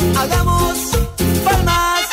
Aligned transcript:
hagamos 0.00 0.78
palmas. 1.44 2.06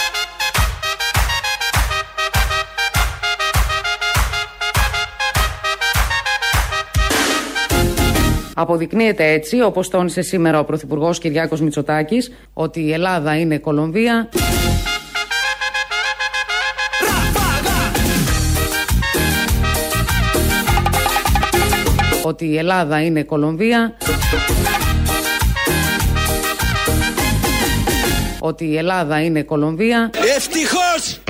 Αποδεικνύεται 8.54 9.32
έτσι, 9.32 9.62
όπως 9.62 9.90
τόνισε 9.90 10.22
σήμερα 10.22 10.60
ο 10.60 10.64
Πρωθυπουργός 10.64 11.20
Κυριάκος 11.20 11.62
Μητσοτάκης, 11.62 12.32
ότι 12.54 12.80
η 12.80 12.92
Ελλάδα 12.94 13.40
είναι 13.40 13.58
Κολομβία. 13.58 14.30
Ότι 22.24 22.46
η 22.46 22.58
Ελλάδα 22.58 23.02
είναι 23.02 23.24
Κολομβία. 23.24 23.98
Ότι 28.40 28.66
η 28.66 28.78
Ελλάδα 28.78 29.24
είναι 29.24 29.44
Κολομβία. 29.44 30.10
Ευτυχώς! 30.36 31.22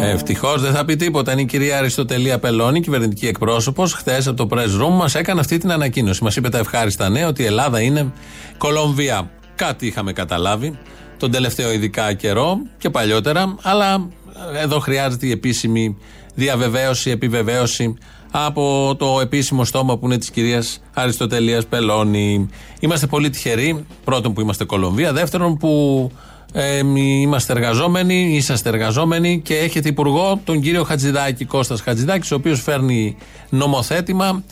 Ευτυχώς 0.00 0.62
δεν 0.62 0.72
θα 0.72 0.84
πει 0.84 0.96
τίποτα. 0.96 1.32
Είναι 1.32 1.40
η 1.40 1.44
κυρία 1.44 1.78
Αριστοτελία 1.78 2.38
Πελώνη, 2.38 2.80
κυβερνητική 2.80 3.26
εκπρόσωπος. 3.26 3.92
Χθες 3.92 4.26
από 4.26 4.46
το 4.46 4.56
press 4.56 4.82
room 4.82 4.90
μας 4.90 5.14
έκανε 5.14 5.40
αυτή 5.40 5.58
την 5.58 5.72
ανακοίνωση. 5.72 6.24
Μας 6.24 6.36
είπε 6.36 6.48
τα 6.48 6.58
ευχάριστα 6.58 7.08
νέα 7.08 7.28
ότι 7.28 7.42
η 7.42 7.46
Ελλάδα 7.46 7.80
είναι 7.80 8.12
Κολομβία. 8.58 9.30
Κάτι 9.54 9.86
είχαμε 9.86 10.12
καταλάβει 10.12 10.78
τον 11.18 11.30
τελευταίο 11.30 11.72
ειδικά 11.72 12.12
καιρό 12.12 12.56
και 12.78 12.90
παλιότερα, 12.90 13.54
αλλά 13.62 14.08
εδώ 14.62 14.78
χρειάζεται 14.78 15.26
η 15.26 15.30
επίσημη 15.30 15.96
διαβεβαίωση, 16.34 17.10
επιβεβαίωση 17.10 17.96
από 18.36 18.94
το 18.98 19.20
επίσημο 19.20 19.64
στόμα 19.64 19.98
που 19.98 20.06
είναι 20.06 20.18
της 20.18 20.30
κυρίας 20.30 20.80
Αριστοτελία 20.94 21.62
Πελώνη. 21.68 22.48
Είμαστε 22.80 23.06
πολύ 23.06 23.30
τυχεροί, 23.30 23.86
πρώτον 24.04 24.32
που 24.32 24.40
είμαστε 24.40 24.64
Κολομβία, 24.64 25.12
δεύτερον 25.12 25.56
που 25.56 26.10
ε, 26.52 26.78
είμαστε 26.96 27.52
εργαζόμενοι, 27.52 28.36
είσαστε 28.36 28.68
εργαζόμενοι 28.68 29.40
και 29.40 29.56
έχετε 29.56 29.88
υπουργό 29.88 30.40
τον 30.44 30.60
κύριο 30.60 30.84
Χατζηδάκη, 30.84 31.44
Κώστας 31.44 31.80
Χατζηδάκης, 31.80 32.32
ο 32.32 32.34
οποίος 32.34 32.62
φέρνει 32.62 33.16
νομοθέτημα 33.48 34.42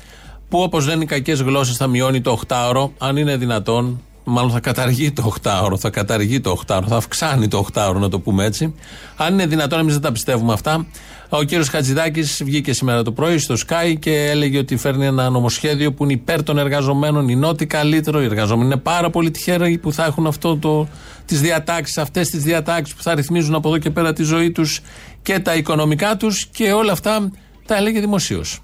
που 0.48 0.58
όπως 0.62 0.86
λένε 0.86 1.02
οι 1.02 1.06
κακές 1.06 1.40
γλώσσες 1.40 1.76
θα 1.76 1.86
μειώνει 1.86 2.20
το 2.20 2.40
8ωρο, 2.48 2.90
αν 2.98 3.16
είναι 3.16 3.36
δυνατόν, 3.36 4.00
μάλλον 4.24 4.50
θα 4.50 4.60
καταργεί 4.60 5.12
το 5.12 5.32
8ωρο, 5.42 5.78
θα 5.78 5.90
καταργεί 5.90 6.40
το 6.40 6.60
8ωρο, 6.66 6.84
θα 6.88 6.96
αυξάνει 6.96 7.48
το 7.48 7.66
8ωρο 7.72 7.94
να 7.94 8.08
το 8.08 8.20
πούμε 8.20 8.44
έτσι. 8.44 8.74
Αν 9.16 9.32
είναι 9.32 9.46
δυνατόν, 9.46 9.78
εμείς 9.78 9.92
δεν 9.92 10.02
τα 10.02 10.12
πιστεύουμε 10.12 10.52
αυτά. 10.52 10.86
Ο 11.28 11.42
κύριος 11.42 11.68
Χατζηδάκης 11.68 12.42
βγήκε 12.44 12.72
σήμερα 12.72 13.02
το 13.02 13.12
πρωί 13.12 13.38
στο 13.38 13.54
Sky 13.66 13.94
και 13.98 14.30
έλεγε 14.30 14.58
ότι 14.58 14.76
φέρνει 14.76 15.06
ένα 15.06 15.30
νομοσχέδιο 15.30 15.92
που 15.92 16.04
είναι 16.04 16.12
υπέρ 16.12 16.42
των 16.42 16.58
εργαζομένων, 16.58 17.28
είναι 17.28 17.46
ό,τι 17.46 17.66
καλύτερο. 17.66 18.22
Οι 18.22 18.24
εργαζόμενοι 18.24 18.66
είναι 18.66 18.80
πάρα 18.80 19.10
πολύ 19.10 19.30
τυχαίροι 19.30 19.78
που 19.78 19.92
θα 19.92 20.04
έχουν 20.04 20.26
αυτό 20.26 20.56
το, 20.56 20.88
τις 21.26 21.40
διατάξεις, 21.40 21.98
αυτές 21.98 22.28
τις 22.28 22.42
διατάξεις 22.42 22.94
που 22.94 23.02
θα 23.02 23.14
ρυθμίζουν 23.14 23.54
από 23.54 23.68
εδώ 23.68 23.78
και 23.78 23.90
πέρα 23.90 24.12
τη 24.12 24.22
ζωή 24.22 24.50
τους 24.50 24.80
και 25.22 25.38
τα 25.38 25.54
οικονομικά 25.54 26.16
τους 26.16 26.46
και 26.46 26.72
όλα 26.72 26.92
αυτά 26.92 27.30
τα 27.66 27.76
έλεγε 27.76 28.00
δημοσίως. 28.00 28.60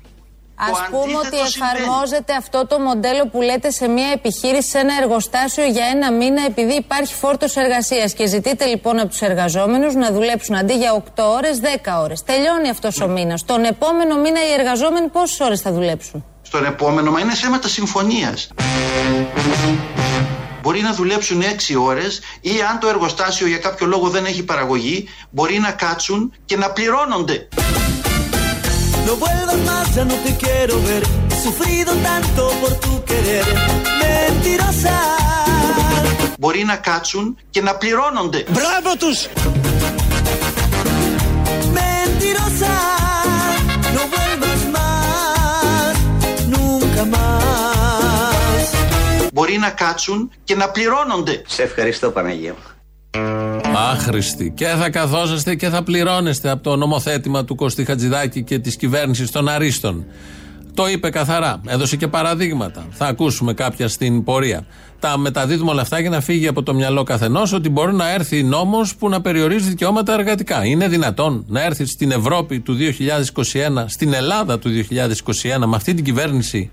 Α 0.60 0.90
πούμε 0.90 1.16
ότι 1.24 1.38
εφαρμόζεται 1.48 2.34
αυτό 2.34 2.66
το 2.66 2.78
μοντέλο 2.78 3.26
που 3.28 3.40
λέτε 3.40 3.70
σε 3.70 3.88
μια 3.88 4.10
επιχείρηση, 4.12 4.68
σε 4.68 4.78
ένα 4.78 4.94
εργοστάσιο 5.00 5.64
για 5.64 5.84
ένα 5.94 6.12
μήνα, 6.12 6.42
επειδή 6.46 6.74
υπάρχει 6.74 7.14
φόρτος 7.14 7.56
εργασίας. 7.56 8.12
Και 8.12 8.26
ζητείτε 8.26 8.64
λοιπόν 8.64 8.98
από 8.98 9.08
τους 9.08 9.20
εργαζόμενους 9.20 9.94
να 9.94 10.12
δουλέψουν 10.12 10.54
αντί 10.54 10.74
για 10.74 10.92
8 10.92 11.24
ώρες, 11.36 11.60
10 11.60 12.00
ώρες. 12.02 12.22
Τελειώνει 12.22 12.68
αυτός 12.68 13.00
ο 13.00 13.08
μήνας. 13.08 13.44
Τον 13.44 13.64
επόμενο 13.64 14.16
μήνα 14.16 14.40
οι 14.48 14.52
εργαζόμενοι 14.58 15.08
πόσες 15.08 15.40
ώρες 15.40 15.60
θα 15.60 15.72
δουλέψουν; 15.72 16.24
Στον 16.42 16.64
επόμενο, 16.64 17.10
μα 17.10 17.20
είναι 17.20 17.34
θέματα 17.34 17.68
συμφωνίας. 17.68 18.48
Μπορεί 20.62 20.80
να 20.80 20.92
δουλέψουν 20.92 21.42
6 21.42 21.76
ώρες 21.76 22.20
ή 22.40 22.50
αν 22.70 22.78
το 22.78 22.88
εργοστάσιο 22.88 23.46
για 23.46 23.58
κάποιο 23.58 23.86
λόγο 23.86 24.08
δεν 24.08 24.24
έχει 24.24 24.42
παραγωγή, 24.44 25.08
μπορεί 25.30 25.58
να 25.58 25.70
κάτσουν 25.70 26.32
και 26.44 26.56
να 26.56 26.70
πληρώνονται. 26.70 27.48
No 29.08 29.16
vuelvas 29.16 29.60
más, 29.70 29.94
ya 29.94 30.04
no 30.04 30.14
te 30.24 30.36
quiero 30.36 30.74
ver. 30.82 31.02
He 31.32 31.36
sufrido 31.46 31.92
tanto 32.08 32.42
por 32.60 32.72
tu 32.84 32.92
querer. 33.10 33.46
Mentirosa. 34.02 34.98
Μπορεί 36.38 36.64
να 36.64 36.76
κάτσουν 36.76 37.36
και 37.50 37.62
να 37.62 37.74
πληρώνονται. 37.76 38.44
Μπράβο 38.48 38.96
τους! 38.98 39.26
Mentirosa. 41.78 42.76
No 43.94 44.02
vuelvas 44.12 44.62
más. 44.76 45.96
Nunca 46.54 47.04
más. 47.14 48.66
Μπορεί 49.32 49.58
να 49.58 49.70
κάτσουν 49.70 50.30
και 50.44 50.54
να 50.54 50.68
πληρώνονται. 50.70 51.42
Σε 51.46 51.62
ευχαριστώ 51.62 52.10
Παναγία 52.10 52.52
μου. 52.52 52.77
Άχρηστοι. 53.90 54.52
Και 54.56 54.66
θα 54.66 54.90
καθόσαστε 54.90 55.54
και 55.54 55.68
θα 55.68 55.82
πληρώνεστε 55.82 56.50
από 56.50 56.62
το 56.62 56.76
νομοθέτημα 56.76 57.44
του 57.44 57.54
Κωστή 57.54 57.84
Χατζηδάκη 57.84 58.42
και 58.42 58.58
της 58.58 58.76
κυβέρνησης 58.76 59.30
των 59.30 59.48
Αρίστων. 59.48 60.04
Το 60.74 60.88
είπε 60.88 61.10
καθαρά. 61.10 61.60
Έδωσε 61.66 61.96
και 61.96 62.08
παραδείγματα. 62.08 62.86
Θα 62.90 63.06
ακούσουμε 63.06 63.54
κάποια 63.54 63.88
στην 63.88 64.24
πορεία. 64.24 64.66
Τα 65.00 65.18
μεταδίδουμε 65.18 65.70
όλα 65.70 65.82
αυτά 65.82 66.00
για 66.00 66.10
να 66.10 66.20
φύγει 66.20 66.46
από 66.46 66.62
το 66.62 66.74
μυαλό 66.74 67.02
καθενός 67.02 67.52
ότι 67.52 67.68
μπορεί 67.68 67.94
να 67.94 68.12
έρθει 68.12 68.42
νόμος 68.42 68.96
που 68.96 69.08
να 69.08 69.20
περιορίζει 69.20 69.68
δικαιώματα 69.68 70.12
εργατικά. 70.12 70.64
Είναι 70.64 70.88
δυνατόν 70.88 71.44
να 71.48 71.62
έρθει 71.62 71.86
στην 71.86 72.10
Ευρώπη 72.10 72.60
του 72.60 72.76
2021, 72.76 73.84
στην 73.86 74.12
Ελλάδα 74.12 74.58
του 74.58 74.70
2021, 74.70 75.66
με 75.66 75.76
αυτή 75.76 75.94
την 75.94 76.04
κυβέρνηση, 76.04 76.70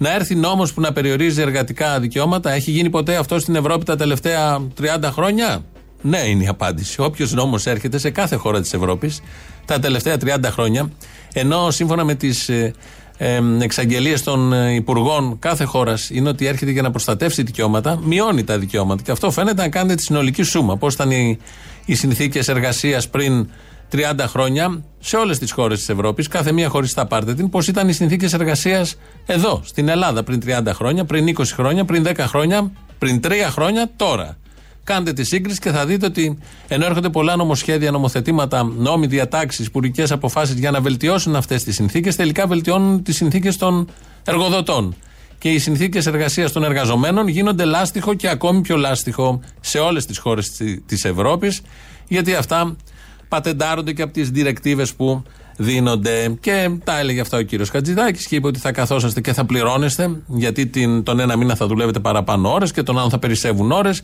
να 0.00 0.14
έρθει 0.14 0.34
νόμος 0.34 0.72
που 0.72 0.80
να 0.80 0.92
περιορίζει 0.92 1.40
εργατικά 1.40 2.00
δικαιώματα. 2.00 2.52
Έχει 2.52 2.70
γίνει 2.70 2.90
ποτέ 2.90 3.16
αυτό 3.16 3.38
στην 3.38 3.54
Ευρώπη 3.54 3.84
τα 3.84 3.96
τελευταία 3.96 4.60
30 4.80 4.84
χρόνια; 5.02 5.64
Ναι, 6.02 6.18
είναι 6.18 6.44
η 6.44 6.46
απάντηση. 6.46 7.00
Όποιος 7.00 7.32
νόμος 7.32 7.66
έρχεται 7.66 7.98
σε 7.98 8.10
κάθε 8.10 8.36
χώρα 8.36 8.60
της 8.60 8.72
Ευρώπης 8.72 9.20
τα 9.64 9.78
τελευταία 9.78 10.16
30 10.24 10.38
χρόνια, 10.44 10.90
ενώ 11.32 11.70
σύμφωνα 11.70 12.04
με 12.04 12.14
τις 12.14 12.48
ε, 12.48 12.74
ε, 13.16 13.40
εξαγγελίες 13.58 14.22
των 14.22 14.52
ε, 14.52 14.74
υπουργών 14.74 15.38
κάθε 15.38 15.64
χώρας 15.64 16.10
είναι 16.10 16.28
ότι 16.28 16.46
έρχεται 16.46 16.70
για 16.70 16.82
να 16.82 16.90
προστατεύσει 16.90 17.42
δικαιώματα, 17.42 18.00
μειώνει 18.04 18.44
τα 18.44 18.58
δικαιώματα. 18.58 19.02
Και 19.02 19.10
αυτό 19.10 19.30
φαίνεται 19.30 19.62
να 19.62 19.68
κάνετε 19.68 19.94
τη 19.94 20.02
συνολική 20.02 20.42
σούμα. 20.42 20.76
Πώς 20.76 20.94
ήταν 20.94 21.10
οι, 21.10 21.38
οι 21.84 21.94
συνθήκες 21.94 22.48
εργασίας 22.48 23.08
πριν 23.08 23.48
30 23.92 24.24
χρόνια 24.26 24.82
σε 25.00 25.16
όλες 25.16 25.38
τις 25.38 25.52
χώρες 25.52 25.78
της 25.78 25.88
Ευρώπης, 25.88 26.28
κάθε 26.28 26.52
μία 26.52 26.68
χωριστά 26.68 27.06
πάρτε 27.06 27.34
την, 27.34 27.50
πώ 27.50 27.58
ήταν 27.68 27.88
οι 27.88 27.92
συνθήκες 27.92 28.32
εργασίας 28.32 28.96
εδώ, 29.26 29.60
στην 29.64 29.88
Ελλάδα 29.88 30.22
πριν 30.22 30.40
30 30.46 30.72
χρόνια, 30.72 31.04
πριν 31.04 31.26
20 31.26 31.44
χρόνια, 31.44 31.84
πριν 31.84 32.02
10 32.06 32.14
χρόνια, 32.18 32.72
πριν 32.98 33.20
3 33.20 33.30
χρόνια, 33.50 33.90
τώρα. 33.96 34.36
Κάντε 34.84 35.12
τη 35.12 35.24
σύγκριση 35.24 35.58
και 35.58 35.70
θα 35.70 35.86
δείτε 35.86 36.06
ότι 36.06 36.38
ενώ 36.68 36.84
έρχονται 36.84 37.08
πολλά 37.08 37.36
νομοσχέδια, 37.36 37.90
νομοθετήματα, 37.90 38.62
νόμοι, 38.62 39.06
διατάξεις, 39.06 39.66
υπουργικέ 39.66 40.04
αποφάσεις 40.10 40.58
για 40.58 40.70
να 40.70 40.80
βελτιώσουν 40.80 41.36
αυτές 41.36 41.64
τις 41.64 41.74
συνθήκες, 41.74 42.16
τελικά 42.16 42.46
βελτιώνουν 42.46 43.02
τις 43.02 43.16
συνθήκες 43.16 43.56
των 43.56 43.88
εργοδοτών. 44.24 44.94
Και 45.38 45.50
οι 45.50 45.58
συνθήκες 45.58 46.06
εργασίας 46.06 46.52
των 46.52 46.64
εργαζομένων 46.64 47.28
γίνονται 47.28 47.64
λάστιχο 47.64 48.14
και 48.14 48.28
ακόμη 48.28 48.60
πιο 48.60 48.76
λάστιχο 48.76 49.40
σε 49.60 49.78
όλες 49.78 50.06
τις 50.06 50.18
χώρες 50.18 50.50
της 50.86 51.04
Ευρώπης, 51.04 51.60
γιατί 52.08 52.34
αυτά 52.34 52.76
πατεντάρονται 53.30 53.92
και 53.92 54.02
από 54.02 54.12
τις 54.12 54.30
διρεκτίβες 54.30 54.94
που 54.94 55.22
δίνονται. 55.56 56.36
Και 56.40 56.70
τα 56.84 56.98
έλεγε 56.98 57.20
αυτά 57.20 57.38
ο 57.38 57.42
κύριος 57.42 57.70
Χατζηδάκης 57.70 58.26
και 58.26 58.36
είπε 58.36 58.46
ότι 58.46 58.58
θα 58.58 58.72
καθόσαστε 58.72 59.20
και 59.20 59.32
θα 59.32 59.44
πληρώνεστε, 59.44 60.22
γιατί 60.26 60.66
την, 60.66 61.02
τον 61.02 61.20
ένα 61.20 61.36
μήνα 61.36 61.54
θα 61.54 61.66
δουλεύετε 61.66 61.98
παραπάνω 62.00 62.52
ώρες 62.52 62.72
και 62.72 62.82
τον 62.82 62.98
άλλο 62.98 63.10
θα 63.10 63.18
περισσεύουν 63.18 63.72
ώρες. 63.72 64.02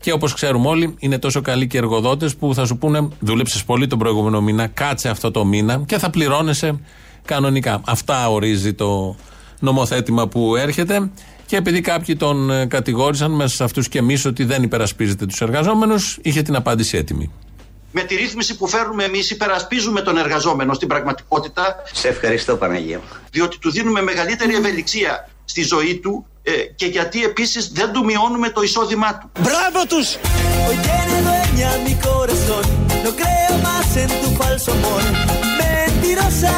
Και 0.00 0.12
όπως 0.12 0.34
ξέρουμε 0.34 0.68
όλοι, 0.68 0.94
είναι 0.98 1.18
τόσο 1.18 1.40
καλοί 1.40 1.66
και 1.66 1.78
εργοδότες 1.78 2.36
που 2.36 2.54
θα 2.54 2.66
σου 2.66 2.78
πούνε: 2.78 3.08
Δούλεψες 3.20 3.64
πολύ 3.64 3.86
τον 3.86 3.98
προηγούμενο 3.98 4.40
μήνα, 4.40 4.66
κάτσε 4.66 5.08
αυτό 5.08 5.30
το 5.30 5.44
μήνα 5.44 5.82
και 5.86 5.98
θα 5.98 6.10
πληρώνεσαι 6.10 6.80
κανονικά. 7.24 7.80
Αυτά 7.86 8.30
ορίζει 8.30 8.72
το 8.72 9.16
νομοθέτημα 9.60 10.28
που 10.28 10.56
έρχεται. 10.56 11.10
Και 11.46 11.56
επειδή 11.56 11.80
κάποιοι 11.80 12.16
τον 12.16 12.50
ε, 12.50 12.66
κατηγόρησαν 12.66 13.30
μέσα 13.30 13.54
σε 13.54 13.64
αυτούς 13.64 13.88
και 13.88 13.98
εμείς 13.98 14.24
ότι 14.24 14.44
δεν 14.44 14.62
υπερασπίζεται 14.62 15.26
τους 15.26 15.40
εργαζόμενους, 15.40 16.18
είχε 16.22 16.42
την 16.42 16.56
απάντηση 16.56 16.96
έτοιμη. 16.96 17.30
Με 17.96 18.02
τη 18.02 18.14
ρύθμιση 18.14 18.56
που 18.56 18.66
φέρνουμε 18.68 19.04
εμείς, 19.04 19.30
υπερασπίζουμε 19.30 20.00
τον 20.00 20.16
εργαζόμενο 20.18 20.74
στην 20.74 20.88
πραγματικότητα, 20.88 21.82
Σε 21.92 22.08
ευχαριστώ 22.08 22.56
Παναγία 22.56 22.96
μου. 22.98 23.04
διότι 23.30 23.58
του 23.58 23.70
δίνουμε 23.70 24.02
μεγαλύτερη 24.02 24.54
ευελιξία 24.54 25.28
στη 25.44 25.62
ζωή 25.62 25.94
του 25.98 26.26
ε, 26.42 26.50
και 26.52 26.86
γιατί 26.86 27.24
επίσης 27.24 27.68
δεν 27.72 27.92
του 27.92 28.04
μειώνουμε 28.04 28.48
το 28.50 28.62
εισόδημά 28.62 29.18
του. 29.18 29.30
¡Bravo 29.42 29.82
tus! 29.92 30.08
Hoy 30.66 30.76
tiene 30.88 31.16
dueña 31.26 31.70
mi 31.86 31.94
corazón. 32.08 32.64
No 33.06 33.10
creo 33.22 33.54
más 33.68 33.88
en 34.02 34.08
tu 34.22 34.28
falso 34.40 34.70
amor. 34.78 35.02
Mentirosa. 35.60 36.54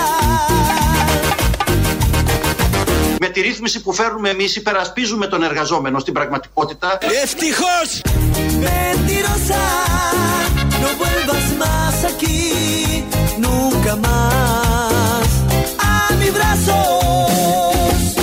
Με 3.21 3.29
τη 3.29 3.41
ρύθμιση 3.41 3.83
που 3.83 3.93
φέρνουμε 3.93 4.29
εμείς, 4.29 4.57
υπερασπίζουμε 4.57 5.27
τον 5.27 5.43
εργαζόμενο 5.43 5.99
στην 5.99 6.13
πραγματικότητα, 6.13 6.99
¡Ευτυχώς! 7.23 8.01
Mentirosa. 8.63 9.63
No 10.87 10.93
vuelvas 11.03 11.47
más 11.65 11.97
aquí. 12.13 12.41
Nunca 13.47 13.93
más. 14.07 15.29
A 15.91 16.15
mi 16.21 16.29
brazos. 16.37 18.15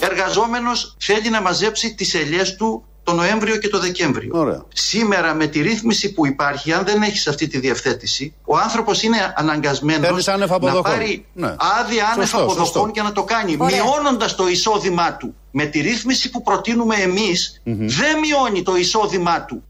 εργαζόμενος 0.00 0.96
θέλει 0.98 1.30
να 1.30 1.40
μαζέψει 1.40 1.94
τις 1.94 2.14
ελιές 2.14 2.56
του 2.56 2.84
το 3.04 3.12
Νοέμβριο 3.12 3.56
και 3.56 3.68
το 3.68 3.78
Δεκέμβριο. 3.80 4.30
Ωραία. 4.32 4.64
Σήμερα 4.74 5.34
με 5.34 5.46
τη 5.46 5.60
ρύθμιση 5.60 6.12
που 6.12 6.26
υπάρχει, 6.26 6.72
αν 6.72 6.84
δεν 6.84 7.02
έχεις 7.02 7.26
αυτή 7.28 7.46
τη 7.46 7.58
διευθέτηση, 7.58 8.34
ο 8.44 8.56
άνθρωπος 8.56 9.02
είναι 9.02 9.32
αναγκασμένος 9.36 10.00
Παίρνεις 10.06 10.28
άνευ 10.28 10.48
να 10.50 10.56
αποδοχών. 10.56 10.82
πάρει 10.82 11.26
Ναι. 11.32 11.54
άδεια 11.80 12.04
άνευ 12.14 12.28
Σωστό, 12.28 12.36
αποδοχών 12.44 12.64
σωστό. 12.66 12.90
και 12.92 13.02
να 13.02 13.12
το 13.12 13.22
κάνει, 13.22 13.56
Ωραία. 13.58 13.82
μειώνοντας 13.84 14.34
το 14.34 14.48
εισόδημά 14.48 15.12
του. 15.16 15.34
Με 15.50 15.64
τη 15.64 15.80
ρύθμιση 15.80 16.30
που 16.30 16.42
προτείνουμε 16.42 16.94
εμείς, 16.96 17.60
δεν 17.64 18.18
μειώνει 18.18 18.62
το 18.62 18.76
εισόδημά 18.76 19.44
του. 19.44 19.62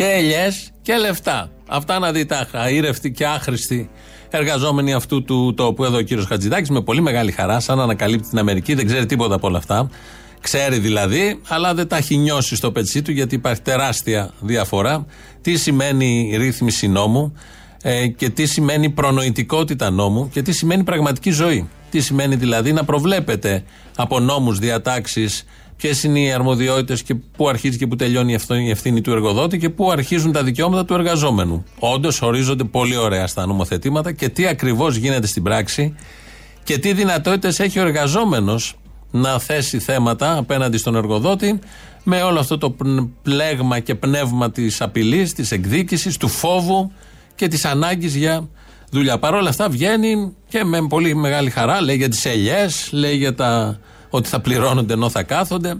Και 0.00 0.06
ελιές 0.06 0.70
και 0.82 0.96
λεφτά. 0.96 1.50
Αυτά 1.68 1.98
να 1.98 2.12
δει 2.12 2.26
τα 2.26 2.46
αήρευτοι 2.52 3.12
και 3.12 3.26
άχρηστοι 3.26 3.90
εργαζόμενοι 4.30 4.92
αυτού 4.92 5.24
του 5.24 5.54
τόπου. 5.54 5.84
Εδώ 5.84 5.96
ο 5.96 6.00
κύριος 6.00 6.26
Χατζηδάκης 6.26 6.70
με 6.70 6.82
πολύ 6.82 7.00
μεγάλη 7.00 7.32
χαρά, 7.32 7.60
σαν 7.60 7.76
να 7.76 7.82
ανακαλύπτει 7.82 8.28
την 8.28 8.38
Αμερική, 8.38 8.74
δεν 8.74 8.86
ξέρει 8.86 9.06
τίποτα 9.06 9.34
από 9.34 9.46
όλα 9.46 9.58
αυτά. 9.58 9.90
Ξέρει 10.40 10.78
δηλαδή, 10.78 11.40
αλλά 11.48 11.74
δεν 11.74 11.88
τα 11.88 11.96
έχει 11.96 12.16
νιώσει 12.16 12.56
στο 12.56 12.72
πετσί 12.72 13.02
του 13.02 13.10
γιατί 13.10 13.34
υπάρχει 13.34 13.62
τεράστια 13.62 14.30
διαφορά. 14.40 15.06
Τι 15.40 15.56
σημαίνει 15.56 16.34
ρύθμιση 16.36 16.88
νόμου 16.88 17.32
ε, 17.82 18.06
και 18.06 18.28
τι 18.30 18.46
σημαίνει 18.46 18.90
προνοητικότητα 18.90 19.90
νόμου 19.90 20.28
και 20.28 20.42
τι 20.42 20.52
σημαίνει 20.52 20.84
πραγματική 20.84 21.30
ζωή. 21.30 21.68
Τι 21.90 22.00
σημαίνει 22.00 22.34
δηλαδή 22.34 22.72
να 22.72 22.84
προβλέπετε 22.84 23.64
από 23.96 24.20
νόμους, 24.20 24.58
διατάξεις 24.58 25.44
ποιες 25.80 26.02
είναι 26.02 26.20
οι 26.20 26.32
αρμοδιότητες 26.32 27.02
και 27.02 27.14
πού 27.14 27.48
αρχίζει 27.48 27.78
και 27.78 27.86
πού 27.86 27.96
τελειώνει 27.96 28.30
η 28.32 28.34
ευθύνη- 28.34 28.66
η 28.66 28.70
ευθύνη 28.70 29.00
του 29.00 29.10
εργοδότη 29.10 29.58
και 29.58 29.68
πού 29.70 29.90
αρχίζουν 29.90 30.32
τα 30.32 30.42
δικαιώματα 30.42 30.84
του 30.84 30.94
εργαζόμενου. 30.94 31.64
Όντως 31.78 32.22
ορίζονται 32.22 32.64
πολύ 32.64 32.96
ωραία 32.96 33.26
στα 33.26 33.46
νομοθετήματα 33.46 34.12
και 34.12 34.28
τι 34.28 34.46
ακριβώς 34.46 34.96
γίνεται 34.96 35.26
στην 35.26 35.42
πράξη 35.42 35.94
και 36.64 36.78
τι 36.78 36.92
δυνατότητες 36.92 37.60
έχει 37.60 37.78
ο 37.78 37.82
εργαζόμενος 37.82 38.74
να 39.10 39.38
θέσει 39.38 39.78
θέματα 39.78 40.36
απέναντι 40.36 40.76
στον 40.78 40.96
εργοδότη 40.96 41.58
με 42.04 42.22
όλο 42.22 42.38
αυτό 42.38 42.58
το 42.58 42.70
πν- 42.70 43.08
πλέγμα 43.22 43.78
και 43.78 43.94
πνεύμα 43.94 44.50
της 44.50 44.80
απειλής, 44.80 45.32
της 45.32 45.50
εκδίκησης, 45.52 46.16
του 46.16 46.28
φόβου 46.28 46.92
και 47.34 47.48
της 47.48 47.64
ανάγκης 47.64 48.14
για 48.16 48.48
δουλειά. 48.90 49.18
Παρ' 49.18 49.34
όλα 49.34 49.48
αυτά 49.48 49.68
βγαίνει 49.68 50.34
και 50.48 50.64
με 50.64 50.86
πολύ 50.88 51.14
μεγάλη 51.14 51.50
χαρά 51.50 51.80
λέει 51.82 51.96
για 51.96 52.08
τις 52.08 52.24
ελιές, 52.24 52.88
λέει 52.92 53.16
για 53.16 53.34
τα 53.34 53.78
ότι 54.10 54.28
θα 54.28 54.40
πληρώνονται 54.40 54.92
ενώ 54.92 55.08
θα 55.10 55.22
κάθονται, 55.22 55.76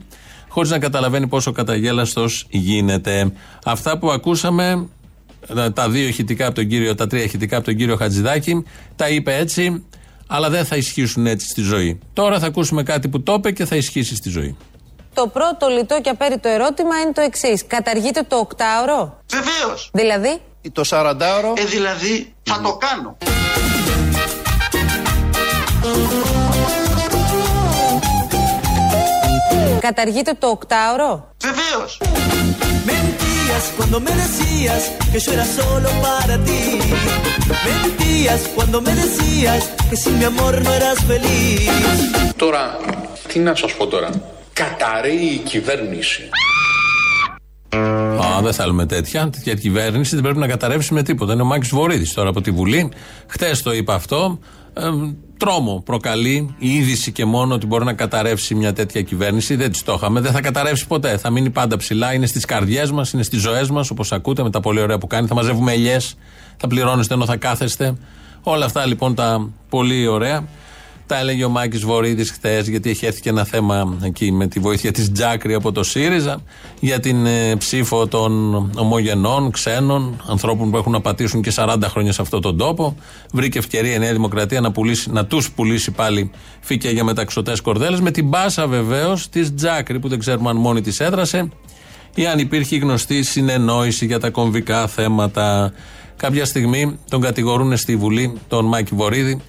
χωρίς 0.49 0.71
να 0.71 0.79
καταλαβαίνει 0.79 1.27
πόσο 1.27 1.53
καταγέλαστος 1.53 2.47
γίνεται. 2.51 3.33
Αυτά 3.65 3.99
που 3.99 4.11
ακούσαμε, 4.11 4.89
ε, 5.57 5.71
τα 5.71 5.89
δύο 5.89 6.07
ηχητικά 6.09 6.47
από 6.47 6.55
τον 6.55 6.67
κύριο, 6.67 6.95
τα 6.95 7.07
τρία 7.07 7.23
ηχητικά 7.23 7.57
από 7.57 7.65
τον 7.65 7.77
κύριο 7.77 7.97
Χατζηδάκη, 7.97 8.65
τα 8.97 9.09
είπε 9.09 9.37
έτσι, 9.37 9.85
αλλά 10.27 10.51
δεν 10.51 10.65
θα 10.65 10.77
ισχύσουν 10.77 11.27
έτσι 11.27 11.47
στη 11.49 11.63
ζωή. 11.63 11.99
Τώρα 12.13 12.39
θα 12.39 12.47
ακούσουμε 12.47 12.83
κάτι 12.83 13.09
που 13.09 13.23
το 13.23 13.33
είπε 13.33 13.51
και 13.51 13.65
θα 13.65 13.77
ισχύσει 13.77 14.15
στη 14.17 14.29
ζωή. 14.31 14.57
Το 15.15 15.27
πρώτο 15.27 15.69
λιτό 15.69 16.01
και 16.01 16.11
απέριτο 16.11 16.49
ερώτημα 16.49 17.01
είναι 17.01 17.13
το 17.13 17.21
εξής. 17.21 17.67
Καταργείται 17.67 18.23
το 18.29 18.37
οκτάωρο; 18.37 19.19
Βεβαίως. 19.31 19.91
Δηλαδή, 19.93 20.41
Το 20.73 20.83
40ωρο. 20.87 21.59
Ε, 21.59 21.65
δηλαδή 21.65 22.35
θα 22.43 22.61
το 22.61 22.77
κάνω. 22.77 23.17
Καταργείται 29.81 30.33
το 30.39 30.47
οκτάωρο. 30.47 31.35
Βεβαίως. 31.45 32.01
Mentías 32.87 33.65
cuando 33.77 33.99
me 34.07 34.13
decías 34.25 34.83
que 35.11 35.19
yo 35.25 35.31
era 35.37 35.47
solo 35.59 35.89
para 36.05 36.37
ti. 36.47 36.63
Mentías 37.69 38.43
cuando 38.55 38.77
me 38.87 38.93
decías 39.03 39.63
que 39.89 39.97
sin 40.03 40.15
mi 40.19 40.25
amor 40.33 40.53
no 40.65 40.71
eras 40.81 40.99
feliz. 41.11 41.71
Τώρα, 42.37 42.77
τι 43.29 43.39
να 43.39 43.55
σας 43.55 43.73
πω 43.73 43.87
τώρα. 43.87 44.11
Καταραίει 44.53 45.15
η 45.17 45.39
κυβέρνηση. 45.39 46.29
Α, 48.23 48.41
δεν 48.43 48.53
θέλουμε 48.53 48.87
τέτοια. 48.87 49.31
Τέτοια 49.31 49.55
κυβέρνηση 49.55 50.15
δεν 50.15 50.23
πρέπει 50.23 50.39
να 50.39 50.47
καταρρεύσει 50.47 50.95
με 50.95 51.03
τίποτα. 51.03 51.33
Είναι 51.33 51.43
ο 51.43 51.45
Μάκης 51.45 51.69
Βορύδης 51.69 52.13
τώρα 52.13 52.29
από 52.29 52.41
τη 52.41 52.51
Βουλή. 52.51 52.93
Χτε 53.27 53.51
το 53.63 53.73
είπα 53.73 53.95
αυτό. 53.95 54.39
Ε, 54.75 54.83
τρόμο 55.37 55.83
προκαλεί 55.85 56.55
η 56.59 56.75
είδηση 56.75 57.13
και 57.13 57.25
μόνο 57.25 57.55
ότι 57.55 57.67
μπορεί 57.67 57.85
να 57.85 57.93
καταρρεύσει 57.93 58.55
μια 58.55 58.73
τέτοια 58.73 59.03
κυβέρνηση. 59.03 59.57
Δεν 59.57 59.71
της 59.71 59.83
το 59.83 59.93
είχαμε. 59.97 60.21
Δεν 60.21 60.33
θα 60.33 60.41
καταρρεύσει 60.41 60.87
ποτέ. 60.87 61.17
Θα 61.17 61.31
μείνει 61.31 61.51
πάντα 61.51 61.77
ψηλά. 61.77 62.15
Είναι 62.15 62.27
στις 62.27 62.45
καρδιές 62.45 62.91
μας, 62.91 63.13
είναι 63.13 63.23
στις 63.23 63.41
ζωές 63.41 63.71
μας, 63.71 63.91
όπως 63.91 64.13
ακούτε 64.13 64.43
με 64.43 64.51
τα 64.51 64.61
πολύ 64.61 64.81
ωραία 64.81 64.99
που 64.99 65.07
κάνει. 65.07 65.27
Θα 65.27 65.35
μαζεύουμε 65.35 65.73
ελιές. 65.73 66.15
Θα 66.57 66.67
πληρώνεστε 66.67 67.15
ενώ 67.15 67.25
θα 67.25 67.37
κάθεστε. 67.37 67.95
Όλα 68.43 68.65
αυτά 68.65 68.87
λοιπόν 68.87 69.15
τα 69.15 69.51
πολύ 69.69 70.07
ωραία. 70.07 70.45
Τα 71.11 71.19
έλεγε 71.19 71.45
ο 71.45 71.49
Μάκης 71.49 71.85
Βορύδης 71.85 72.31
χθες, 72.31 72.69
γιατί 72.69 72.91
έχει 72.91 73.07
έρθει 73.07 73.21
και 73.21 73.29
ένα 73.29 73.45
θέμα 73.45 73.99
εκεί 74.03 74.33
με 74.33 74.47
τη 74.47 74.61
βοήθεια 74.61 74.93
της 74.93 75.13
Τζάκρη 75.13 75.55
από 75.55 75.73
το 75.73 75.83
ΣΥΡΙΖΑ 75.83 76.43
για 76.81 77.01
την 77.01 77.27
ε, 77.27 77.57
ψήφο 77.57 78.07
των 78.07 78.55
ομογενών, 78.77 79.51
ξένων, 79.51 80.23
ανθρώπων 80.29 80.71
που 80.71 80.77
έχουν 80.77 80.93
να 80.93 81.01
πατήσουν 81.01 81.43
και 81.43 81.53
40 81.57 81.77
χρόνια 81.85 82.13
σε 82.13 82.23
αυτόν 82.23 82.41
τον 82.41 82.57
τόπο. 82.57 82.97
Βρήκε 83.33 83.59
ευκαιρία 83.59 83.95
η 83.95 83.99
Νέα 83.99 84.13
Δημοκρατία 84.13 84.61
να, 84.61 84.73
πουλήσει, 84.73 85.11
να 85.11 85.27
τους 85.27 85.51
πουλήσει 85.51 85.91
πάλι 85.91 86.31
φύκια 86.61 86.91
για 86.91 87.05
μεταξωτές 87.05 87.61
κορδέλες 87.61 88.01
με 88.01 88.11
την 88.11 88.29
μπάσα 88.29 88.67
βεβαίως 88.67 89.29
της 89.29 89.55
Τζάκρη 89.55 89.99
που 89.99 90.09
δεν 90.09 90.19
ξέρουμε 90.19 90.51
αν 90.51 90.57
μόνη 90.57 90.81
της 90.81 91.01
έδρασε 91.01 91.49
ή 92.15 92.27
αν 92.27 92.39
υπήρχε 92.39 92.77
η 92.77 92.79
γνωστή 92.79 93.23
συνεννόηση 93.23 94.07
για 94.07 94.21
τα 94.21 94.31
κομβικά 94.31 94.87
θέματα. 94.87 95.73
Κάποια 96.17 96.45
στιγμή 96.45 96.99
τον 97.11 97.21
κατηγορούν 97.21 97.77
στη 97.77 97.97
Βουλή, 97.97 98.33
τον 98.49 98.65
Μάκη 98.65 98.95
Βορύδη, 98.95 99.41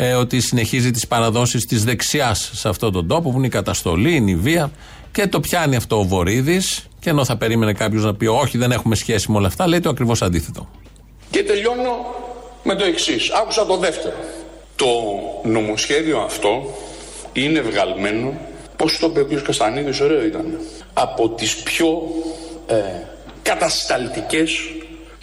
ε, 0.00 0.14
ότι 0.14 0.40
συνεχίζει 0.40 0.90
τις 0.90 1.06
παραδόσεις 1.06 1.66
της 1.66 1.84
δεξιάς 1.84 2.50
σε 2.54 2.68
αυτόν 2.68 2.92
τον 2.92 3.08
τόπο 3.08 3.30
που 3.30 3.36
είναι 3.36 3.46
η 3.46 3.50
καταστολή, 3.50 4.14
είναι 4.14 4.30
η 4.30 4.36
βία 4.36 4.70
και 5.12 5.26
το 5.26 5.40
πιάνει 5.40 5.76
αυτό 5.76 5.98
ο 5.98 6.02
Βορύδης 6.02 6.88
και 7.00 7.10
ενώ 7.10 7.24
θα 7.24 7.36
περίμενε 7.36 7.72
κάποιος 7.72 8.04
να 8.04 8.14
πει 8.14 8.26
όχι 8.26 8.58
δεν 8.58 8.72
έχουμε 8.72 8.94
σχέση 8.94 9.30
με 9.30 9.36
όλα 9.36 9.46
αυτά 9.46 9.66
λέει 9.66 9.80
το 9.80 9.88
ακριβώς 9.88 10.22
αντίθετο. 10.22 10.68
Και 11.30 11.42
τελειώνω 11.42 12.14
με 12.62 12.74
το 12.74 12.84
εξής. 12.84 13.30
Άκουσα 13.30 13.66
το 13.66 13.76
δεύτερο. 13.76 14.14
Το 14.76 14.86
νομοσχέδιο 15.44 16.18
αυτό 16.18 16.74
είναι 17.32 17.60
βγαλμένο, 17.60 18.40
πώς 18.76 18.98
το 18.98 19.06
είπε 19.06 19.20
ο 19.20 19.24
κ. 19.24 19.42
Καστανίδης, 19.42 20.00
ωραίο 20.00 20.24
ήταν, 20.24 20.58
από 20.92 21.28
τις 21.28 21.56
πιο 21.56 22.02
ε, 22.66 22.74
κατασταλτικές 23.42 24.58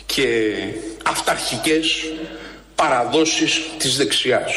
και 0.06 0.54
αυταρχικές 1.04 2.04
παραδόσεις 2.76 3.62
της 3.78 3.98
δεξιάς. 3.98 4.52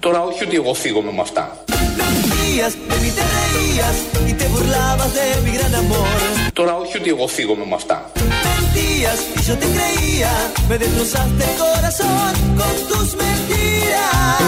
Τώρα 0.00 0.22
όχι 0.22 0.44
ότι 0.44 0.56
εγώ 0.56 0.74
φύγομαι 0.74 1.12
με 1.12 1.20
αυτά. 1.20 1.64
Mentías, 1.98 2.74
de 2.90 2.96
mí 3.02 3.10
te 3.18 3.24
reías 3.34 3.96
y 4.30 4.32
te 4.40 4.46
burlabas 4.52 5.10
de 5.18 5.24
mi 5.44 5.52
gran 5.56 5.74
amor. 5.74 6.08
Τώρα 6.52 6.74
όχι 6.76 6.96
ότι 6.96 7.08
εγώ 7.08 7.26
φύγομαι 7.26 7.64
με 7.64 7.74
αυτά. 7.74 8.10
Mentías 8.16 9.20
y 9.36 9.40
yo 9.48 9.54
te 9.62 9.66
creía, 9.76 10.32
me 10.68 10.76
destrozaste 10.78 11.42
el 11.50 11.56
corazón 11.64 12.32
con 12.58 12.74
tus 12.88 13.08
mentiras. 13.22 14.42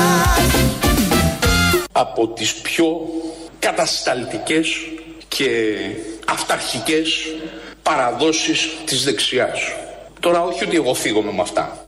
από 1.92 2.28
τις 2.28 2.54
πιο 2.54 3.00
κατασταλτικές 3.58 4.68
και 5.28 5.76
αυταρχικές 6.26 7.08
παραδόσεις 7.82 8.68
της 8.84 9.04
δεξιάς. 9.04 9.60
Τώρα 10.20 10.42
όχι 10.42 10.64
ότι 10.64 10.76
εγώ 10.76 10.94
φύγομαι 10.94 11.32
με 11.32 11.42
αυτά. 11.42 11.83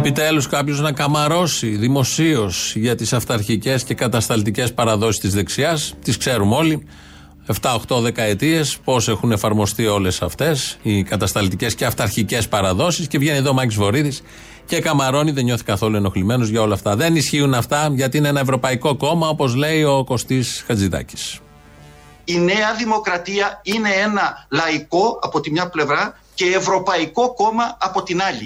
Επιτέλους 0.00 0.46
κάποιος 0.46 0.80
να 0.80 0.92
καμαρώσει 0.92 1.68
δημοσίως 1.68 2.72
για 2.76 2.94
τις 2.94 3.12
αυταρχικές 3.12 3.84
και 3.84 3.94
κατασταλτικές 3.94 4.72
παραδόσεις 4.72 5.20
της 5.20 5.34
δεξιάς. 5.34 5.94
Τις 6.04 6.16
ξέρουμε 6.16 6.54
όλοι. 6.54 6.86
7-8 7.46 8.00
δεκαετίες 8.00 8.78
πώς 8.84 9.08
έχουν 9.08 9.32
εφαρμοστεί 9.32 9.86
όλες 9.86 10.22
αυτές 10.22 10.78
οι 10.82 11.02
κατασταλτικές 11.02 11.74
και 11.74 11.84
αυταρχικές 11.84 12.48
παραδόσεις 12.48 13.06
και 13.06 13.18
βγαίνει 13.18 13.36
εδώ 13.36 13.50
ο 13.50 13.52
Μάκης 13.52 13.74
Βορύδης 13.76 14.22
και 14.66 14.80
καμαρώνει, 14.80 15.30
δεν 15.30 15.44
νιώθει 15.44 15.64
καθόλου 15.64 15.96
ενοχλημένος 15.96 16.48
για 16.48 16.60
όλα 16.60 16.74
αυτά. 16.74 16.96
Δεν 16.96 17.16
ισχύουν 17.16 17.54
αυτά 17.54 17.90
γιατί 17.94 18.16
είναι 18.16 18.28
ένα 18.28 18.40
ευρωπαϊκό 18.40 18.96
κόμμα 18.96 19.28
όπως 19.28 19.54
λέει 19.54 19.82
ο 19.82 20.04
Κωστής 20.04 20.64
Χατζηδάκης. 20.66 21.38
Η 22.24 22.38
Νέα 22.38 22.74
Δημοκρατία 22.78 23.60
είναι 23.62 23.88
ένα 23.88 24.46
λαϊκό 24.50 25.18
από 25.22 25.40
τη 25.40 25.50
μια 25.50 25.68
πλευρά 25.68 26.18
και 26.40 26.56
ευρωπαϊκό 26.56 27.34
κόμμα 27.34 27.76
από 27.80 28.02
την 28.02 28.22
άλλη. 28.22 28.44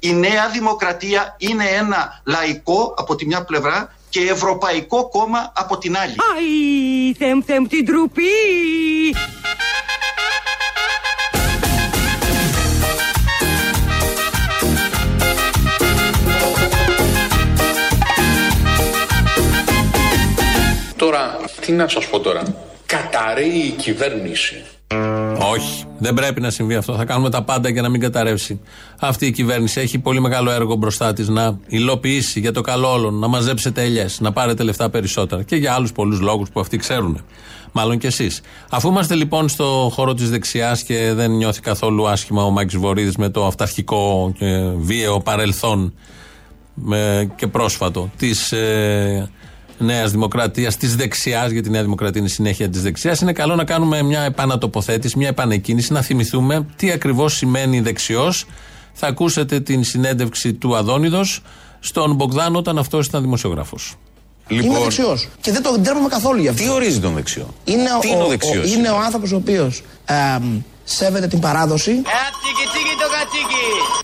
Η 0.00 0.12
Νέα 0.12 0.48
Δημοκρατία 0.52 1.34
είναι 1.38 1.64
ένα 1.64 2.20
λαϊκό 2.24 2.94
από 2.96 3.14
τη 3.14 3.26
μια 3.26 3.44
πλευρά 3.44 3.94
και 4.08 4.20
ευρωπαϊκό 4.20 5.08
κόμμα 5.08 5.52
από 5.56 5.78
την 5.78 5.96
άλλη. 5.96 6.14
Αϊ, 6.34 7.14
θεμ 7.18 7.40
θεμ 7.40 7.66
την 7.66 7.84
τρουπή. 7.86 8.22
Τώρα, 21.00 21.40
τι 21.60 21.72
να 21.72 21.88
σας 21.88 22.06
πω 22.08 22.20
τώρα. 22.20 22.42
καταραίει 22.86 23.48
η 23.48 23.70
κυβέρνηση. 23.70 24.54
Όχι, 25.52 25.84
δεν 25.98 26.14
πρέπει 26.14 26.40
να 26.40 26.50
συμβεί 26.50 26.74
αυτό. 26.74 26.94
Θα 26.96 27.04
κάνουμε 27.04 27.30
τα 27.30 27.42
πάντα 27.42 27.68
για 27.68 27.82
να 27.82 27.88
μην 27.88 28.00
καταρρεύσει. 28.00 28.60
Αυτή 29.00 29.26
η 29.26 29.30
κυβέρνηση 29.30 29.80
έχει 29.80 29.98
πολύ 29.98 30.20
μεγάλο 30.20 30.50
έργο 30.50 30.74
μπροστά 30.74 31.12
της 31.12 31.28
να 31.28 31.58
υλοποιήσει 31.66 32.40
για 32.40 32.52
το 32.52 32.60
καλό 32.60 32.92
όλων, 32.92 33.18
να 33.18 33.26
μαζέψετε 33.26 33.82
ελιές, 33.82 34.20
να 34.20 34.32
πάρετε 34.32 34.62
λεφτά 34.62 34.90
περισσότερα 34.90 35.42
και 35.42 35.56
για 35.56 35.72
άλλους 35.74 35.92
πολλούς 35.92 36.20
λόγους 36.20 36.50
που 36.50 36.60
αυτοί 36.60 36.76
ξέρουν. 36.76 37.24
Μάλλον 37.72 37.98
κι 37.98 38.06
εσείς. 38.06 38.40
Αφού 38.70 38.88
είμαστε 38.88 39.14
λοιπόν 39.14 39.48
στο 39.48 39.90
χώρο 39.92 40.14
της 40.14 40.30
δεξιάς 40.30 40.82
και 40.82 41.12
δεν 41.12 41.30
νιώθει 41.30 41.60
καθόλου 41.60 42.08
άσχημα 42.08 42.44
ο 42.44 42.50
Μάκη 42.50 42.78
Βορύδης 42.78 43.16
με 43.16 43.28
το 43.28 43.46
αυταρχικό 43.46 44.32
και 44.38 44.46
βίαιο 44.76 45.20
παρελθόν 45.20 45.94
και 47.36 47.46
πρόσφατο 47.46 48.10
της 48.16 48.52
ε, 48.52 49.30
Νέας 49.80 50.10
Δημοκρατίας, 50.10 50.76
της 50.76 50.96
δεξιάς, 50.96 51.50
γιατί 51.50 51.68
η 51.68 51.70
Νέα 51.70 51.82
Δημοκρατία 51.82 52.20
είναι 52.20 52.30
συνέχεια 52.30 52.68
της 52.68 52.82
δεξιάς, 52.82 53.20
είναι 53.20 53.32
καλό 53.32 53.54
να 53.54 53.64
κάνουμε 53.64 54.02
μια 54.02 54.20
επανατοποθέτηση, 54.20 55.18
μια 55.18 55.28
επανεκκίνηση, 55.28 55.92
να 55.92 56.02
θυμηθούμε 56.02 56.66
τι 56.76 56.90
ακριβώς 56.90 57.36
σημαίνει 57.36 57.80
δεξιός. 57.80 58.46
Θα 58.92 59.06
ακούσετε 59.06 59.60
την 59.60 59.84
συνέντευξη 59.84 60.52
του 60.54 60.76
Αδόνιδος 60.76 61.42
στον 61.80 62.14
Μπογδάνο 62.14 62.58
όταν 62.58 62.78
αυτό 62.78 62.98
ήταν 62.98 63.22
δημοσιογράφος. 63.22 63.94
Λοιπόν... 64.48 64.70
Είμαι 64.70 64.78
δεξιός. 64.78 65.28
Και 65.40 65.52
δεν 65.52 65.62
το 65.62 65.76
ντρέπομαι 65.80 66.08
καθόλου 66.08 66.40
γι' 66.40 66.48
αυτό. 66.48 66.62
Τι 66.62 66.70
ορίζει 66.70 67.00
τον 67.00 67.14
δεξιό; 67.14 67.54
Είναι 67.64 67.88
τι 68.00 68.08
ο, 68.08 68.12
είναι 68.12 68.22
ο, 68.22 68.26
δεξιός, 68.26 68.70
ο, 68.70 68.78
είναι 68.78 68.88
ο 68.88 68.98
άνθρωπος 69.00 69.32
ο 69.32 69.36
οποίος 69.36 69.82
σέβεται 70.94 71.26
την 71.26 71.38
παράδοση. 71.40 71.90
Ε, 71.90 71.94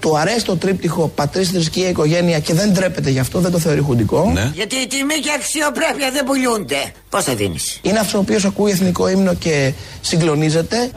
του 0.01 0.19
αρέσει 0.19 0.45
το 0.45 0.57
τρίπτυχο 0.57 1.09
πατρίς, 1.09 1.49
θρησκεία, 1.49 1.89
οικογένεια 1.89 2.39
και 2.39 2.55
δεν 2.55 2.73
ντρέπεται 2.73 3.11
γι' 3.11 3.19
αυτό, 3.19 3.39
δεν 3.39 3.51
το 3.51 3.59
θεωρεί 3.59 3.81
χουντικό. 3.81 4.31
Ναι. 4.35 4.51
Γιατί 4.55 4.77
η 4.77 4.87
τιμή 4.87 5.15
και 5.15 5.31
αξιοπρέπεια 5.37 6.11
δεν 6.11 6.25
πουλούνται. 6.25 6.93
Πώς 7.11 7.25
θα 7.25 7.35
δίνεις; 7.35 7.79
Είναι 7.83 7.99
αυτός 7.99 8.15
ο 8.15 8.19
οποίος 8.19 8.45
ακούει 8.45 8.71
εθνικό 8.71 9.09
ύμνο 9.09 9.35
και 9.35 9.73
συγκλονίζεται. 10.01 10.91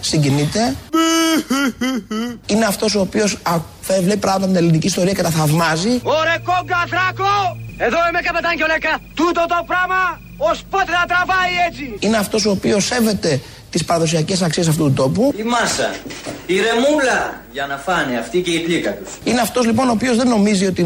Συγκινείται. 0.00 0.76
Είναι 2.46 2.64
αυτός 2.64 2.94
ο 2.94 3.00
οποίος 3.00 3.36
βλέπει 4.00 4.16
πράγματα 4.16 4.44
από 4.44 4.46
την 4.46 4.56
ελληνική 4.56 4.86
ιστορία 4.86 5.12
και 5.12 5.22
τα 5.22 5.30
θαυμάζει. 5.30 6.00
Ωρε 6.02 6.36
κόγκα 6.44 6.86
εδώ 7.86 7.98
είμαι 8.08 8.20
καπετάν 8.26 8.54
Κιολέκα. 8.58 8.92
Τούτο 9.18 9.42
το 9.52 9.58
πράγμα 9.70 10.00
ω 10.48 10.50
πότε 10.72 10.90
θα 10.98 11.04
τραβάει 11.12 11.52
έτσι. 11.68 11.84
Είναι 12.06 12.18
αυτός 12.24 12.40
ο 12.48 12.50
οποίος 12.56 12.82
σέβεται 12.90 13.40
τις 13.70 13.84
παραδοσιακές 13.84 14.38
αξίες 14.46 14.68
αυτού 14.72 14.84
του 14.84 14.92
τόπου. 15.00 15.24
Η 15.36 15.42
μάσα, 15.42 15.88
η 16.46 16.56
ρεμούλα 16.66 17.20
για 17.56 17.66
να 17.70 17.76
φάνε 17.86 18.12
αυτή 18.22 18.38
και 18.46 18.52
η 18.58 18.60
πλήκα 18.66 18.90
τους. 18.96 19.10
Είναι 19.24 19.40
αυτός 19.40 19.62
λοιπόν 19.68 19.86
ο 19.88 19.94
οποίος 19.98 20.16
δεν 20.20 20.28
νομίζει 20.36 20.66
ότι 20.72 20.82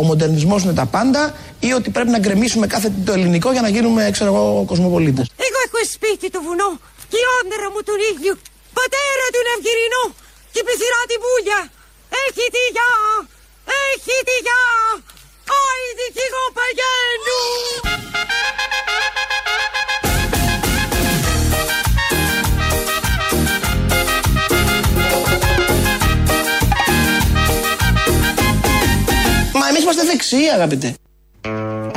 ο 0.00 0.04
μοντερνισμός 0.10 0.60
είναι 0.64 0.76
τα 0.82 0.86
πάντα 0.96 1.22
ή 1.68 1.70
ότι 1.78 1.88
πρέπει 1.96 2.10
να 2.16 2.20
γκρεμίσουμε 2.22 2.66
κάθε 2.74 2.88
το 3.06 3.12
ελληνικό 3.12 3.48
για 3.56 3.64
να 3.66 3.70
γίνουμε, 3.74 4.02
ξέρω 4.16 4.28
εγώ, 4.34 4.64
κοσμοπολίτες. 4.72 5.26
Εγώ 5.46 5.58
έχω 5.66 5.78
σπίτι 5.96 6.26
το 6.34 6.40
βουνό 6.46 6.70
και 7.10 7.18
η 7.24 7.26
όνειρα 7.38 7.68
μου 7.72 7.80
τον 7.88 7.98
ίδιο. 8.10 8.32
Πατέρα 8.78 9.24
του 9.32 9.40
Ναυγυρινό 9.48 10.04
και 10.54 10.60
πεθυρά 10.66 11.00
τη 11.10 11.16
βούλια. 11.24 11.60
Έχει 12.24 12.44
τη 12.54 12.62
γεια, 12.74 12.92
έχει 13.88 14.16
τη 14.28 14.36
γεια. 14.46 14.62
Άιντι 15.46 16.06
κι 16.14 16.22
εγώ 16.28 16.44
παγαίνω! 16.58 17.40
Μα 29.58 29.68
εμείς 29.68 29.82
είμαστε 29.82 30.04
δεξιοί 30.04 30.48
αγαπητέ. 30.54 30.94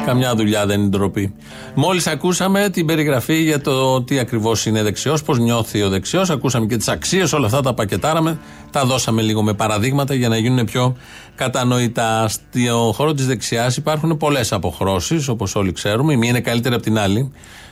Καμιά 0.06 0.36
δουλειά 0.36 0.66
δεν 0.66 0.80
είναι 0.80 0.90
ντροπή. 0.90 1.36
Μόλις 1.80 2.08
ακούσαμε 2.08 2.70
την 2.70 2.86
περιγραφή 2.86 3.36
για 3.36 3.62
το 3.62 4.04
τι 4.04 4.20
ακριβώς 4.20 4.66
είναι 4.66 4.84
δεξιός, 4.84 5.24
πώς 5.24 5.40
νιώθει 5.40 5.82
ο 5.82 5.90
δεξιός, 5.90 6.30
ακούσαμε 6.30 6.66
και 6.66 6.78
τις 6.78 6.88
αξίες, 6.88 7.34
όλα 7.34 7.46
αυτά 7.46 7.62
τα 7.62 7.74
πακετάραμε. 7.74 8.40
Τα 8.72 8.86
δώσαμε 8.86 9.22
λίγο 9.22 9.44
με 9.44 9.54
παραδείγματα 9.54 10.14
για 10.14 10.30
να 10.30 10.38
γίνουν 10.38 10.66
πιο 10.66 10.98
κατανοητά. 11.36 12.28
Στο 12.28 12.92
χώρο 12.96 13.14
της 13.14 13.28
δεξιάς 13.28 13.78
υπάρχουν 13.78 14.18
πολλές 14.18 14.52
αποχρώσεις, 14.52 15.28
όπως 15.28 15.56
όλοι 15.56 15.72
ξέρουμε. 15.72 16.14
Η 16.14 16.18
μία 16.18 16.30
είναι 16.30 16.42
καλύτερη 16.42 16.76
από 16.76 16.84
την 16.84 16.98
άλλη. 16.98 17.32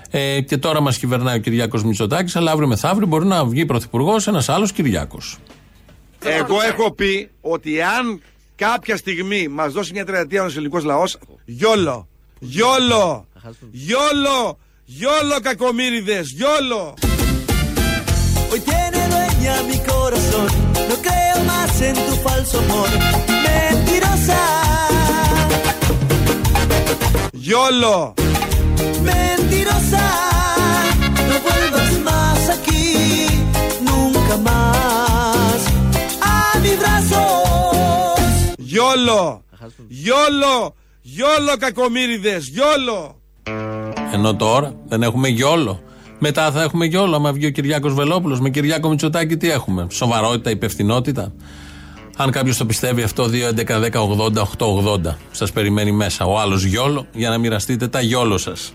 Ε, 0.10 0.42
και 0.42 0.58
τώρα 0.58 0.82
μας 0.82 0.98
κυβερνάει 0.98 1.38
ο 1.38 1.40
Κυριάκος 1.40 1.84
Μητσοτάκης, 1.84 2.36
αλλά 2.36 2.52
αύριο 2.52 2.68
μεθαύριο 2.68 3.08
μπορεί 3.08 3.26
να 3.26 3.46
βγει 3.46 3.66
πρωθυπουργός 3.66 4.28
ένας 4.28 4.50
άλλος 4.50 4.72
Κυριάκος. 4.72 5.38
Εγώ 6.20 6.62
έχω 6.62 6.92
πει 6.92 7.30
ότι 7.42 7.82
αν 7.82 8.22
κάποια 8.56 8.98
στιγμή 8.98 9.48
μας 9.48 9.74
δώσει 9.74 9.92
μια 9.94 10.06
τριετία 10.06 10.44
ο 10.44 10.46
ελληνικός 10.46 10.84
λαός, 10.84 11.18
γιόλο, 11.46 12.08
γιόλο, 12.40 13.28
γιόλο, 13.71 14.59
γιόλο 14.85 15.41
κακομύριδες, 15.43 16.27
γιόλο. 16.37 16.95
Hoy 18.53 18.61
tiene 18.71 19.00
dueña 19.12 19.55
mi 19.71 19.79
corazón, 19.91 20.49
no 20.89 20.97
creo 21.07 21.39
más 21.50 21.73
en 21.89 21.95
tu 22.07 22.15
falso 22.25 22.57
amor, 22.65 22.91
mentirosa. 23.47 24.43
Γιόλο. 27.33 28.15
Mentirosa, 29.09 30.07
no 31.29 31.37
vuelvas 31.47 31.93
más 32.09 32.43
aquí, 32.57 32.89
nunca 33.89 34.37
más 34.49 35.61
a 36.33 36.59
mi 36.62 36.73
brazos. 36.81 38.21
Γιόλο. 38.59 39.45
Γιόλο. 39.89 40.75
Γιόλο 41.03 41.57
κακομύριδες, 41.59 42.45
γιόλο. 42.49 43.21
Ενώ 44.14 44.36
τώρα 44.36 44.74
δεν 44.88 45.04
έχουμε 45.04 45.28
γιόλο. 45.28 45.80
Μετά 46.20 46.52
θα 46.52 46.62
έχουμε 46.62 46.86
γιόλο. 46.86 47.16
Άμα 47.16 47.32
βγει 47.32 47.46
ο 47.46 47.50
Κυριάκος 47.50 47.94
Βελόπουλος 47.94 48.40
με 48.40 48.50
Κυριάκο 48.50 48.90
Μητσοτάκη, 48.90 49.38
τι 49.38 49.50
έχουμε. 49.50 49.88
Σοβαρότητα, 49.90 50.50
υπευθυνότητα. 50.50 51.34
Αν 52.18 52.32
κάποιος 52.32 52.58
το 52.58 52.66
πιστεύει 52.66 53.04
αυτό, 53.04 53.28
2, 53.28 53.48
11, 53.48 53.80
10, 53.80 54.02
80, 54.02 54.42
8, 54.42 54.66
80. 54.66 55.18
Σας 55.32 55.52
περιμένει 55.52 55.92
μέσα 55.92 56.25
ο 56.25 56.40
άλλος 56.40 56.64
γιόλο 56.64 57.06
για 57.14 57.30
να 57.30 57.38
μοιραστείτε 57.38 57.88
τα 57.88 58.02
γιόλο 58.02 58.38
σας. 58.38 58.74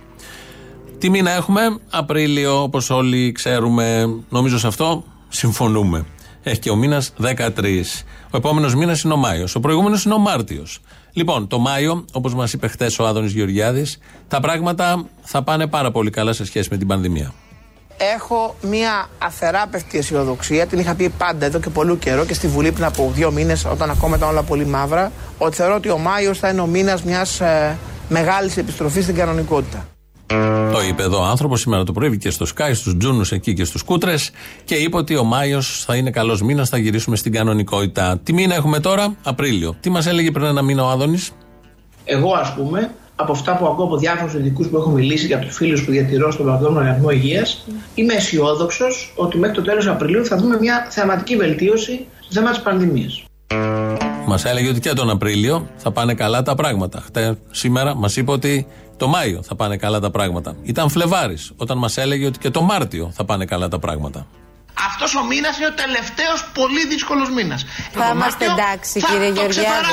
Τι 0.99 1.11
μήνα 1.11 1.31
έχουμε, 1.31 1.61
Απρίλιο, 1.91 2.63
όπως 2.63 2.91
όλοι 2.91 3.33
ξέρουμε, 3.33 4.15
νομίζω 4.29 4.59
σε 4.59 4.67
αυτό 4.67 5.05
συμφωνούμε. 5.29 6.05
Έχει 6.43 6.59
και 6.59 6.71
ο 6.71 6.77
μήνας 6.77 7.13
13. 7.17 8.05
Ο 8.31 8.37
επόμενος 8.37 8.75
μήνας 8.75 9.03
είναι 9.03 9.13
ο 9.13 9.17
Μάιος. 9.17 9.55
Ο 9.55 9.61
προηγούμενος 9.61 10.05
είναι 10.05 10.15
ο 10.15 10.19
Μάρτιος. 10.19 10.81
Λοιπόν, 11.13 11.47
το 11.47 11.59
Μάιο, 11.59 12.05
όπως 12.13 12.35
μας 12.35 12.53
είπε 12.53 12.69
χθες 12.69 12.99
ο 12.99 13.07
Άδωνης 13.07 13.33
Γεωργιάδης, 13.33 13.99
τα 14.29 14.41
πράγματα 14.41 15.05
θα 15.23 15.43
πάνε 15.43 15.67
πάρα 15.67 15.91
πολύ 15.91 16.11
καλά 16.11 16.33
σε 16.33 16.45
σχέση 16.45 16.69
με 16.71 16.77
την 16.77 16.87
πανδημία. 16.87 17.33
Έχω 18.15 18.57
μια 18.63 19.09
αθεράπευτη 19.19 19.99
αισιοδοξία, 19.99 20.67
την 20.67 20.79
είχα 20.79 20.95
πει 20.95 21.09
πάντα 21.09 21.47
εδώ 21.47 21.61
και 21.61 21.71
πολύ 21.71 21.97
καιρό 21.97 22.25
και 22.25 22.35
στη 22.35 22.47
Βουλή 22.47 22.73
πριν 22.73 22.85
από 22.85 23.11
δύο 23.15 23.31
μήνες, 23.31 23.65
όταν 23.65 23.91
ακόμα 23.91 24.17
ήταν 24.17 24.29
όλα 24.29 24.43
πολύ 24.43 24.67
μαύρα, 24.67 25.13
ότι 25.39 25.57
θεωρώ 25.57 25.75
ότι 25.75 25.91
ο 25.91 25.99
Μάιος 25.99 26.39
θα 26.39 26.49
είναι 26.49 26.61
ο 26.61 26.67
μήνας 26.67 27.03
μιας 27.03 27.41
ε, 27.41 27.79
μεγάλης 28.09 28.57
επιστροφής 28.57 29.03
στην 29.03 29.15
κανονικότητα. 29.15 29.87
Το 30.73 30.81
είπε 30.89 31.03
εδώ 31.03 31.19
ο 31.19 31.25
άνθρωπος 31.25 31.61
σήμερα 31.61 31.85
το 31.85 31.93
πρωί 31.93 32.19
και 32.19 32.31
στο 32.31 32.47
Sky, 32.55 32.71
στους 32.75 32.97
Τζούνους 32.97 33.33
εκεί 33.33 33.55
και 33.55 33.65
στους 33.65 33.83
Κούτρες 33.83 34.31
και 34.65 34.75
είπε 34.75 34.97
ότι 34.97 35.17
ο 35.17 35.25
Μάιος 35.25 35.85
θα 35.87 35.97
είναι 35.97 36.11
καλός 36.11 36.43
μήνας, 36.43 36.69
θα 36.69 36.79
γυρίσουμε 36.79 37.17
στην 37.17 37.33
κανονικότητα. 37.33 38.21
Τι 38.23 38.33
μήνα 38.33 38.55
έχουμε 38.55 38.81
τώρα, 38.81 39.17
Απρίλιο. 39.23 39.77
Τι 39.81 39.91
μας 39.91 40.07
έλεγε 40.07 40.31
πριν 40.31 40.45
ένα 40.45 40.63
μήνα 40.63 40.85
ο 40.85 40.89
Άδωνης; 40.89 41.33
Εγώ, 42.05 42.33
ας 42.33 42.55
πούμε, 42.55 42.91
από 43.17 43.33
αυτά 43.33 43.57
που 43.57 43.67
ακούω 43.67 43.85
από 43.85 43.97
διάφορους 43.97 44.35
ειδικούς 44.35 44.69
που 44.69 44.77
έχω 44.77 44.91
μιλήσει 44.91 45.27
για 45.27 45.39
τους 45.39 45.57
φίλους 45.57 45.85
που 45.85 45.91
διατηρώ 45.91 46.31
στον 46.31 46.47
Παγκόσμιο 46.47 46.79
Οργανισμό 46.79 47.11
Υγείας, 47.11 47.67
είμαι 47.95 48.15
αισιόδοξος 48.15 49.13
ότι 49.17 49.39
μέχρι 49.39 49.57
το 49.57 49.63
τέλος 49.63 49.87
Απριλίου 49.87 50.27
θα 50.27 50.37
δούμε 50.37 50.59
μια 50.61 50.87
θεαματική 50.91 51.37
βελτίωση 51.37 52.07
στο 52.21 52.33
θέμα 52.33 52.51
της 52.51 52.61
πανδημίας. 52.61 53.25
Μας 54.27 54.45
έλεγε 54.45 54.69
ότι 54.69 54.81
και 54.81 54.93
τον 54.93 55.11
Απρίλιο 55.11 55.69
θα 55.77 55.91
πάνε 55.91 56.15
καλά 56.15 56.43
τα 56.43 56.55
πράγματα. 56.55 57.01
Χτες, 57.01 57.35
σήμερα 57.51 57.95
μας 57.95 58.17
είπε 58.17 58.31
ότι 58.31 58.67
το 58.97 59.09
Μάιο 59.09 59.43
θα 59.43 59.55
πάνε 59.55 59.77
καλά 59.77 60.01
τα 60.01 60.11
πράγματα. 60.11 60.57
Ήταν 60.63 60.89
Φλεβάρης 60.91 61.53
όταν 61.57 61.79
μας 61.79 61.97
έλεγε 61.97 62.27
ότι 62.27 62.39
και 62.39 62.51
το 62.51 62.63
Μάρτιο 62.63 63.11
θα 63.15 63.25
πάνε 63.25 63.45
καλά 63.45 63.69
τα 63.69 63.79
πράγματα. 63.79 64.27
Αυτός 64.87 65.15
ο 65.15 65.25
μήνας 65.25 65.57
είναι 65.57 65.67
ο 65.67 65.75
τελευταίος 65.75 66.51
πολύ 66.55 66.87
δύσκολος 66.87 67.31
μήνας. 67.31 67.65
Θα 67.93 68.11
είμαστε 68.15 68.45
εντάξει, 68.45 69.01
κύριε 69.01 69.31
Γεωργιάδη. 69.31 69.87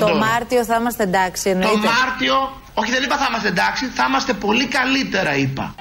Το, 0.00 0.06
το 0.06 0.16
Μάρτιο 0.16 0.64
θα 0.64 0.76
είμαστε 0.76 1.02
εντάξει, 1.02 1.50
εννοείται. 1.50 1.74
Το 1.74 1.92
Μάρτιο, 2.04 2.60
όχι 2.74 2.90
δεν 2.90 3.02
είπα 3.02 3.16
θα 3.16 3.26
είμαστε 3.28 3.48
εντάξει, 3.48 3.84
θα 3.86 4.04
είμαστε 4.08 4.32
πολύ 4.32 4.66
καλύτερα, 4.66 5.36
είπα. 5.36 5.74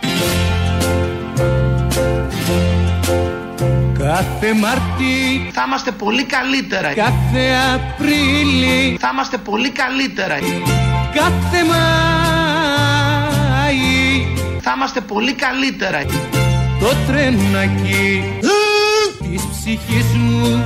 Κάθε 4.06 4.54
Μάρτι 4.54 5.50
Θα 5.52 5.64
είμαστε 5.68 5.92
πολύ 5.92 6.24
καλύτερα. 6.24 6.94
Κάθε 6.94 7.54
Απρίλη 7.74 8.98
Θα 9.00 9.10
είμαστε 9.14 9.38
πολύ 9.38 9.70
καλύτερα. 9.70 10.36
Κάθε 11.14 11.64
Μάη 11.68 11.86
Θα 14.62 14.74
είμαστε 14.76 15.02
πολύ 15.02 15.34
καλύτερα. 15.34 16.02
Το 16.80 16.94
τρενάκι 17.08 18.24
Της 19.20 19.44
ψυχής 19.52 20.06
μου 20.14 20.64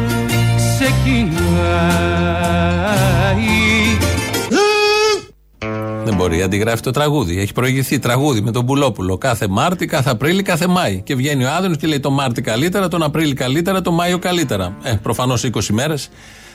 Δεν 6.10 6.18
μπορεί, 6.18 6.42
αντιγράφει 6.42 6.82
το 6.82 6.92
τραγούδι. 6.92 7.40
Έχει 7.40 7.54
προηγηθεί 7.54 8.00
τραγούδι 8.00 8.42
με 8.42 8.52
τον 8.52 8.66
Πουλόπουλο. 8.66 9.18
Κάθε 9.18 9.48
Μάρτι, 9.48 9.86
κάθε 9.86 10.10
Απρίλη, 10.10 10.42
κάθε 10.42 10.68
Μάη. 10.68 11.02
Και 11.02 11.16
βγαίνει 11.16 11.44
ο 11.44 11.50
Άδωνο 11.52 11.76
και 11.76 11.88
λέει 11.88 12.00
το 12.00 12.12
Μάρτι 12.12 12.42
καλύτερα, 12.42 12.88
τον 12.88 13.04
Απρίλη 13.04 13.34
καλύτερα, 13.34 13.82
τον 13.82 13.94
Μάιο 13.94 14.20
καλύτερα. 14.20 14.78
Ε, 14.84 14.94
προφανώς 14.94 15.44
20 15.44 15.50
μέρες. 15.72 16.10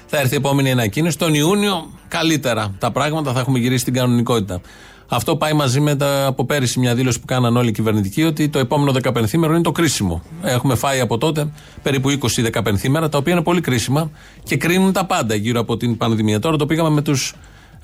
Θα 0.06 0.18
έρθει 0.18 0.34
η 0.34 0.36
επόμενη 0.36 0.70
ανακοίνωση. 0.70 1.18
Τον 1.18 1.34
Ιούνιο 1.34 1.90
καλύτερα. 2.08 2.74
Τα 2.78 2.90
πράγματα 2.90 3.32
θα 3.32 3.40
έχουμε 3.40 3.58
γυρίσει 3.58 3.80
στην 3.80 3.94
κανονικότητα. 3.94 4.60
Αυτό 5.08 5.36
πάει 5.36 5.52
μαζί 5.52 5.80
με 5.80 5.96
τα, 5.96 6.26
από 6.26 6.44
πέρυσι 6.44 6.78
μια 6.78 6.94
δήλωση 6.94 7.20
που 7.20 7.26
κάναν 7.26 7.56
όλοι 7.56 7.68
οι 7.68 7.72
κυβερνητικοί 7.72 8.22
ότι 8.22 8.48
το 8.48 8.58
επόμενο 8.58 8.92
δεκαπενθήμερο 8.92 9.52
είναι 9.52 9.62
το 9.62 9.72
κρίσιμο. 9.72 10.22
Έχουμε 10.42 10.74
φάει 10.74 11.00
από 11.00 11.18
τότε 11.18 11.52
περίπου 11.82 12.10
20 12.10 12.16
δεκαπενθήμερα, 12.36 13.08
τα 13.08 13.18
οποία 13.18 13.32
είναι 13.32 13.42
πολύ 13.42 13.60
κρίσιμα 13.60 14.10
και 14.42 14.56
κρίνουν 14.56 14.92
τα 14.92 15.04
πάντα 15.04 15.34
γύρω 15.34 15.60
από 15.60 15.76
την 15.76 15.96
πανδημία. 15.96 16.38
Τώρα 16.38 16.56
το 16.56 16.66
πήγαμε 16.66 16.90
με 16.90 17.02
τους 17.02 17.34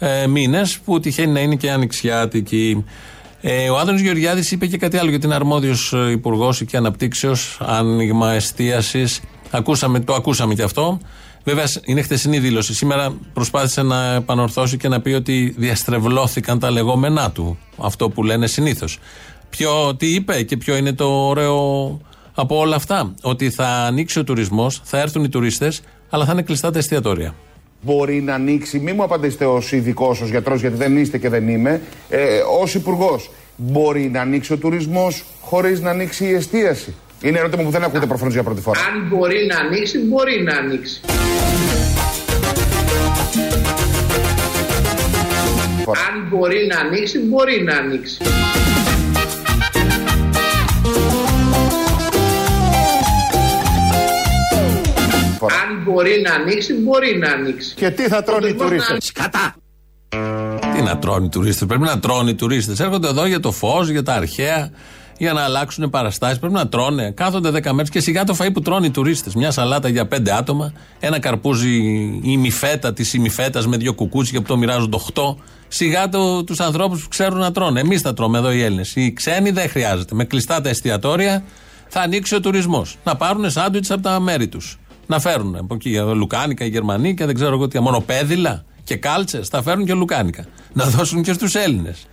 ε, 0.02 0.26
μήνες 0.26 0.78
που 0.78 1.00
τυχαίνει 1.00 1.32
να 1.32 1.40
είναι 1.40 1.54
και 1.54 1.70
ανοιξιάτικοι. 1.70 2.84
Ε, 3.40 3.70
ο 3.70 3.78
Άδωνο 3.78 3.98
Γεωργιάδης 3.98 4.50
είπε 4.50 4.66
και 4.66 4.76
κάτι 4.76 4.96
άλλο 4.96 5.10
για 5.10 5.18
την 5.18 5.32
αρμόδιος 5.32 5.94
υπουργός 6.10 6.64
και 6.64 6.76
αναπτύξεως, 6.76 7.58
άνοιγμα 7.60 8.32
εστίασης. 8.32 9.20
Το 10.04 10.14
ακούσαμε 10.14 10.54
και 10.54 10.62
αυτό. 10.62 11.00
Βέβαια 11.44 11.66
είναι 11.84 12.02
χτεσινή 12.02 12.38
δήλωση. 12.38 12.74
Σήμερα 12.74 13.14
προσπάθησε 13.32 13.82
να 13.82 14.14
επανορθώσει 14.14 14.76
και 14.76 14.88
να 14.88 15.00
πει 15.00 15.10
ότι 15.12 15.54
διαστρεβλώθηκαν 15.58 16.58
τα 16.58 16.70
λεγόμενά 16.70 17.30
του. 17.30 17.58
Αυτό 17.78 18.10
που 18.10 18.24
λένε 18.24 18.46
συνήθως. 18.46 18.98
Τι 19.96 20.14
είπε 20.14 20.42
και 20.42 20.56
ποιο 20.56 20.76
είναι 20.76 20.92
το 20.92 21.26
ωραίο 21.26 22.00
από 22.34 22.58
όλα 22.58 22.76
αυτά; 22.76 23.14
Ότι 23.22 23.50
θα 23.50 23.66
ανοίξει 23.66 24.18
ο 24.18 24.24
τουρισμός, 24.24 24.80
θα 24.84 24.98
έρθουν 24.98 25.24
οι 25.24 25.28
τουρίστες, 25.28 25.80
αλλά 26.10 26.24
θα 26.24 26.32
είναι 26.32 26.42
κλειστά 26.42 26.70
τα 26.70 26.78
εστιατόρια. 26.78 27.34
Μπορεί 27.82 28.22
να 28.22 28.34
ανοίξει, 28.34 28.78
μην 28.78 28.94
μου 28.96 29.02
απαντήσετε 29.02 29.44
ως 29.44 29.72
ειδικός, 29.72 30.20
ως 30.20 30.30
γιατρός, 30.30 30.60
γιατί 30.60 30.76
δεν 30.76 30.96
είστε 30.96 31.18
και 31.18 31.28
δεν 31.28 31.48
είμαι, 31.48 31.80
ε, 32.08 32.40
ως 32.60 32.74
υπουργός. 32.74 33.30
Μπορεί 33.56 34.10
να 34.12 34.20
ανοίξει 34.20 34.52
ο 34.52 34.56
τουρισμός 34.56 35.24
χωρίς 35.40 35.80
να 35.80 35.90
ανοίξει 35.90 36.24
η 36.24 36.34
εστίαση. 36.34 36.94
Είναι 37.22 37.38
ερώτημα 37.38 37.62
που 37.62 37.70
δεν 37.70 37.84
ακούτε 37.84 38.06
προφανώς 38.06 38.34
για 38.34 38.42
πρώτη 38.42 38.60
φορά. 38.60 38.80
Αν 38.80 39.08
μπορεί 39.08 39.46
να 39.48 39.58
ανοίξει, 39.58 39.98
μπορεί 39.98 40.42
να 40.42 40.56
ανοίξει. 40.56 41.00
Αν 45.86 46.26
μπορεί 46.28 46.66
να 46.66 46.78
ανοίξει, 46.78 47.18
μπορεί 47.18 47.62
να 47.62 47.76
ανοίξει. 47.76 48.18
Αν 55.46 55.82
μπορεί 55.84 56.22
να 56.26 56.34
ανοίξει, 56.34 56.74
μπορεί 56.74 57.18
να 57.18 57.30
ανοίξει. 57.30 57.74
Και 57.74 57.90
τι 57.90 58.02
θα 58.02 58.22
τρώνε 58.22 58.48
οι 58.48 58.54
τουρίστες; 58.54 59.04
Σκατά. 59.04 59.54
Τι 60.74 60.82
να 60.82 60.98
τρώνε 60.98 61.24
οι 61.24 61.28
τουρίστες; 61.28 61.66
Πρέπει 61.66 61.82
να 61.82 62.00
τρώνε 62.00 62.30
οι 62.30 62.34
τουρίστες. 62.34 62.80
Έρχονται 62.80 63.08
εδώ 63.08 63.26
για 63.26 63.40
το 63.40 63.52
φως, 63.52 63.88
για 63.88 64.02
τα 64.02 64.14
αρχαία, 64.14 64.70
για 65.18 65.32
να 65.32 65.42
αλλάξουν 65.42 65.90
παραστάσεις. 65.90 66.38
Πρέπει 66.38 66.54
να 66.54 66.68
τρώνε. 66.68 67.10
Κάθονται 67.10 67.50
10 67.50 67.72
μέρες 67.72 67.90
και 67.90 68.00
σιγά 68.00 68.24
το 68.24 68.36
φαΐ 68.38 68.52
που 68.52 68.60
τρώνε 68.60 68.86
οι 68.86 68.90
τουρίστες. 68.90 69.34
Μια 69.34 69.50
σαλάτα 69.50 69.88
για 69.88 70.08
5 70.08 70.30
άτομα, 70.30 70.72
ένα 71.00 71.18
καρπούζι 71.18 71.76
ημιφέτα 72.22 72.92
της 72.92 73.12
ημιφέτα 73.14 73.68
με 73.68 73.76
δύο 73.76 73.94
κουκούτσια 73.94 74.40
που 74.40 74.46
το 74.46 74.56
μοιράζονται 74.56 74.96
8. 75.14 75.36
Σιγά 75.68 76.08
το, 76.08 76.44
τους 76.44 76.60
ανθρώπους 76.60 77.02
που 77.02 77.08
ξέρουν 77.08 77.38
να 77.38 77.52
τρώνε. 77.52 77.80
Εμείς 77.80 78.00
θα 78.00 78.14
τρώμε 78.14 78.38
εδώ 78.38 78.52
οι 78.52 78.62
Έλληνες. 78.62 78.96
Οι 78.96 79.12
ξένοι 79.12 79.50
δεν 79.50 79.68
χρειάζεται. 79.68 80.14
Με 80.14 80.24
κλειστά 80.24 80.60
τα 80.60 80.68
εστιατόρια 80.68 81.44
θα 81.88 82.00
ανοίξει 82.00 82.34
ο 82.34 82.40
τουρισμός. 82.40 82.96
Να 83.04 83.16
πάρουν 83.16 83.50
σάντουιτς 83.50 83.90
από 83.90 84.02
τα 84.02 84.20
μέρη 84.20 84.48
τους. 84.48 84.78
Να 85.10 85.20
φέρουν 85.20 85.56
από 85.56 85.74
εκεί 85.74 85.98
λουκάνικα 86.14 86.64
οι 86.64 86.68
Γερμανοί 86.68 87.14
και 87.14 87.24
δεν 87.26 87.34
ξέρω 87.34 87.54
εγώ 87.54 87.68
τι. 87.68 87.80
Μονοπέδιλα 87.80 88.64
και 88.84 88.96
κάλτσες. 88.96 89.48
Θα 89.48 89.62
φέρουν 89.62 89.84
και 89.84 89.94
λουκάνικα. 89.94 90.44
Να 90.72 90.84
δώσουν 90.84 91.22
και 91.22 91.32
στους 91.32 91.54
Έλληνες. 91.54 92.06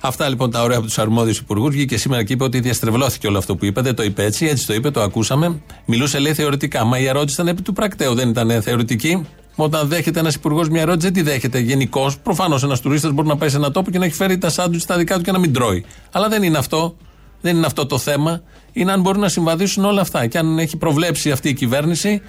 Αυτά 0.00 0.28
λοιπόν 0.28 0.50
τα 0.50 0.62
ωραία 0.62 0.76
από 0.76 0.86
τους 0.86 0.98
αρμόδιους 0.98 1.38
υπουργούς. 1.38 1.74
Βγήκε 1.74 1.96
σήμερα 1.96 2.24
και 2.24 2.32
είπε 2.32 2.44
ότι 2.44 2.60
διαστρεβλώθηκε 2.60 3.26
όλο 3.26 3.38
αυτό 3.38 3.56
που 3.56 3.64
είπε. 3.64 3.80
Δεν 3.80 3.94
το 3.94 4.02
είπε 4.02 4.24
έτσι, 4.24 4.46
έτσι 4.46 4.66
το 4.66 4.74
είπε, 4.74 4.90
το 4.90 5.02
ακούσαμε. 5.02 5.60
Μιλούσε 5.84 6.18
λέει 6.18 6.34
θεωρητικά. 6.34 6.84
Μα 6.84 6.98
η 6.98 7.06
ερώτηση 7.06 7.34
ήταν 7.34 7.48
επί 7.48 7.62
του 7.62 7.72
πρακτέου, 7.72 8.14
δεν 8.14 8.28
ήταν 8.28 8.62
θεωρητική. 8.62 9.26
Όταν 9.56 9.88
δέχεται 9.88 10.20
ένας 10.20 10.34
υπουργός 10.34 10.68
μια 10.68 10.80
ερώτηση, 10.80 11.10
δεν 11.10 11.12
τη 11.12 11.30
δέχεται 11.30 11.58
γενικώς. 11.58 12.18
Προφανώς 12.18 12.62
ένας 12.62 12.80
τουρίστας 12.80 13.12
μπορεί 13.12 13.28
να 13.28 13.36
πάει 13.36 13.48
σε 13.48 13.56
ένα 13.56 13.70
τόπο 13.70 13.90
και 13.90 13.98
να 13.98 14.04
έχει 14.04 14.14
φέρει 14.14 14.38
τα 14.38 14.50
σάντουιτς 14.50 14.82
στα 14.82 14.96
δικά 14.96 15.16
του 15.16 15.22
και 15.22 15.32
να 15.32 15.38
μην 15.38 15.52
τρώει. 15.52 15.84
Αλλά 16.12 16.28
δεν 16.28 16.42
είναι 16.42 16.58
αυτό. 16.58 16.96
Δεν 17.40 17.56
είναι 17.56 17.66
αυτό 17.66 17.86
το 17.86 17.98
θέμα. 17.98 18.42
Είναι 18.78 18.92
αν 18.92 19.00
μπορούν 19.00 19.20
να 19.20 19.28
συμβαδίσουν 19.28 19.84
όλα 19.84 20.00
αυτά. 20.00 20.26
Και 20.26 20.38
αν 20.38 20.58
έχει 20.58 20.76
προβλέψει 20.76 21.30
αυτή 21.30 21.48
η 21.48 21.54
κυβέρνηση 21.54 22.22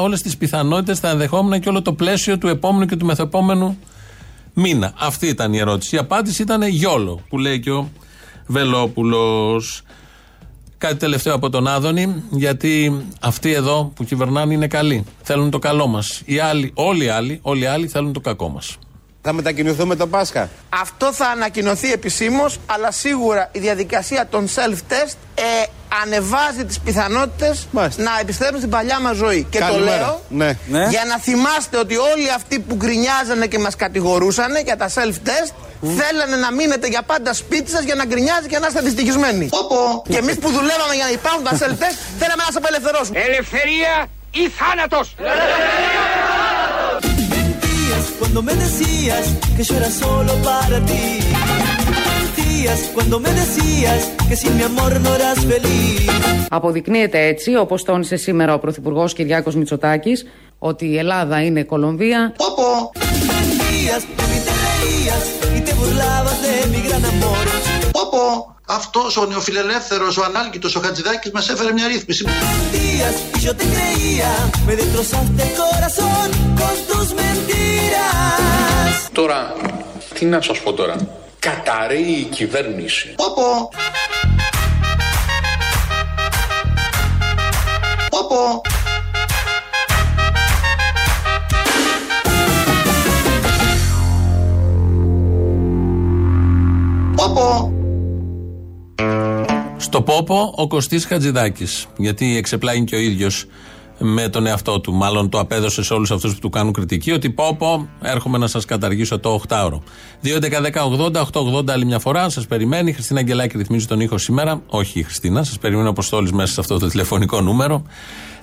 όλες 0.00 0.22
τις 0.22 0.36
πιθανότητες, 0.36 1.00
τα 1.00 1.08
ενδεχόμενα 1.08 1.58
και 1.58 1.68
όλο 1.68 1.82
το 1.82 1.92
πλαίσιο 1.92 2.38
του 2.38 2.48
επόμενου 2.48 2.86
και 2.86 2.96
του 2.96 3.06
μεθεπόμενου 3.06 3.78
μήνα. 4.54 4.92
Αυτή 4.98 5.26
ήταν 5.26 5.52
η 5.52 5.58
ερώτηση. 5.58 5.94
Η 5.94 5.98
απάντηση 5.98 6.42
ήταν 6.42 6.62
γιόλο, 6.62 7.20
που 7.28 7.38
λέει 7.38 7.60
και 7.60 7.70
ο 7.70 7.90
Βελόπουλος. 8.46 9.82
Κάτι 10.78 10.96
τελευταίο 10.96 11.34
από 11.34 11.50
τον 11.50 11.66
Άδωνη, 11.66 12.22
γιατί 12.30 13.04
αυτοί 13.20 13.52
εδώ 13.52 13.92
που 13.94 14.04
κυβερνάνε 14.04 14.54
είναι 14.54 14.66
καλοί. 14.66 15.04
Θέλουν 15.22 15.50
το 15.50 15.58
καλό 15.58 15.86
μας. 15.86 16.22
Όλοι 16.74 17.04
οι 17.04 17.08
άλλοι, 17.08 17.38
όλοι 17.42 17.62
οι 17.62 17.66
άλλοι 17.66 17.88
θέλουν 17.88 18.12
το 18.12 18.20
κακό 18.20 18.48
μας. 18.48 18.78
Θα 19.24 19.32
μετακινηθούμε 19.32 19.96
το 19.96 20.06
Πάσχα. 20.06 20.48
Αυτό 20.68 21.12
θα 21.12 21.26
ανακοινωθεί 21.26 21.92
επισήμως, 21.92 22.58
αλλά 22.66 22.90
σίγουρα 22.90 23.48
η 23.52 23.58
διαδικασία 23.58 24.26
των 24.30 24.48
self-test 24.54 25.14
ε, 25.34 25.42
ανεβάζει 26.02 26.64
τις 26.64 26.80
πιθανότητες 26.80 27.68
να 27.96 28.10
επιστρέψουμε 28.20 28.58
στην 28.58 28.70
παλιά 28.70 29.00
μας 29.00 29.16
ζωή. 29.16 29.46
Και 29.50 29.58
το 29.58 29.78
λέω 29.78 30.20
ναι. 30.28 30.58
ναι. 30.68 30.86
για 30.88 31.04
να 31.08 31.18
θυμάστε 31.18 31.78
ότι 31.78 31.96
όλοι 31.96 32.30
αυτοί 32.36 32.58
που 32.60 32.74
γκρινιάζανε 32.74 33.46
και 33.46 33.58
μας 33.58 33.76
κατηγορούσαν 33.76 34.52
για 34.64 34.76
τα 34.76 34.88
self-test 34.88 35.52
θέλανε 35.80 36.36
να 36.36 36.52
μείνετε 36.52 36.86
για 36.86 37.02
πάντα 37.02 37.34
σπίτι 37.34 37.70
σας 37.70 37.82
για 37.82 37.94
να 37.94 38.04
γκρινιάζει 38.04 38.46
και 38.48 38.58
να 38.58 38.66
είστε 38.66 38.80
δυστυχισμένοι. 38.80 39.48
Και 40.08 40.16
εμείς 40.16 40.38
που 40.38 40.48
δουλεύαμε 40.48 40.94
για 40.94 41.04
να 41.04 41.10
υπάρχουν 41.10 41.44
τα 41.44 41.50
self-test 41.50 41.96
θέλαμε 42.18 42.42
να 42.46 42.48
σας 42.52 42.56
απελευθερώσουμε. 42.56 43.18
Ελευθερία 43.20 44.06
ή 44.30 44.48
θάνατος! 44.48 45.14
cuando 52.94 53.20
Αποδεικνύεται 56.48 57.26
έτσι, 57.26 57.56
όπως 57.56 57.84
τόνισε 57.84 58.16
σήμερα 58.16 58.54
ο 58.54 58.58
Πρωθυπουργός 58.58 59.12
Κυριάκος 59.12 59.54
Μητσοτάκης, 59.54 60.26
ότι 60.58 60.86
η 60.86 60.98
Ελλάδα 60.98 61.42
είναι 61.42 61.62
Κολομβία. 61.62 62.34
Όπο. 62.36 62.90
Όπο. 67.92 68.56
Αυτός 68.66 69.16
ο 69.16 69.26
νεοφιλελεύθερος, 69.26 70.16
ο 70.16 70.24
ανάλκητος, 70.24 70.76
ο 70.76 70.80
Χατζηδάκης 70.80 71.30
μας 71.30 71.48
έφερε 71.48 71.72
μια 71.72 71.86
ρύθμιση. 71.86 72.24
Μεντίας, 72.24 73.14
yo 73.44 73.52
te 73.58 73.64
creía, 73.74 74.30
me 74.66 74.76
destrozaste. 74.76 75.42
Τώρα, 79.12 79.52
τι 80.14 80.24
να 80.24 80.40
σας 80.40 80.60
πω 80.60 80.72
τώρα. 80.72 80.96
Καταραίει 81.38 82.00
η 82.00 82.24
κυβέρνηση. 82.24 83.14
Πόπο! 83.16 83.68
Πόπο! 88.10 88.60
Πόπο! 97.16 97.72
Στο 99.76 100.02
Πόπο 100.02 100.52
ο 100.56 100.66
Κωστής 100.66 101.04
Χατζηδάκης. 101.04 101.86
Γιατί 101.96 102.36
εξεπλάγει 102.36 102.84
και 102.84 102.94
ο 102.94 102.98
ίδιος 102.98 103.46
με 104.02 104.28
τον 104.28 104.46
εαυτό 104.46 104.80
του. 104.80 104.92
Μάλλον 104.92 105.28
το 105.28 105.38
απέδωσε 105.38 105.82
σε 105.82 105.94
όλους 105.94 106.10
αυτούς 106.10 106.34
που 106.34 106.38
του 106.38 106.50
κάνουν 106.50 106.72
κριτική. 106.72 107.12
Ότι 107.12 107.30
Πόπο, 107.30 107.88
έρχομαι 108.00 108.38
να 108.38 108.46
σας 108.46 108.64
καταργήσω 108.64 109.18
το 109.18 109.40
8ωρο. 109.48 109.78
2.11.10.80.880 110.24 111.70
άλλη 111.70 111.84
μια 111.84 111.98
φορά. 111.98 112.28
Σας 112.28 112.46
περιμένει. 112.46 112.90
Η 112.90 112.92
Χριστίνα 112.92 113.20
Αγγελάκη 113.20 113.56
ρυθμίζει 113.56 113.86
τον 113.86 114.00
ήχο 114.00 114.18
σήμερα. 114.18 114.62
Όχι 114.66 114.98
η 114.98 115.02
Χριστίνα. 115.02 115.44
Σας 115.44 115.58
περιμένει 115.58 115.86
ο 115.86 115.90
Αποστόλη 115.90 116.32
μέσα 116.32 116.52
σε 116.52 116.60
αυτό 116.60 116.78
το 116.78 116.86
τηλεφωνικό 116.86 117.40
νούμερο. 117.40 117.82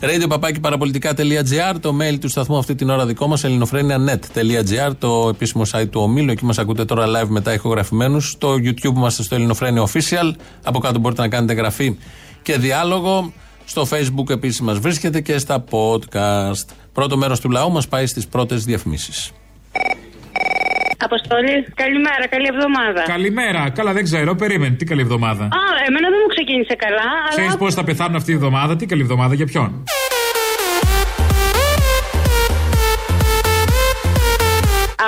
Radio 0.01 0.39
το 1.81 1.97
mail 2.01 2.19
του 2.19 2.27
σταθμού 2.29 2.57
αυτή 2.57 2.75
την 2.75 2.89
ώρα 2.89 3.05
δικό 3.05 3.27
μας, 3.27 3.43
ελληνοφρένια.net.gr, 3.43 4.91
το 4.99 5.29
επίσημο 5.29 5.63
site 5.71 5.89
του 5.89 6.01
ομίλου. 6.01 6.31
Εκεί 6.31 6.45
μας 6.45 6.57
ακούτε 6.57 6.85
τώρα 6.85 7.05
live 7.05 7.27
μετά 7.27 7.53
ηχογραφημένους. 7.53 8.29
Στο 8.29 8.53
YouTube 8.53 8.95
είμαστε 8.95 9.23
στο 9.23 9.35
Ελληνοφρένια 9.35 9.87
Official. 9.87 10.31
Από 10.63 10.79
κάτω 10.79 10.99
μπορείτε 10.99 11.21
να 11.21 11.27
κάνετε 11.27 11.53
εγγραφή 11.53 11.97
και 12.41 12.57
διάλογο. 12.57 13.33
Στο 13.69 13.87
facebook 13.91 14.29
επίσης 14.29 14.61
μας 14.61 14.79
βρίσκεται 14.79 15.21
και 15.21 15.37
στα 15.37 15.63
podcast. 15.71 16.67
Πρώτο 16.93 17.17
μέρος 17.17 17.39
του 17.39 17.49
λαού 17.49 17.71
μας 17.71 17.87
πάει 17.87 18.05
στις 18.05 18.27
πρώτες 18.27 18.63
διαφημίσεις. 18.63 19.31
Αποστολή. 20.97 21.65
Καλημέρα, 21.75 22.27
καλή 22.29 22.47
εβδομάδα. 22.53 23.01
Καλημέρα. 23.05 23.69
Καλά, 23.69 23.93
δεν 23.93 24.03
ξέρω, 24.03 24.35
περίμενε. 24.35 24.75
Τι 24.75 24.85
καλή 24.85 25.01
εβδομάδα. 25.01 25.43
Α, 25.43 25.61
εμένα 25.87 26.09
δεν 26.09 26.19
μου 26.23 26.33
ξεκίνησε 26.35 26.75
καλά. 26.75 27.09
Αλλά... 27.21 27.29
Ξέρεις 27.29 27.55
πώς 27.55 27.73
θα 27.73 27.83
πεθάνουν 27.83 28.15
αυτή 28.15 28.27
την 28.27 28.35
εβδομάδα, 28.35 28.75
τι 28.75 28.85
καλή 28.85 29.01
εβδομάδα, 29.01 29.33
για 29.33 29.45
ποιον; 29.45 29.83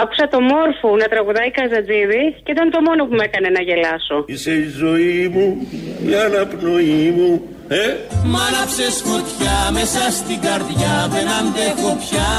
Άκουσα 0.02 0.28
το 0.28 0.40
μόρφου 0.42 0.96
να 1.02 1.06
τραγουδάει 1.06 1.52
Καζατζίδη 1.52 2.24
και 2.44 2.52
ήταν 2.52 2.70
το 2.72 2.82
μόνο 2.82 3.06
που 3.08 3.16
με 3.16 3.24
έκανε 3.24 3.50
να 3.50 3.62
γελάσω. 3.62 4.18
Είσαι 4.26 4.52
η 4.52 4.68
ζωή 4.82 5.28
μου, 5.34 5.68
η 6.10 6.16
αναπνοή 6.16 7.14
μου, 7.18 7.32
ε; 7.72 7.84
Μ' 8.26 8.36
άναψες 8.36 9.04
φωτιά 9.06 9.72
μέσα 9.72 10.12
στην 10.12 10.40
καρδιά 10.42 11.08
δεν 11.10 11.28
αντέχω 11.40 11.96
πια 11.96 12.30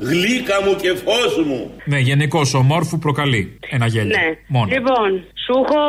Γλύκα 0.00 0.62
μου 0.64 0.76
και 0.76 0.94
φως 1.04 1.44
μου. 1.46 1.70
Ναι, 1.84 1.98
γενικώς 1.98 2.54
ο 2.54 2.62
μόρφου 2.62 2.98
προκαλεί 2.98 3.58
ένα 3.70 3.86
γέλιο. 3.86 4.16
Ναι. 4.16 4.38
Μόνο. 4.46 4.68
Λοιπόν, 4.72 5.24
σου 5.44 5.52
έχω 5.62 5.80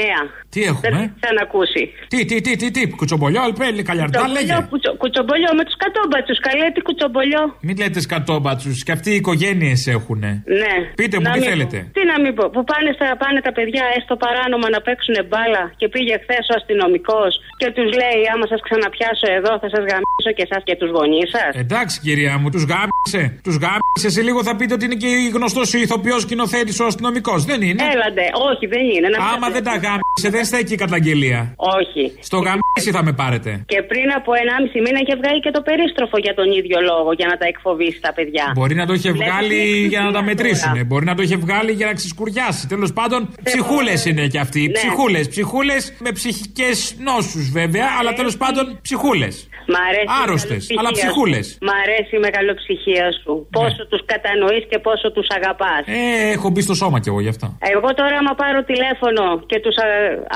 νέα. 0.00 0.20
Τι 0.54 0.60
έχουμε; 0.70 0.98
Δεν 1.24 1.32
θα 1.38 1.42
ακούσει. 1.48 1.82
Τι, 2.12 2.18
τι, 2.28 2.36
τι, 2.44 2.52
τι, 2.60 2.66
τι, 2.76 2.82
κουτσομπολιό, 3.00 3.40
αλπέλη, 3.48 3.82
καλιαρτά, 3.90 4.20
λέγε. 4.36 4.52
Κουτσο, 4.72 4.90
κουτσομπολιό 5.02 5.50
με 5.58 5.64
τους 5.66 5.76
κατόμπατσου. 5.84 6.34
Καλέ, 6.48 6.66
τι 6.74 6.80
κουτσομπολιό. 6.88 7.42
Μην 7.66 7.74
λέτε 7.80 8.00
σκατόμπατσου, 8.06 8.72
και 8.86 8.92
αυτοί 8.96 9.08
οι 9.14 9.18
οικογένειες 9.22 9.80
έχουν. 9.96 10.22
Ναι. 10.62 10.74
Πείτε 11.00 11.14
μου, 11.18 11.26
Να 11.28 11.32
τι 11.34 11.38
μην 11.40 11.48
θέλετε. 11.50 11.78
πω. 11.84 11.90
Τι 11.96 12.02
να 12.12 12.16
μην 12.22 12.32
πω. 12.38 12.44
Που 12.54 12.60
πάνε, 12.70 12.90
στα, 12.96 13.06
πάνε 13.22 13.38
τα 13.46 13.52
παιδιά 13.56 13.84
έστω 13.96 14.14
παράνομα 14.24 14.66
να 14.74 14.80
παίξουν 14.86 15.16
μπάλα 15.28 15.62
και 15.80 15.86
πήγε 15.94 16.14
χθες 16.22 16.44
ο 16.52 16.54
αστυνομικός 16.60 17.30
και 17.60 17.68
τους 17.76 17.88
λέει: 18.00 18.20
Άμα 18.32 18.44
σας 18.52 18.60
ξαναπιάσω 18.66 19.26
εδώ, 19.38 19.52
θα 19.62 19.68
σας 19.74 19.82
γαμίσω 19.90 20.30
και 20.36 20.44
εσάς 20.48 20.62
και 20.68 20.74
τους 20.80 20.90
γονείς 20.96 21.28
σας. 21.36 21.50
Εντάξει, 21.64 21.94
κυρία 22.06 22.34
μου, 22.40 22.48
τους 22.54 22.64
γάμισε. 22.70 23.22
Τους 23.46 23.56
γάμισε. 23.64 24.08
Σε 24.16 24.20
λίγο 24.28 24.40
θα 24.48 24.52
πείτε 24.58 24.72
ότι 24.76 24.84
είναι 24.88 24.98
και 25.02 25.10
γνωστός 25.36 25.66
ο 25.74 25.78
ηθοποιός 25.86 26.20
σκηνοθέτης 26.26 26.76
ο 26.82 26.84
αστυνομικός. 26.90 27.40
Δεν 27.50 27.60
είναι. 27.68 27.80
Έλαντε, 27.94 28.26
όχι, 28.50 28.64
δεν 28.74 28.84
είναι. 28.94 29.01
Να 29.08 29.18
μην 29.22 29.28
Άμα 29.34 29.46
τα 29.46 29.52
δεν 29.56 29.62
τα 29.68 29.74
γάμισε, 29.84 30.28
δεν 30.36 30.44
στέκει 30.50 30.72
η 30.78 30.80
καταγγελία. 30.84 31.40
Όχι. 31.78 32.04
Στο 32.28 32.36
γαμίσι 32.46 32.90
θα 32.96 33.02
με 33.06 33.12
πάρετε. 33.20 33.50
Και 33.72 33.80
πριν 33.90 34.08
από 34.18 34.30
1,5 34.32 34.80
μήνα 34.84 34.98
είχε 35.04 35.14
βγάλει 35.20 35.40
και 35.46 35.50
το 35.56 35.60
περίστροφο 35.68 36.16
για 36.26 36.34
τον 36.38 36.48
ίδιο 36.58 36.78
λόγο, 36.90 37.10
για 37.20 37.26
να 37.30 37.36
τα 37.40 37.46
εκφοβήσει 37.52 37.98
τα 38.06 38.12
παιδιά. 38.16 38.44
Μπορεί 38.58 38.74
να 38.74 38.86
το 38.86 38.92
είχε 38.92 39.10
Βλέπεις 39.12 39.28
βγάλει 39.32 39.48
τι 39.48 39.86
για 39.92 40.00
να 40.06 40.10
τα 40.16 40.18
ευθεία 40.18 40.34
μετρήσουν. 40.34 40.72
τώρα. 40.72 40.84
Μπορεί 40.90 41.04
να 41.10 41.14
το 41.18 41.22
είχε 41.22 41.36
βγάλει 41.44 41.72
για 41.72 41.86
να 41.90 41.94
ξεσκουριάσει. 42.00 42.62
Τέλος 42.72 42.92
πάντων, 42.98 43.20
ψυχούλες 43.42 44.04
είναι 44.04 44.26
κι 44.32 44.38
αυτοί. 44.38 44.60
Ναι. 44.66 44.72
Ψυχούλες. 44.72 45.28
Ψυχούλες 45.28 45.82
με 46.04 46.10
ψυχικές 46.18 46.78
νόσους 47.08 47.50
βέβαια, 47.58 47.86
αλλά 47.98 48.12
τέλος 48.12 48.36
πάντων 48.36 48.64
ψυχούλες. 48.82 49.34
Μ' 49.72 49.78
αρέσει 49.88 50.10
η 50.12 50.18
Άρρωστες, 50.22 50.62
μεγαλοψυχία 50.62 50.78
αλλά 50.80 50.90
σου. 50.94 50.98
ψυχούλες. 51.00 51.46
Μ' 51.66 51.74
αρέσει 51.82 52.12
η 52.18 52.20
μεγαλοψυχία 52.26 53.06
σου. 53.20 53.32
Πόσο 53.58 53.82
τους 53.90 54.02
κατανοείς 54.12 54.64
και 54.70 54.78
πόσο 54.86 55.06
τους 55.14 55.28
αγαπάς. 55.38 55.82
Ε, 55.96 56.00
έχω 56.36 56.48
μπει 56.52 56.62
στο 56.68 56.74
σώμα 56.82 56.98
κι 57.02 57.08
εγώ 57.12 57.20
γι' 57.26 57.32
αυτό. 57.34 57.46
Εγώ 57.74 57.88
τώρα, 58.00 58.14
άμα 58.22 58.32
πάρω 58.42 58.60
τηλέφωνο 58.72 59.24
και 59.50 59.58
τους, 59.64 59.76
α, 59.84 59.86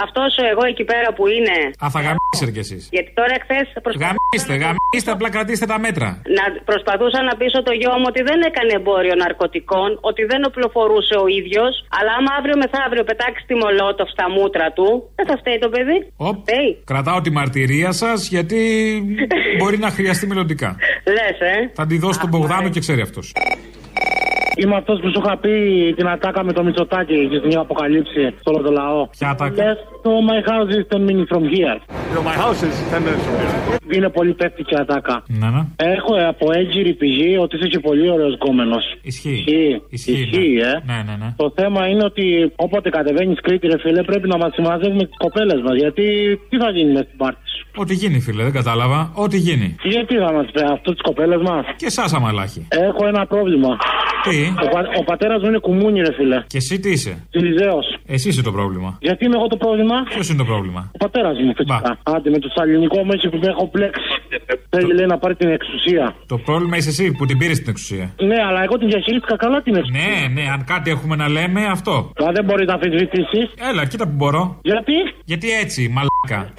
αυτός 0.04 0.30
ο 0.42 0.44
εγώ 0.52 0.62
εκεί 0.72 0.84
πέρα 0.92 1.08
που 1.16 1.24
είναι. 1.36 1.56
Α, 1.84 1.86
θα 1.94 2.00
γαμίσετε 2.06 2.50
κι 2.56 2.62
εσείς. 2.66 2.82
Γιατί 2.96 3.10
τώρα 3.18 3.34
χθες 3.44 3.66
Γαμίστε, 4.04 4.54
γαμίστε, 4.64 5.10
απλά 5.16 5.28
κρατήστε 5.34 5.66
τα 5.72 5.78
μέτρα. 5.86 6.08
να 6.38 6.44
προσπαθούσα 6.70 7.18
να 7.28 7.32
πείσω 7.40 7.58
το 7.68 7.72
γιο 7.80 7.92
μου 8.00 8.06
ότι 8.12 8.20
δεν 8.30 8.38
έκανε 8.48 8.72
εμπόριο 8.80 9.14
ναρκωτικών, 9.22 9.88
ότι 10.10 10.22
δεν 10.30 10.40
οπλοφορούσε 10.48 11.14
ο 11.24 11.26
ίδιος, 11.40 11.72
αλλά 11.98 12.12
άμα 12.18 12.30
αύριο 12.38 12.56
μεθαύριο 12.62 13.04
πετάξει 13.10 13.42
τη 13.50 13.54
μολότοφ 13.62 14.08
στα 14.16 14.26
μούτρα 14.34 14.66
του, 14.76 14.88
δεν 15.18 15.26
θα 15.30 15.36
φταίει 15.40 15.58
το 15.64 15.68
παιδί. 15.74 15.98
Οπ. 16.28 16.36
Φταίει. 16.42 16.70
Κρατάω 16.92 17.18
τη 17.26 17.30
μαρτυρία 17.38 17.90
σας 18.02 18.18
γιατί 18.34 18.60
μπορεί 19.58 19.78
να 19.78 19.90
χρειαστεί 19.90 20.26
μελλοντικά. 20.26 20.76
Λες, 21.06 21.40
ε. 21.40 21.70
Θα 21.74 21.86
τη 21.86 21.98
δώσω 21.98 22.12
στον 22.12 22.28
Μπογδάνο 22.28 22.68
και 22.68 22.80
ξέρει 22.80 23.00
αυτός. 23.00 23.32
Είμαι 24.58 24.76
αυτός 24.76 25.00
που 25.00 25.08
σου 25.14 25.22
είχα 25.24 25.36
πει 25.38 25.52
την 25.96 26.08
ατάκα 26.08 26.44
με 26.44 26.52
το 26.52 26.64
Μητσοτάκι 26.64 27.28
και 27.30 27.40
την 27.40 27.58
αποκαλύψει 27.58 28.34
στο 28.40 28.50
όλο 28.52 28.62
το 28.62 28.70
λαό. 28.70 29.06
Ποια 29.06 29.28
ατάκα; 29.28 29.64
Λες 29.64 29.78
το 30.02 30.10
My 30.28 30.40
house 30.48 30.70
is 30.78 30.84
10 30.96 31.00
minutes 31.08 31.28
from 31.32 31.44
here. 31.54 31.78
My 32.30 32.36
house 32.42 32.60
is 32.68 32.76
10 32.92 33.04
minutes 33.06 33.24
from 33.26 33.36
here. 33.40 33.94
Είναι 33.96 34.08
πολύ 34.08 34.32
πέφτικη 34.34 34.74
ατάκα. 34.78 35.22
Ναι, 35.26 35.48
ναι. 35.50 35.62
Έχω 35.76 36.12
από 36.28 36.46
έγκυρη 36.52 36.92
πηγή 36.94 37.36
ότι 37.36 37.56
είσαι 37.56 37.66
και 37.66 37.78
πολύ 37.78 38.10
ωραίος 38.10 38.34
γκόμενος. 38.34 38.84
Ισχύει. 39.02 39.44
Ισχύει, 39.88 40.12
Ισχύει, 40.12 40.58
ε. 40.70 40.72
Ναι, 40.92 40.98
ναι, 41.06 41.14
ναι. 41.22 41.34
Το 41.36 41.52
θέμα 41.56 41.86
είναι 41.88 42.04
ότι 42.04 42.52
όποτε 42.56 42.88
κατεβαίνεις 42.90 43.40
Κρήτη, 43.40 43.66
ρε 43.66 43.78
φίλε, 43.78 44.02
πρέπει 44.02 44.28
να 44.28 44.36
μας 44.36 44.50
συμμαζεύουμε 44.54 45.04
τι 45.04 45.16
κοπέλες 45.24 45.60
μας. 45.66 45.76
Γιατί 45.76 46.04
τι 46.48 46.56
θα 46.56 46.70
γίνει 46.70 46.92
μες 46.92 47.06
την 47.10 47.16
πάρτι 47.16 47.48
σου; 47.54 47.55
Ό,τι 47.76 47.94
γίνει, 47.94 48.20
φίλε, 48.20 48.42
δεν 48.42 48.52
κατάλαβα. 48.52 49.10
Ό,τι 49.14 49.38
γίνει. 49.38 49.76
Γιατί 49.82 50.14
θα 50.16 50.32
μας 50.32 50.46
πει 50.52 50.60
αυτό 50.72 50.94
τι 50.94 51.00
κοπέλε 51.02 51.36
μας; 51.38 51.64
Και 51.76 51.86
εσάς, 51.86 52.12
αμαλάχη. 52.12 52.66
Έχω 52.70 53.06
ένα 53.06 53.26
πρόβλημα. 53.26 53.68
Τι; 54.22 54.38
Ο, 54.64 54.68
πα, 54.68 54.80
ο 55.00 55.04
πατέρας 55.04 55.42
μου 55.42 55.48
είναι 55.48 55.58
κουμούνι, 55.58 56.00
ρε 56.00 56.12
φίλε. 56.12 56.42
Και 56.46 56.56
εσύ 56.56 56.80
τι 56.80 56.90
είσαι; 56.90 57.26
Τιλιζέο. 57.30 57.78
Εσύ 58.06 58.28
είσαι 58.28 58.42
το 58.42 58.52
πρόβλημα. 58.52 58.98
Γιατί 59.00 59.24
είμαι 59.24 59.36
εγώ 59.36 59.46
το 59.46 59.56
πρόβλημα; 59.56 59.94
Ποιος 60.08 60.28
είναι 60.28 60.38
το 60.38 60.44
πρόβλημα; 60.44 60.90
Ο 60.94 60.96
πατέρας 60.98 61.38
μου, 61.40 61.52
φυσικά. 61.56 61.98
Άντε 62.02 62.30
με 62.30 62.38
το 62.38 62.48
σαλινικό 62.54 62.98
μου 63.04 63.10
έχει 63.14 63.28
που 63.28 63.38
με 63.42 63.46
έχω 63.48 63.68
πλέξει. 63.68 64.02
Θέλει 64.70 64.94
λέει 64.94 65.06
να 65.06 65.18
πάρει 65.18 65.34
την 65.36 65.48
εξουσία. 65.48 66.14
Το 66.26 66.38
πρόβλημα 66.38 66.76
είσαι 66.76 66.88
εσύ 66.88 67.12
που 67.12 67.26
την 67.26 67.38
πήρες 67.38 67.58
την 67.58 67.68
εξουσία. 67.68 68.14
Ναι, 68.20 68.36
αλλά 68.48 68.62
εγώ 68.62 68.78
την 68.78 68.88
διαχειρίστηκα 68.88 69.36
καλά 69.36 69.62
την 69.62 69.74
εξουσία. 69.76 70.00
Ναι, 70.00 70.40
ναι, 70.42 70.48
αν 70.50 70.64
κάτι 70.64 70.90
έχουμε 70.90 71.16
να 71.16 71.28
λέμε, 71.28 71.66
αυτό. 71.66 72.12
Μα 72.20 72.32
δεν 72.32 72.44
μπορείς 72.44 72.66
να 72.66 72.74
αμφισβητήσει. 72.74 73.40
Έλα, 73.70 73.84
κοίτα 73.86 74.04
που 74.04 74.14
μπορώ. 74.16 74.58
Γιατί; 74.62 74.92
Γιατί 75.24 75.50
έτσι, 75.62 75.80
μαλάκα. 75.94 76.52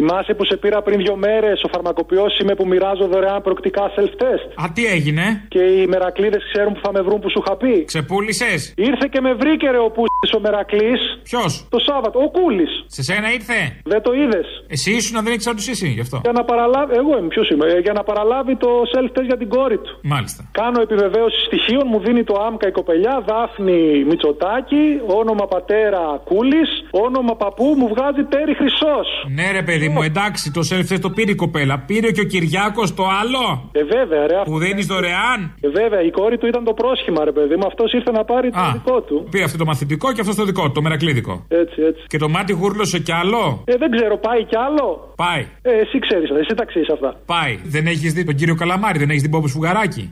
Θυμάσαι 0.00 0.34
που 0.34 0.44
σε 0.44 0.56
πήρα 0.56 0.82
πριν 0.82 0.98
δύο 1.04 1.16
μέρες 1.16 1.62
ο 1.66 1.68
φαρμακοποιός 1.74 2.38
είμαι 2.38 2.54
που 2.54 2.66
μοιράζω 2.66 3.06
δωρεάν 3.12 3.42
προκτικά 3.42 3.84
self-test. 3.96 4.46
Α, 4.62 4.64
τι 4.74 4.82
έγινε; 4.94 5.24
Και 5.48 5.62
οι 5.74 5.86
μερακλείδες 5.86 6.42
ξέρουν 6.52 6.72
που 6.74 6.80
θα 6.84 6.90
με 6.92 7.00
βρουν 7.06 7.20
που 7.20 7.30
σου 7.30 7.40
είχα 7.44 7.56
πει. 7.56 7.84
Ξεπούλησες; 7.84 8.74
Ήρθε 8.76 9.06
και 9.12 9.20
με 9.20 9.32
βρήκε 9.34 9.70
ρε 9.70 9.80
ο 9.88 9.90
Πούση 9.96 10.36
ο 10.38 10.40
Μερακλής. 10.40 11.00
Ποιος; 11.22 11.52
Το 11.74 11.78
Σάββατο, 11.88 12.16
ο 12.26 12.28
Κούλης. 12.36 12.72
Σε 12.96 13.02
σένα 13.08 13.32
ήρθε; 13.32 13.58
Δεν 13.92 14.00
το 14.06 14.12
είδες. 14.20 14.46
Εσύ 14.74 14.90
ήσουν 14.98 15.14
να 15.16 15.22
δεν 15.22 15.32
ήξερα 15.36 15.54
του 15.58 15.64
εσύ, 15.74 15.88
γι' 15.96 16.04
αυτό. 16.06 16.16
Για 16.26 16.32
να 16.38 16.44
παραλάβει. 16.50 16.92
Εγώ 17.00 17.12
είμαι, 17.18 17.28
ποιος 17.34 17.48
είμαι. 17.50 17.66
Ε, 17.66 17.78
Για 17.86 17.92
να 17.92 18.02
παραλάβει 18.02 18.56
το 18.64 18.70
self-test 18.92 19.26
για 19.30 19.38
την 19.42 19.48
κόρη 19.48 19.78
του. 19.84 19.90
Μάλιστα. 20.02 20.40
Κάνω 20.60 20.78
επιβεβαίωση 20.86 21.38
στοιχείων, 21.48 21.84
μου 21.92 21.98
δίνει 22.06 22.22
το 22.30 22.34
άμκα 22.46 22.66
η 22.68 22.74
κοπελιά, 22.78 23.14
Δάφνη 23.28 23.80
Μητσοτάκη, 24.08 24.84
όνομα 25.20 25.46
πατέρα 25.54 26.04
Κούλης, 26.28 26.70
όνομα 27.06 27.32
παππού 27.42 27.66
μου 27.78 27.88
βγάζει 27.94 28.22
τέρι 28.32 28.54
χρυσός. 28.60 29.08
Ναι, 29.38 29.46
ρε 29.58 29.62
παιδί 29.62 29.88
μου, 29.94 30.02
εντάξει, 30.02 30.50
το 30.56 30.60
self 30.70 30.98
το 31.00 31.10
πήρε 31.10 31.30
η 31.30 31.34
κοπέλα. 31.34 31.78
Πήρε 31.78 32.10
και 32.10 32.20
ο 32.20 32.24
Κυριάκος 32.24 32.94
το 32.94 33.04
άλλο; 33.20 33.44
Ε, 33.72 33.82
βέβαια, 33.96 34.26
ρε. 34.26 34.38
Που 34.44 34.58
δίνει 34.58 34.82
δωρεάν; 34.82 35.38
Ε, 35.60 35.68
βέβαια, 35.68 36.00
η 36.02 36.10
κόρη 36.10 36.38
του 36.38 36.46
ήταν 36.46 36.64
το 36.64 36.72
πρόσχημα, 36.72 37.24
ρε 37.24 37.32
παιδί 37.32 37.54
μου. 37.58 37.66
Αυτός 37.66 37.92
ήρθε 37.92 38.10
να 38.10 38.24
πάρει 38.24 38.50
το 38.50 38.58
Α. 38.60 38.70
δικό 38.72 39.00
του. 39.00 39.26
Πήρε 39.30 39.44
αυτό 39.44 39.58
το 39.58 39.64
μαθητικό 39.64 40.12
και 40.12 40.20
αυτό 40.20 40.34
το 40.34 40.44
δικό 40.44 40.62
του, 40.66 40.72
το 40.72 40.82
μερακλίδικο. 40.82 41.44
Έτσι, 41.48 41.82
έτσι. 41.82 42.02
Και 42.06 42.18
το 42.18 42.28
μάτι 42.28 42.52
γούρλωσε 42.52 42.98
κι 42.98 43.12
άλλο; 43.12 43.62
Ε, 43.64 43.76
δεν 43.76 43.90
ξέρω, 43.90 44.18
πάει 44.18 44.44
κι 44.44 44.56
άλλο; 44.66 45.12
Πάει. 45.16 45.46
Ε, 45.62 45.70
εσύ 45.82 45.98
ξέρεις, 45.98 46.30
εσύ 46.30 46.54
τα 46.54 46.64
ξέρεις 46.64 46.88
αυτά. 46.90 47.14
Πάει. 47.26 47.58
Δεν 47.64 47.86
έχεις 47.86 48.12
δει 48.12 48.24
τον 48.24 48.34
κύριο 48.34 48.54
Καλαμάρη, 48.54 48.98
δεν 48.98 49.10
έχεις 49.10 49.22
δει 49.22 49.28
Μπόμπο 49.28 49.46
Φουγαράκη. 49.46 50.10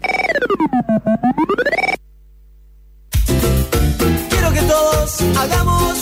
Quiero 4.30 4.50
que 4.56 4.62
todos 4.72 5.10
hagamos 5.40 5.98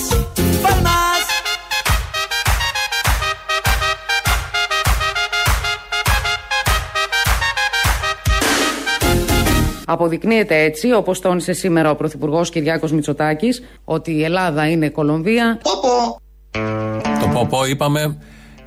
palmas. 0.65 1.06
Αποδεικνύεται 9.89 10.63
έτσι, 10.63 10.93
όπως 10.93 11.21
τόνισε 11.21 11.53
σήμερα 11.53 11.91
ο 11.91 11.95
Πρωθυπουργός 11.95 12.51
Κυριάκος 12.51 12.93
Μητσοτάκης, 12.93 13.63
ότι 13.85 14.13
η 14.13 14.25
Ελλάδα 14.25 14.71
είναι 14.71 14.89
Κολομβία. 14.89 15.61
Το 17.21 17.29
ποπό 17.33 17.67
είπαμε 17.67 18.19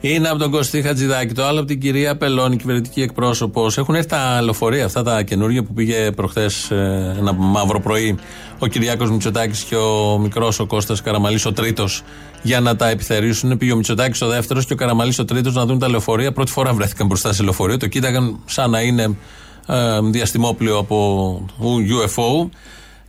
είναι 0.02 0.30
από 0.30 0.38
τον 0.38 0.52
Κωστή 0.52 0.82
Χατζηδάκη. 0.82 1.34
Το 1.34 1.46
άλλο 1.46 1.60
από 1.60 1.68
την 1.68 1.80
κυρία 1.80 2.18
Πελώνη, 2.18 2.56
κυβερνητική 2.56 3.02
εκπρόσωπος. 3.02 3.78
Έχουν 3.78 3.96
έρθει 3.96 4.08
τα 4.08 4.42
λεωφορεία 4.42 4.86
αυτά 4.86 5.04
τα 5.04 5.22
καινούργια 5.24 5.64
που 5.64 5.74
πήγε 5.74 6.12
προχθές 6.12 6.72
ένα 7.18 7.34
μαύρο 7.34 7.80
πρωί 7.80 8.18
ο 8.60 8.68
Κυριάκος 8.68 9.12
Μητσοτάκης 9.12 9.64
και 9.64 9.76
ο 9.76 10.18
μικρός 10.18 10.60
ο 10.60 10.66
Κώστας 10.66 11.02
Καραμαλής, 11.02 11.46
ο 11.46 11.54
τρίτος, 11.54 12.04
για 12.42 12.60
να 12.60 12.76
τα 12.76 12.90
επιθερήσουν. 12.90 13.58
Πήγε 13.58 13.72
ο 13.72 13.76
Μητσοτάκης 13.76 14.22
ο 14.22 14.28
δεύτερος 14.28 14.66
και 14.66 14.74
ο 14.74 14.76
Καραμαλής 14.76 15.20
ο 15.20 15.26
τρίτος 15.26 15.54
να 15.54 15.66
δουν 15.66 15.80
τα 15.80 15.90
λεωφορεία. 15.90 16.32
Πρώτη 16.32 16.52
φορά 16.52 16.74
βρέθηκαν 16.74 17.08
μπροστά 17.08 17.34
σε 17.34 17.44
λεωφορείο. 17.44 17.78
Το 17.78 17.88
κοίταγαν 17.88 18.40
σαν 18.46 18.70
να 18.70 18.82
είναι 18.82 19.18
ε, 19.70 20.00
διαστημόπλαιο 20.02 20.78
από 20.78 21.46
UFO. 21.62 22.50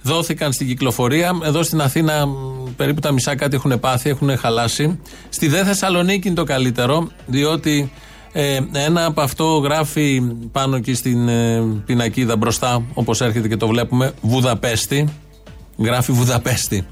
Δόθηκαν 0.02 0.52
στην 0.52 0.66
κυκλοφορία. 0.66 1.38
Εδώ 1.44 1.62
στην 1.62 1.80
Αθήνα 1.80 2.26
μ, 2.26 2.32
περίπου 2.76 3.00
τα 3.00 3.12
μισά 3.12 3.36
κάτι 3.36 3.56
έχουν 3.56 3.80
πάθει, 3.80 4.10
έχουν 4.10 4.38
χαλάσει. 4.38 5.00
Στη 5.28 5.48
Δε 5.48 5.64
Θεσσαλονίκη 5.64 6.26
είναι 6.26 6.36
το 6.36 6.44
καλύτερο, 6.44 7.08
διότι 7.26 7.92
ε, 8.32 8.58
ένα 8.72 9.04
από 9.04 9.20
αυτό 9.20 9.44
γράφει 9.44 10.22
πάνω 10.52 10.76
εκεί 10.76 10.94
στην 10.94 11.28
ε, 11.28 11.62
πινακίδα 11.86 12.36
μπροστά, 12.36 12.82
όπως 12.94 13.20
έρχεται 13.20 13.48
και 13.48 13.56
το 13.56 13.66
βλέπουμε, 13.66 14.12
Βουδαπέστη. 14.20 15.08
Γράφει 15.78 16.12
Βουδαπέστη. 16.12 16.86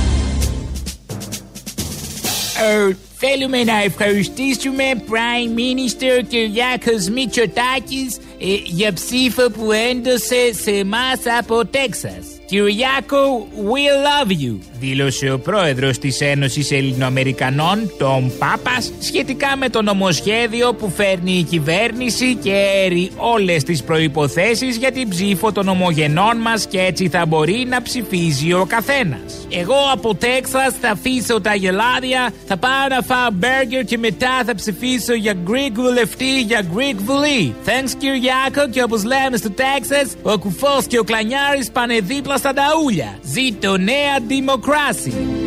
Ε, 2.62 2.96
θέλουμε 3.16 3.64
να 3.64 3.82
ευχαριστήσουμε 3.82 4.84
Prime 4.96 5.58
Minister 5.58 6.24
Κυριάκος 6.28 7.08
Μητσοτάκης 7.08 8.18
ε, 8.40 8.54
για 8.64 8.92
ψήφο 8.92 9.50
που 9.50 9.72
έδωσε 9.72 10.52
σε 10.62 10.70
εμάς 10.70 11.20
από 11.38 11.66
Τέξας. 11.66 12.39
Κυριάκο, 12.50 13.48
we 13.54 13.84
love 14.06 14.30
you, 14.30 14.58
δήλωσε 14.80 15.30
ο 15.30 15.38
πρόεδρος 15.38 15.98
της 15.98 16.20
Ένωσης 16.20 16.70
Ελληνοαμερικανών, 16.70 17.92
τον 17.98 18.32
Πάπας, 18.38 18.92
σχετικά 19.00 19.56
με 19.56 19.68
το 19.68 19.82
νομοσχέδιο 19.82 20.74
που 20.74 20.90
φέρνει 20.90 21.32
η 21.32 21.42
κυβέρνηση 21.42 22.34
και 22.34 22.52
έρει 22.84 23.10
όλες 23.16 23.62
τις 23.62 23.82
προϋποθέσεις 23.82 24.76
για 24.76 24.92
την 24.92 25.08
ψήφο 25.08 25.52
των 25.52 25.68
ομογενών 25.68 26.36
μας 26.36 26.66
και 26.66 26.80
έτσι 26.80 27.08
θα 27.08 27.26
μπορεί 27.26 27.66
να 27.68 27.82
ψηφίζει 27.82 28.52
ο 28.52 28.64
καθένας. 28.68 29.46
Εγώ 29.50 29.78
από 29.92 30.14
Τέξας 30.14 30.74
θα 30.80 30.90
αφήσω 30.90 31.40
τα 31.40 31.54
γελάδια, 31.54 32.32
θα 32.46 32.56
πάω 32.56 32.88
να 32.88 33.02
φάω 33.02 33.28
μπέργκερ 33.32 33.84
και 33.84 33.98
μετά 33.98 34.42
θα 34.46 34.54
ψηφίσω 34.54 35.14
για 35.14 35.34
Greek 35.46 35.72
βουλευτή 35.72 36.40
για 36.40 36.62
Greek 36.74 36.96
βουλή. 36.96 37.54
Thanks 37.66 37.92
Κυριάκο 37.98 38.70
και 38.70 38.82
όπως 38.82 39.04
λέμε 39.04 39.36
στο 39.36 39.50
Τέξας, 39.50 40.12
ο 40.22 40.38
κουφός 40.38 40.86
και 40.86 40.98
ο 40.98 41.04
κλανιάρης 41.04 41.70
πάνε 41.70 41.98
δίπλα 42.00 42.38
στα 42.40 42.52
ταούλια. 42.52 43.18
Ζήτω 43.22 43.76
νέα 43.76 44.20
δημοκράση. 44.26 45.39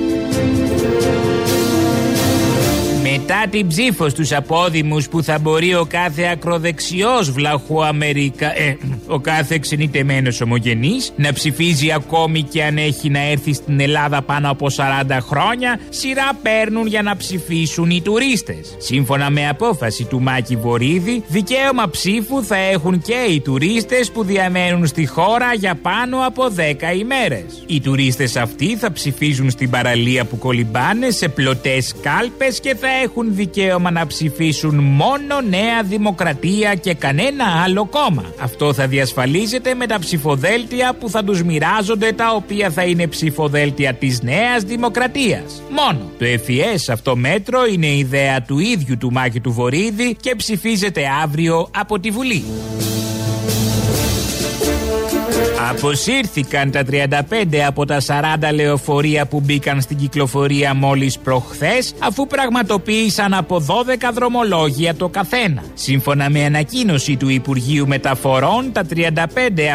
Μετά 3.26 3.46
την 3.50 3.68
ψήφο 3.68 4.10
στους 4.10 4.32
απόδημους 4.32 5.10
που 5.10 5.24
θα 5.24 5.40
μπορεί 5.40 5.76
ο 5.76 5.86
κάθε 5.90 6.24
ακροδεξιός 6.24 7.32
βλαχοαμερικα... 7.32 8.58
Ε, 8.58 8.78
ο 9.08 9.20
κάθε 9.20 9.56
εξενητεμένος 9.56 10.42
ομογενής 10.42 11.14
να 11.16 11.34
ψηφίζει 11.34 11.92
ακόμη 11.92 12.42
και 12.42 12.64
αν 12.64 12.78
έχει 12.78 13.10
να 13.10 13.20
έρθει 13.20 13.54
στην 13.54 13.80
Ελλάδα 13.80 14.22
πάνω 14.22 14.50
από 14.50 14.68
40 14.76 15.18
χρόνια, 15.22 15.80
σειρά 15.90 16.32
παίρνουν 16.42 16.88
για 16.88 17.02
να 17.02 17.18
ψηφίσουν 17.18 17.90
οι 17.90 18.02
τουρίστες. 18.02 18.76
Σύμφωνα 18.78 19.30
με 19.30 19.48
απόφαση 19.48 20.04
του 20.04 20.22
Μάκη 20.22 20.56
Βορύδη, 20.56 21.24
δικαίωμα 21.28 21.90
ψήφου 21.90 22.44
θα 22.44 22.56
έχουν 22.56 23.02
και 23.02 23.26
οι 23.30 23.40
τουρίστες 23.40 24.12
που 24.12 24.24
διαμένουν 24.24 24.88
στη 24.88 25.06
χώρα 25.06 25.54
για 25.54 25.76
πάνω 25.76 26.18
από 26.28 26.44
10 26.48 26.98
ημέρες. 26.98 27.64
Οι 27.66 27.82
τουρίστες 27.82 28.36
αυτοί 28.36 28.78
θα 28.78 28.92
ψηφίζουν 28.92 29.50
στην 29.50 29.70
παραλία 29.70 30.26
που 30.26 30.38
κολυμπάνε 30.38 31.10
σε 31.10 31.28
πλωτές 31.30 31.94
κάλπες 32.02 32.60
και 32.60 32.76
θα 32.76 32.88
έχουν 33.04 33.12
δικαίωμα 33.22 33.92
να 33.92 34.08
ψηφίσουν 34.08 34.76
μόνο 34.76 35.42
Νέα 35.50 35.84
Δημοκρατία 35.84 36.76
και 36.76 36.94
κανένα 36.94 37.46
άλλο 37.64 37.86
κόμμα. 37.86 38.24
Αυτό 38.42 38.74
θα 38.74 38.88
διασφαλίζεται 38.88 39.74
με 39.74 39.88
τα 39.88 40.00
ψηφοδέλτια 40.00 40.94
που 41.00 41.10
θα 41.10 41.24
τους 41.24 41.44
μοιράζονται 41.44 42.12
τα 42.12 42.34
οποία 42.36 42.70
θα 42.70 42.84
είναι 42.84 43.08
ψηφοδέλτια 43.08 43.94
της 43.94 44.22
Νέας 44.22 44.64
Δημοκρατίας. 44.64 45.62
Μόνο. 45.70 46.12
Το 46.18 46.26
FES 46.26 46.92
αυτό 46.92 47.16
μέτρο 47.16 47.66
είναι 47.66 47.88
ιδέα 47.88 48.42
του 48.42 48.60
ίδιου 48.60 48.98
του 48.98 49.12
Μάκη 49.12 49.40
του 49.40 49.52
Βορύδη 49.52 50.16
και 50.20 50.36
ψηφίζεται 50.36 51.02
αύριο 51.24 51.68
από 51.72 52.00
τη 52.00 52.10
Βουλή. 52.10 52.44
Αποσύρθηκαν 55.78 56.72
τα 56.72 56.84
35 56.92 57.58
από 57.68 57.86
τα 57.86 57.98
40 58.08 58.54
λεωφορεία 58.54 59.26
που 59.26 59.40
μπήκαν 59.40 59.82
στην 59.82 59.98
κυκλοφορία 59.98 60.74
μόλις 60.74 61.20
προχθές 61.20 61.94
αφού 62.00 62.28
πραγματοποίησαν 62.28 63.34
από 63.34 63.66
12 63.68 64.12
δρομολόγια 64.14 64.96
το 64.96 65.10
καθένα. 65.10 65.64
Σύμφωνα 65.74 66.30
με 66.30 66.46
ανακοίνωση 66.46 67.16
του 67.16 67.30
Υπουργείου 67.30 67.88
Μεταφορών, 67.88 68.72
τα 68.72 68.86
35 68.96 69.18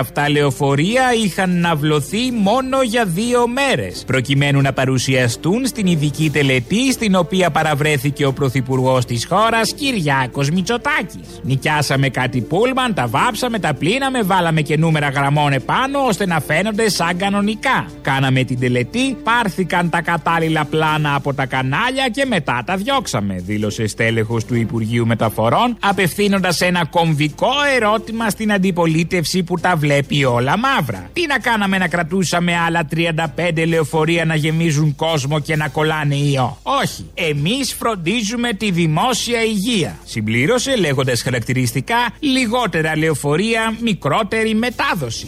αυτά 0.00 0.30
λεωφορεία 0.30 1.02
είχαν 1.24 1.60
ναυλωθεί 1.60 2.30
μόνο 2.32 2.82
για 2.82 3.04
δύο 3.04 3.48
μέρες 3.48 4.04
προκειμένου 4.06 4.60
να 4.60 4.72
παρουσιαστούν 4.72 5.66
στην 5.66 5.86
ειδική 5.86 6.30
τελετή 6.30 6.92
στην 6.92 7.14
οποία 7.14 7.50
παραβρέθηκε 7.50 8.26
ο 8.26 8.32
Πρωθυπουργός 8.32 9.04
της 9.04 9.26
χώρας 9.26 9.72
Κυριάκος 9.72 10.50
Μητσοτάκης. 10.50 11.40
Νοικιάσαμε 11.42 12.08
κάτι 12.08 12.40
πούλμαν, 12.40 12.94
τα 12.94 13.06
βάψαμε, 13.06 13.58
τα 13.58 13.74
πλύναμε, 13.74 14.22
βάλαμε 14.22 14.60
και 14.60 14.76
νούμερα 14.76 15.08
γραμμών 15.08 15.52
επάνω 15.52 15.87
ώστε 15.94 16.26
να 16.26 16.40
φαίνονται 16.40 16.90
σαν 16.90 17.16
κανονικά. 17.16 17.86
Κάναμε 18.02 18.44
την 18.44 18.58
τελετή, 18.58 19.16
πάρθηκαν 19.22 19.90
τα 19.90 20.00
κατάλληλα 20.00 20.64
πλάνα 20.64 21.14
από 21.14 21.34
τα 21.34 21.46
κανάλια 21.46 22.08
και 22.08 22.24
μετά 22.24 22.62
τα 22.66 22.76
διώξαμε, 22.76 23.34
δήλωσε 23.38 23.86
στέλεχος 23.86 24.44
του 24.44 24.54
Υπουργείου 24.54 25.06
Μεταφορών, 25.06 25.76
απευθύνοντας 25.80 26.60
ένα 26.60 26.86
κομβικό 26.86 27.52
ερώτημα 27.76 28.30
στην 28.30 28.52
αντιπολίτευση 28.52 29.42
που 29.42 29.58
τα 29.60 29.76
βλέπει 29.76 30.24
όλα 30.24 30.58
μαύρα. 30.58 31.10
Τι 31.12 31.26
να 31.26 31.38
κάναμε 31.38 31.78
να 31.78 31.88
κρατούσαμε 31.88 32.58
άλλα 32.58 32.88
35 32.96 33.64
λεωφορεία 33.66 34.24
να 34.24 34.34
γεμίζουν 34.34 34.94
κόσμο 34.94 35.40
και 35.40 35.56
να 35.56 35.68
κολλάνε 35.68 36.14
ιό; 36.14 36.58
Όχι. 36.62 37.10
Εμείς 37.14 37.74
φροντίζουμε 37.74 38.52
τη 38.52 38.70
δημόσια 38.70 39.42
υγεία. 39.42 39.98
Συμπλήρωσε 40.04 40.76
λέγοντας 40.76 41.22
χαρακτηριστικά 41.22 41.96
λιγότερα 42.18 42.96
λεωφορεία, 42.96 43.76
μικρότερη 43.80 44.54
μετάδοση. 44.54 45.26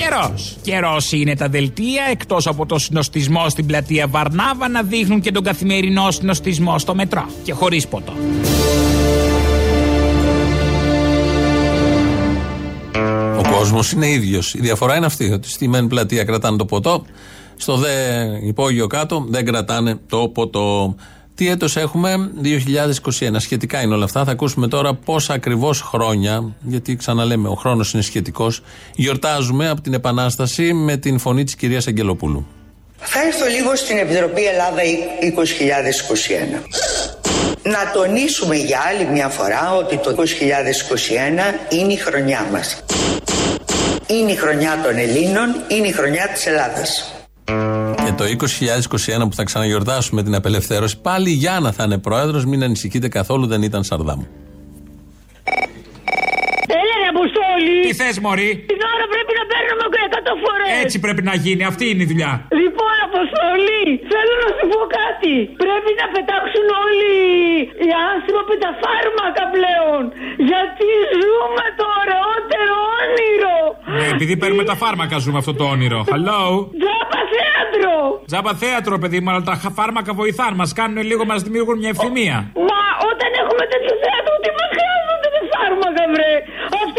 Καιρό. 0.00 0.34
Καιρός 0.62 1.12
είναι 1.12 1.36
τα 1.36 1.48
δελτία 1.48 2.02
εκτός 2.10 2.46
από 2.46 2.66
το 2.66 2.78
συνοστισμό 2.78 3.48
στην 3.48 3.66
πλατεία 3.66 4.06
Βαρνάβα 4.06 4.68
να 4.68 4.82
δείχνουν 4.82 5.20
και 5.20 5.32
τον 5.32 5.44
καθημερινό 5.44 6.10
συνοστισμό 6.10 6.78
στο 6.78 6.94
μετρό. 6.94 7.26
Και 7.42 7.52
χωρίς 7.52 7.86
ποτό. 7.86 8.12
Ο 13.38 13.42
κόσμος 13.56 13.92
είναι 13.92 14.08
ίδιος. 14.08 14.54
Η 14.54 14.60
διαφορά 14.60 14.96
είναι 14.96 15.06
αυτή. 15.06 15.32
Ότι 15.32 15.50
στη 15.50 15.68
μεν 15.68 15.86
πλατεία 15.86 16.24
κρατάνε 16.24 16.56
το 16.56 16.64
ποτό, 16.64 17.04
στο 17.56 17.76
δε 17.76 17.90
υπόγειο 18.42 18.86
κάτω 18.86 19.24
δεν 19.28 19.44
κρατάνε 19.44 19.98
το 20.08 20.28
ποτό. 20.28 20.94
Τι 21.40 21.48
έτος 21.48 21.76
έχουμε, 21.76 22.30
2021. 22.42 23.40
Σχετικά 23.40 23.80
είναι 23.80 23.94
όλα 23.94 24.04
αυτά. 24.04 24.24
Θα 24.24 24.30
ακούσουμε 24.30 24.68
τώρα 24.68 24.94
πόσα 24.94 25.34
ακριβώς 25.34 25.80
χρόνια, 25.80 26.52
γιατί 26.62 26.96
ξαναλέμε, 26.96 27.48
ο 27.48 27.54
χρόνος 27.54 27.92
είναι 27.92 28.02
σχετικός, 28.02 28.62
γιορτάζουμε 28.94 29.68
από 29.68 29.80
την 29.80 29.94
Επανάσταση 29.94 30.72
με 30.72 30.96
την 30.96 31.18
φωνή 31.18 31.44
της 31.44 31.54
κυρίας 31.54 31.86
Αγγελοπούλου. 31.86 32.46
Θα 32.96 33.20
έρθω 33.22 33.46
λίγο 33.46 33.76
στην 33.76 33.98
Επιτροπή 33.98 34.44
Ελλάδα 34.44 34.80
2021. 34.80 36.62
Να 37.62 37.90
τονίσουμε 37.92 38.56
για 38.56 38.80
άλλη 38.88 39.10
μια 39.12 39.28
φορά 39.28 39.74
ότι 39.74 39.96
το 39.96 40.14
2021 40.14 41.54
είναι 41.68 41.92
η 41.92 41.96
χρονιά 41.96 42.48
μας. 42.52 42.82
Είναι 44.06 44.32
η 44.32 44.36
χρονιά 44.36 44.80
των 44.84 44.98
Ελλήνων, 44.98 45.48
είναι 45.68 45.86
η 45.86 45.92
χρονιά 45.92 46.28
της 46.34 46.46
Ελλάδας. 46.46 47.19
Και 48.20 48.36
το 48.36 48.46
2021 49.24 49.28
που 49.28 49.34
θα 49.40 49.44
ξαναγιορτάσουμε 49.44 50.20
την 50.22 50.34
απελευθέρωση, 50.34 50.96
πάλι 51.08 51.28
η 51.30 51.38
Γιάννα 51.42 51.70
θα 51.72 51.82
είναι 51.84 51.98
πρόεδρος. 51.98 52.42
Μην 52.50 52.60
ανησυχείτε 52.62 53.08
καθόλου, 53.08 53.46
δεν 53.46 53.62
ήταν 53.62 53.82
Σαρδάμ. 53.88 54.20
Έλα 56.80 56.94
ρε 57.02 57.08
Αποστόλη! 57.14 57.76
Τι 57.86 57.92
θες, 58.00 58.16
Μωρή! 58.24 58.50
Την 58.72 58.80
ώρα 58.94 59.06
πρέπει 59.14 59.32
να 59.40 59.44
παίρνουμε 59.50 59.84
100 60.32 60.42
φορές! 60.44 60.68
Έτσι 60.82 60.96
πρέπει 61.04 61.22
να 61.30 61.34
γίνει, 61.44 61.62
αυτή 61.72 61.84
είναι 61.90 62.02
η 62.06 62.08
δουλειά. 62.12 62.32
Λοιπόν, 62.62 62.94
Αποστολή, 63.10 63.84
θέλω 64.12 64.34
να 64.44 64.48
σου 64.56 64.64
πω 64.72 64.80
κάτι. 65.00 65.34
Πρέπει 65.64 65.90
να 66.00 66.06
πετάξουν 66.14 66.66
όλοι 66.84 67.14
οι 67.86 67.90
άνθρωποι 68.12 68.54
τα 68.64 68.70
φάρμακα 68.82 69.44
πλέον. 69.56 70.02
Γιατί 70.50 70.88
ζούμε 71.22 71.64
το 71.78 71.84
ωραιότερο 72.02 72.74
όνειρο. 73.00 73.56
Ναι, 73.98 74.06
επειδή 74.14 74.34
παίρνουμε 74.40 74.64
τα 74.70 74.76
φάρμακα 74.82 75.14
ζούμε 75.24 75.38
αυτό 75.42 75.52
το 75.60 75.64
όνειρο. 75.74 76.00
Hello! 76.14 76.42
Τζάμπα 77.30 77.42
θέατρο! 77.46 77.94
Τζάμπα 78.30 78.52
θέατρο, 78.62 78.94
παιδί 79.02 79.18
μου, 79.22 79.30
αλλά 79.30 79.42
τα 79.50 79.56
φάρμακα 79.78 80.12
βοηθάνε. 80.20 80.56
Μας 80.62 80.70
κάνουν 80.78 80.98
λίγο, 81.10 81.22
μας 81.32 81.40
δημιουργούν 81.46 81.76
μια 81.82 81.90
ευθυμία. 81.94 82.36
Μα 82.70 82.82
όταν 83.10 83.30
έχουμε 83.42 83.64
τέτοιο 83.72 83.94
θέατρο, 84.04 84.32
τι 84.44 84.50
μας 84.58 84.68
χρειάζονται 84.76 85.28
τα 85.36 85.42
φάρμακα, 85.54 86.02
βρε! 86.14 86.32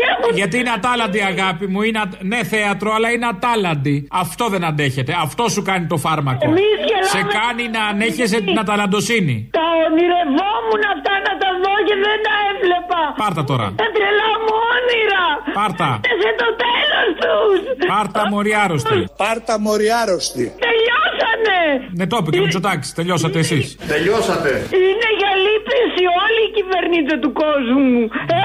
Αυτοί 0.10 0.24
έχουν. 0.24 0.36
Γιατί 0.40 0.56
είναι 0.62 0.72
ατάλλαντη, 0.78 1.20
αγάπη 1.34 1.66
μου. 1.72 1.82
Είναι, 1.88 2.00
α- 2.00 2.18
ναι, 2.32 2.40
θέατρο, 2.54 2.90
αλλά 2.96 3.10
είναι 3.14 3.28
ατάλλαντη. 3.36 4.08
Αυτό 4.24 4.44
δεν 4.54 4.64
αντέχεται. 4.70 5.12
Αυτό 5.26 5.44
σου 5.56 5.62
κάνει 5.70 5.86
το 5.94 5.98
φάρμακο. 6.06 6.46
Εμείς 6.50 6.76
γελάμε. 6.88 7.12
Σε 7.16 7.22
κάνει 7.38 7.64
να 7.76 7.82
ανέχεσαι 7.92 8.40
την 8.48 8.60
αταλαντοσύνη. 8.64 9.36
Τα 9.60 9.66
ονειρευόμουν 9.86 10.82
αυτά 10.96 11.14
να 11.28 11.34
τα 11.42 11.50
δω 11.64 11.74
και 11.88 11.96
δεν 12.06 12.18
τα 12.28 12.34
έβλεπα. 12.52 13.02
Πάρτα 13.24 13.44
τώρα. 13.52 13.68
Τα 13.82 13.88
τρελά 13.96 14.32
μου 14.44 14.54
όνειρα. 14.76 15.24
Πάρτα. 15.60 15.90
Σε 16.24 16.30
το 16.42 16.48
τέλος 16.66 17.08
τους. 17.22 17.60
Πάρτα 17.94 18.22
μωρή 18.32 18.54
άρρωστη. 18.64 19.00
Πάρτα 19.24 19.54
μωρή 19.66 19.88
άρρωστη. 20.02 20.46
Τελειώσανε. 20.68 21.60
Ναι, 21.98 22.06
το 22.12 22.16
είπε 22.20 22.30
και 22.34 22.40
ο 22.42 22.44
Μητσοτάκη. 22.46 22.86
Τελειώσατε 23.00 23.38
εσείς. 23.46 23.66
Τελειώσατε. 23.94 24.52
Είναι 24.88 25.10
για 25.20 25.32
λύπηση 25.46 26.04
όλοι 26.24 26.42
οι 26.48 26.52
κυβερνήτες 26.58 27.18
του 27.24 27.32
κόσμου. 27.44 27.96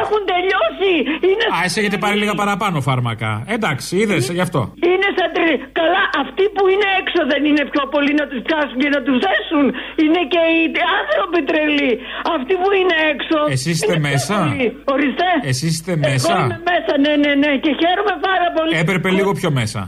Έχουν 0.01 0.21
τελειώσει. 0.33 0.93
Είναι... 1.29 1.46
Α, 1.55 1.57
εσύ 1.67 1.77
έχετε 1.83 1.99
πάρει 2.05 2.17
λίγα 2.23 2.35
παραπάνω 2.43 2.77
φάρμακα. 2.89 3.31
Εντάξει, 3.57 3.91
είδες 4.01 4.25
γι' 4.39 4.45
αυτό. 4.49 4.61
Είναι 4.91 5.09
σαν 5.19 5.31
τρι... 5.37 5.53
Καλά, 5.81 6.03
αυτοί 6.23 6.45
που 6.55 6.63
είναι 6.73 6.89
έξω 7.01 7.21
δεν 7.33 7.43
είναι 7.49 7.65
πιο 7.73 7.85
πολύ 7.95 8.13
να 8.21 8.25
τους 8.31 8.41
πιάσουν 8.47 8.79
και 8.83 8.91
να 8.97 9.01
τους 9.07 9.17
δέσουν. 9.27 9.65
Είναι 10.03 10.23
και 10.33 10.43
οι 10.57 10.63
άνθρωποι 10.99 11.39
τρελοί. 11.51 11.93
Αυτοί 12.37 12.55
που 12.63 12.69
είναι 12.79 12.97
έξω. 13.13 13.39
Εσείς 13.57 13.73
είστε 13.73 13.93
είναι 13.93 14.01
πιο 14.01 14.09
μέσα; 14.09 14.37
πολλοί. 14.43 14.67
Ορίστε. 14.95 15.29
Εσείς 15.51 15.71
είστε 15.75 15.93
Εγώ 15.97 16.05
μέσα; 16.09 16.35
είμαι 16.43 16.61
μέσα, 16.73 16.93
ναι, 17.05 17.13
ναι, 17.23 17.33
ναι. 17.43 17.51
Και 17.65 17.73
χαίρομαι 17.81 18.15
πάρα 18.29 18.49
πολύ. 18.57 18.73
Έπρεπε 18.83 19.09
λίγο 19.19 19.31
πιο 19.41 19.51
μέσα. 19.61 19.81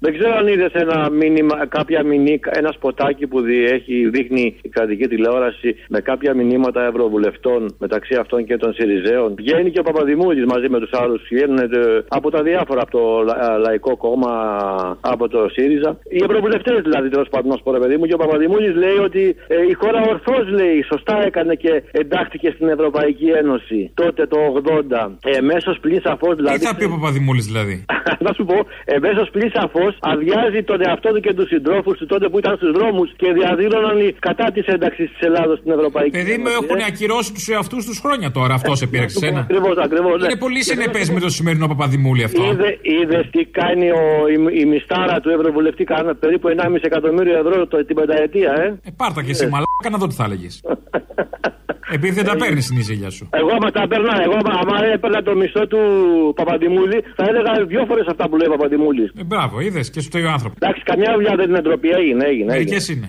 Δεν 0.00 0.18
ξέρω 0.18 0.34
αν 0.36 0.46
είδες 0.46 0.72
ένα 0.72 1.10
μήνυμα, 1.10 1.66
κάποια 1.68 2.02
μηνύ, 2.04 2.40
ένα 2.50 2.70
σποτάκι 2.72 3.26
που 3.26 3.40
δι- 3.40 3.70
έχει, 3.72 4.08
δείχνει 4.08 4.56
η 4.62 4.68
κρατική 4.68 5.06
τηλεόραση 5.08 5.76
με 5.88 6.00
κάποια 6.00 6.34
μηνύματα 6.34 6.86
ευρωβουλευτών 6.86 7.74
μεταξύ 7.78 8.14
αυτών 8.14 8.44
και 8.44 8.56
των 8.56 8.72
Σιριζέων. 8.74 9.34
Βγαίνει 9.36 9.70
και 9.70 9.78
ο 9.78 9.82
Παπαδημούλη 9.82 10.46
μαζί 10.46 10.68
με 10.68 10.78
τους 10.78 10.90
άλλους. 10.92 11.22
Βγαίνουν 11.30 11.58
ε, 11.58 11.68
από 12.08 12.30
τα 12.30 12.42
διάφορα, 12.42 12.80
από 12.82 12.90
το 12.90 13.22
Λα- 13.28 13.58
Λαϊκό 13.58 13.96
Κόμμα, 13.96 14.32
από 15.00 15.28
το 15.28 15.48
ΣΥΡΙΖΑ. 15.52 15.98
Οι 16.08 16.20
ευρωβουλευτές 16.22 16.80
δηλαδή, 16.82 17.08
τέλος 17.08 17.28
πάντων, 17.28 17.48
να 17.50 17.56
σου 17.56 17.62
πω 17.62 17.72
ρε 17.72 17.78
παιδί 17.78 17.96
μου. 17.96 18.06
Και 18.06 18.14
ο 18.14 18.16
Παπαδημούλη 18.16 18.72
λέει 18.72 18.96
ότι 19.04 19.36
ε, 19.46 19.56
η 19.68 19.72
χώρα 19.72 20.00
ορθώς 20.00 20.48
λέει, 20.48 20.82
σωστά 20.92 21.22
έκανε 21.26 21.54
και 21.54 21.82
εντάχθηκε 21.90 22.50
στην 22.54 22.68
Ευρωπαϊκή 22.68 23.28
Ένωση 23.42 23.90
τότε 23.94 24.26
το 24.26 24.38
80. 24.94 25.10
Εμέσω 25.38 25.76
πλην 25.80 26.00
σαφώς 26.04 26.34
δηλαδή. 26.36 26.58
Τι 26.58 26.64
θα 26.64 26.76
πει 26.76 26.84
ο 26.84 26.88
Παπαδημούλης 26.88 27.46
δηλαδή; 27.46 27.84
να 28.26 28.32
σου 28.32 28.44
πω, 28.44 28.56
εμέσω 28.84 29.22
πλην 29.32 29.50
σαφώς 29.54 29.85
αδειάζει 30.00 30.60
τον 30.70 30.78
εαυτό 30.86 31.08
του 31.14 31.20
και 31.20 31.32
τους 31.34 31.48
συντρόφους 31.48 31.98
του 31.98 32.06
τότε 32.06 32.28
που 32.28 32.38
ήταν 32.38 32.56
στους 32.56 32.72
δρόμους 32.72 33.08
και 33.16 33.28
διαδήλωναν 33.32 33.96
κατά 34.18 34.46
της 34.54 34.66
ένταξης 34.66 35.08
της 35.10 35.20
Ελλάδα 35.28 35.56
στην 35.56 35.70
Ευρωπαϊκή 35.76 36.10
Παιδί 36.10 36.36
μου, 36.38 36.48
έχουν 36.60 36.80
ακυρώσει 36.90 37.32
τους 37.32 37.48
εαυτούς 37.48 37.84
τους 37.88 37.98
χρόνια 37.98 38.30
τώρα. 38.30 38.54
Αυτός 38.54 38.78
σε 38.78 38.86
πείραξε 38.86 39.18
σένα. 39.18 39.40
Ακριβώς, 39.40 39.76
ακριβώς. 39.76 40.24
Είναι 40.24 40.36
πολύ 40.36 40.62
συνεπές 40.62 41.10
με 41.10 41.20
το 41.20 41.28
σημερινό 41.28 41.66
Παπαδημούλη 41.68 42.22
αυτό. 42.24 42.42
Είδε, 42.42 42.78
είδες 42.82 43.24
τι 43.30 43.44
κάνει 43.44 43.90
ο, 43.90 44.02
η, 44.34 44.60
η 44.60 44.64
μιστάρα 44.64 45.20
του 45.20 45.30
Ευρωβουλευτή, 45.30 45.84
κάνα 45.84 46.14
περίπου 46.14 46.48
1,5 46.56 46.78
εκατομμύριο 46.80 47.38
ευρώ 47.38 47.66
το, 47.66 47.84
την 47.84 47.96
πενταετία, 47.96 48.52
ε. 48.62 48.66
Ε, 48.84 48.90
πάρτα 48.96 49.22
και 49.22 49.30
εσύ, 49.30 49.44
μαλάκα 49.44 49.90
να 49.90 49.98
δω 49.98 50.06
τι 50.06 50.14
θα 50.14 50.24
έλεγες. 50.24 50.62
Επειδή 51.90 52.14
δεν 52.14 52.24
τα 52.24 52.36
παίρνεις 52.36 52.64
στην 52.64 52.76
ίζηλια 52.78 53.10
σου. 53.10 53.28
Εγώ 53.40 53.50
άμα 53.58 53.70
τα 53.70 53.82
έπαιρνα, 53.86 54.14
εγώ 54.26 54.36
άμα, 54.42 54.52
άμα 54.62 54.76
έπαιρνα 54.94 55.22
το 55.22 55.34
μισθό 55.36 55.66
του 55.66 55.80
Παπαδημούλη, 56.38 56.98
θα 57.18 57.24
έλεγα 57.28 57.52
δύο 57.72 57.84
φορές 57.88 58.06
αυτά 58.12 58.28
που 58.28 58.36
λέει 58.36 58.48
ο 58.50 58.52
Παπαδημούλης. 58.56 59.08
Ε, 59.20 59.24
μπράβο, 59.24 59.60
είδες 59.60 59.90
και 59.90 60.00
στο 60.00 60.18
ο 60.18 60.30
άνθρωπο. 60.36 60.54
Εντάξει, 60.60 60.82
καμιά 60.90 61.10
δουλειά 61.14 61.34
δεν 61.36 61.48
είναι 61.50 61.60
ντροπή, 61.60 61.88
έγινε, 61.88 62.24
έγινε. 62.24 62.26
έγινε. 62.30 62.52
Μερικέ 62.52 62.92
είναι. 62.92 63.08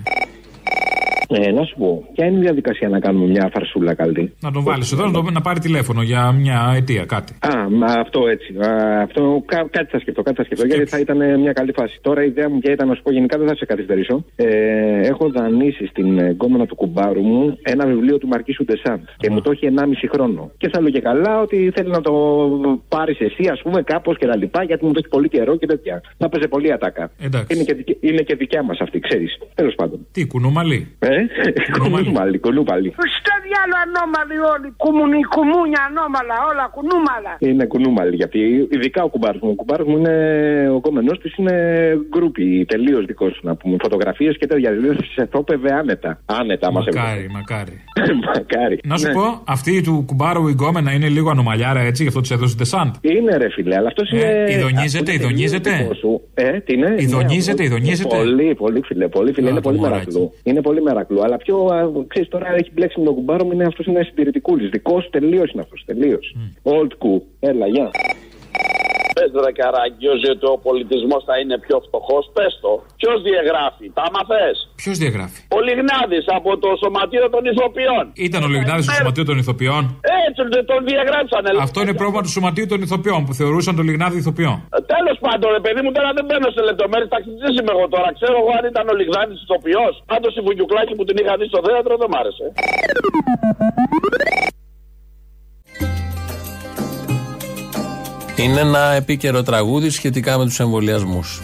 Ε, 1.29 1.51
να 1.51 1.63
σου 1.63 1.75
πω, 1.77 2.03
ποια 2.13 2.25
είναι 2.25 2.37
η 2.37 2.41
διαδικασία 2.41 2.89
να 2.89 2.99
κάνουμε 2.99 3.25
μια 3.27 3.49
φαρσούλα 3.53 3.93
καλή. 3.93 4.33
Να 4.39 4.51
τον 4.51 4.63
βάλεις 4.63 4.91
εδώ 4.91 5.05
να, 5.05 5.11
το- 5.11 5.31
να 5.31 5.41
πάρει 5.41 5.59
τηλέφωνο 5.59 6.01
για 6.01 6.31
μια 6.31 6.73
αιτία, 6.75 7.05
κάτι. 7.05 7.33
Α, 7.39 7.69
μα 7.69 7.85
αυτό 7.85 8.27
έτσι. 8.27 8.53
Α, 8.67 9.01
αυτό 9.01 9.43
κα, 9.45 9.67
κάτι 9.71 9.89
θα 9.91 9.99
σκεφτώ, 9.99 10.21
κάτι 10.21 10.37
θα 10.37 10.43
σκεφτώ, 10.43 10.65
γιατί 10.65 10.85
θα 10.85 10.99
ήταν 10.99 11.39
μια 11.39 11.53
καλή 11.53 11.71
φάση. 11.75 11.99
Τώρα 12.01 12.23
η 12.23 12.27
ιδέα 12.27 12.49
μου 12.49 12.59
ποια 12.59 12.71
ήταν 12.71 12.87
να 12.87 12.95
σου 12.95 13.01
πω 13.01 13.11
γενικά, 13.11 13.37
δεν 13.37 13.47
θα 13.47 13.55
σε 13.55 13.65
καθυστερήσω. 13.65 14.25
Ε, 14.35 14.45
έχω 15.07 15.29
δανείσει 15.29 15.85
στην 15.85 16.19
εγκόμενα 16.19 16.65
του 16.65 16.75
κουμπάρου 16.75 17.21
μου 17.21 17.57
ένα 17.61 17.85
βιβλίο 17.85 18.17
του 18.17 18.27
Μαρκίσου 18.27 18.65
Ντεσάντ 18.65 19.01
και 19.17 19.29
μου 19.29 19.41
το 19.41 19.51
έχει 19.51 19.67
1,5 19.75 20.07
χρόνο. 20.13 20.51
Και 20.57 20.69
θα 20.69 20.81
λέω 20.81 20.89
και 20.89 21.01
καλά 21.01 21.41
ότι 21.41 21.71
θέλει 21.75 21.89
να 21.89 22.01
το 22.01 22.13
πάρεις 22.89 23.19
εσύ, 23.19 23.47
ας 23.51 23.61
πούμε, 23.61 23.81
κάπως 23.81 24.17
και 24.17 24.25
τα 24.25 24.37
λοιπά, 24.37 24.63
γιατί 24.63 24.85
μου 24.85 24.91
το 24.91 24.99
έχει 25.03 25.09
πολύ 25.09 25.29
καιρό 25.29 25.55
και 25.57 25.65
τέτοια. 25.65 26.01
Θα 26.17 26.29
παίζει 26.29 26.47
πολύ 26.47 26.71
ατάκα. 26.73 27.11
Εντάξει. 27.21 27.47
Είναι 27.55 27.63
και, 27.63 27.73
δικ- 27.73 27.97
είναι 28.03 28.21
και 28.21 28.35
δικιά 28.35 28.63
μας 28.63 28.79
αυτή, 28.79 28.99
ξέρεις. 28.99 29.37
Τέλος 29.55 29.75
πάντων. 29.75 30.07
Τι, 30.11 30.27
κουνούμαλι. 30.27 30.87
Ε, 30.99 31.16
κουνούμαλι, 31.81 32.37
κουνούμαλι. 32.45 32.89
Στο 33.19 33.33
διάλογο 33.45 33.79
ανώμαλοι 33.85 34.37
όλοι. 34.53 34.67
Κουμουνι, 34.83 35.19
κουμούνια 35.35 35.81
ανώμαλα, 35.89 36.35
όλα 36.51 36.65
κουνούμαλα. 36.75 37.31
Είναι 37.47 37.65
κουνούμαλη, 37.71 38.15
γιατί 38.21 38.39
ειδικά 38.75 39.01
ο 39.07 39.09
κουμπάρο 39.13 39.37
μου. 39.41 39.49
Ο 39.55 39.57
κουμπάρο 39.61 39.83
μου 39.89 39.97
είναι. 39.97 40.15
Ο 40.77 40.79
κόμενό 40.85 41.11
της 41.21 41.31
είναι 41.39 41.55
γκρούπι, 42.11 42.65
τελείως 42.73 43.03
δικός 43.09 43.31
του 43.33 43.41
να 43.49 43.53
πούμε. 43.59 43.75
Φωτογραφίες 43.85 44.33
και 44.39 44.45
τέτοια. 44.47 44.69
Δηλαδή 44.71 45.03
σε 45.15 45.23
θόπευε 45.31 45.69
άνετα. 45.81 46.11
Άνετα 46.39 46.67
μα 46.71 46.79
Μακάρι, 46.87 47.27
μακάρι. 47.37 47.75
Μακάρι. 48.27 48.77
Να 48.91 48.97
σου 48.97 49.07
Ναι. 49.07 49.13
πω, 49.13 49.25
αυτή 49.55 49.81
του 49.81 50.03
κουμπάρου 50.07 50.47
η 50.47 50.51
γκόμενα 50.51 50.91
είναι 50.91 51.07
λίγο 51.07 51.29
ανομαλιάρα 51.29 51.79
έτσι, 51.79 52.01
γι' 52.01 52.07
αυτό 52.07 52.21
της 52.21 52.31
έδωσε 52.31 52.55
Ντεσάντ. 52.57 52.93
Είναι 53.01 53.37
ρε 53.37 53.49
φιλέ, 53.55 53.75
αλλά 53.75 53.87
αυτός 53.87 54.11
Ε, 54.11 54.15
είναι. 54.17 54.51
ειδονίζεται, 54.55 55.11
αυτό 55.11 55.11
είναι 55.11 55.23
ειδονίζεται; 55.23 55.69
τελείως 55.69 55.81
δικός 55.81 55.97
σου. 55.97 56.21
Ε, 56.33 56.59
τι 56.65 56.73
είναι; 56.73 56.95
Ειδονίζεται, 56.97 57.61
Ναι, 57.61 57.67
ειδονίζεται; 57.67 58.15
Πολύ, 58.17 58.55
πολύ 58.55 58.81
φιλέ. 58.85 59.07
Πολύ 59.07 59.33
φιλέ. 59.33 59.47
Α, 59.47 59.51
είναι 59.51 59.59
το 59.61 59.69
πολύ 59.69 59.79
μωράκι. 59.79 59.95
μερακλού. 59.95 60.33
Είναι 60.43 60.61
πολύ 60.61 60.81
μερακλού. 60.81 61.06
Αλλά 61.23 61.37
πιο. 61.37 61.65
ξέρεις 62.07 62.29
τώρα 62.29 62.55
έχει 62.55 62.71
μπλέξει 62.73 62.99
με 62.99 63.05
τον 63.05 63.15
κουμπάρο 63.15 63.45
μου. 63.45 63.51
Είναι 63.51 63.63
αυτός 63.63 63.85
είναι 63.85 64.03
συντηρητικούλης. 64.03 64.69
Δικός 64.69 65.03
σου 65.03 65.09
τελείως 65.09 65.51
είναι 65.51 65.61
αυτός. 65.61 65.83
Τελείως. 65.85 66.35
Old 66.63 66.91
cool. 67.05 67.21
Έλα, 67.39 67.67
γεια. 67.67 67.91
Πες 69.17 69.31
ρε 69.45 69.53
Καραγκιόζη 69.59 70.29
ότι 70.35 70.45
ο 70.53 70.57
πολιτισμός 70.67 71.21
θα 71.29 71.35
είναι 71.41 71.55
πιο 71.65 71.77
φτωχός, 71.85 72.23
πες 72.35 72.51
το. 72.63 72.71
Ποιος 72.99 73.17
διαγράφει, 73.27 73.85
τα 73.99 74.05
μαθες; 74.15 74.55
Ποιος 74.81 74.95
διαγράφει; 75.03 75.39
Ο 75.57 75.59
Λιγνάδης 75.67 76.25
από 76.37 76.51
το 76.63 76.69
Σωματείο 76.81 77.25
των 77.35 77.43
Ηθοποιών. 77.51 78.03
Ήταν 78.27 78.41
ο 78.47 78.49
Λιγνάδης 78.55 78.85
του 78.87 78.95
Σωματείου 78.99 79.25
των 79.29 79.37
Ηθοποιών; 79.43 79.83
Έτσι 80.27 80.41
τον 80.71 80.79
διαγράψανε. 80.89 81.49
Αυτό 81.67 81.77
είναι 81.83 81.95
πρόβλημα 82.01 82.21
του 82.25 82.33
Σωματείου 82.37 82.67
των 82.71 82.79
Ηθοποιών 82.85 83.21
που 83.27 83.33
θεωρούσαν 83.39 83.73
τον 83.79 83.85
Λιγνάδη 83.89 84.17
ηθοποιό. 84.23 84.53
Τέλος 84.95 85.17
πάντων, 85.25 85.47
ρε 85.57 85.61
παιδί 85.65 85.81
μου, 85.83 85.91
τώρα 85.97 86.09
δεν 86.17 86.25
μπαίνω 86.27 86.47
σε 86.55 86.61
λεπτομέρειες. 86.69 87.09
Ταξιτζή 87.15 87.49
είμαι 87.59 87.73
εγώ 87.75 87.85
τώρα. 87.95 88.09
Ξέρω 88.17 88.35
εγώ 88.41 88.51
αν 88.57 88.63
ήταν 88.71 88.85
ο 88.91 88.93
Λιγνάδης 88.99 89.37
ηθοποιός. 89.45 89.93
Πάντως 90.11 90.31
η 90.39 90.41
Βουγιουκλάκη 90.45 90.93
που 90.97 91.05
την 91.07 91.15
είχα 91.21 91.33
δει 91.39 91.45
στο 91.51 91.59
θέατρο 91.67 91.93
δεν 92.01 92.07
μ' 92.11 92.17
άρεσε. 92.21 92.45
Είναι 98.37 98.59
ένα 98.59 98.91
επίκαιρο 98.91 99.43
τραγούδι 99.43 99.89
σχετικά 99.89 100.37
με 100.37 100.45
τους 100.45 100.59
εμβολιασμούς. 100.59 101.41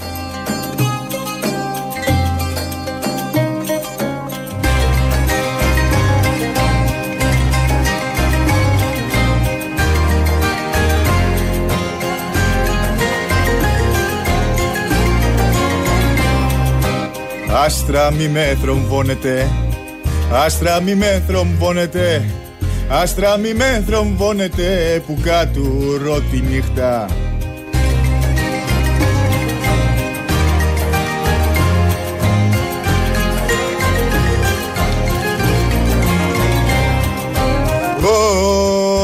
Άστρα 17.66 18.12
μη 18.12 18.28
με 18.28 18.58
θρομβώνετε 18.62 19.52
Άστρα 20.32 20.82
μη 20.82 20.96
με 20.96 21.24
θρομβώνετε 21.28 22.24
Άστρα 22.90 23.38
μη 23.38 23.54
με 23.54 23.84
θρομβώνετε 23.88 25.02
Που 25.08 25.18
κάτω 25.24 25.62
τη 26.32 26.42
νύχτα. 26.42 27.08
Ω, 38.06 39.00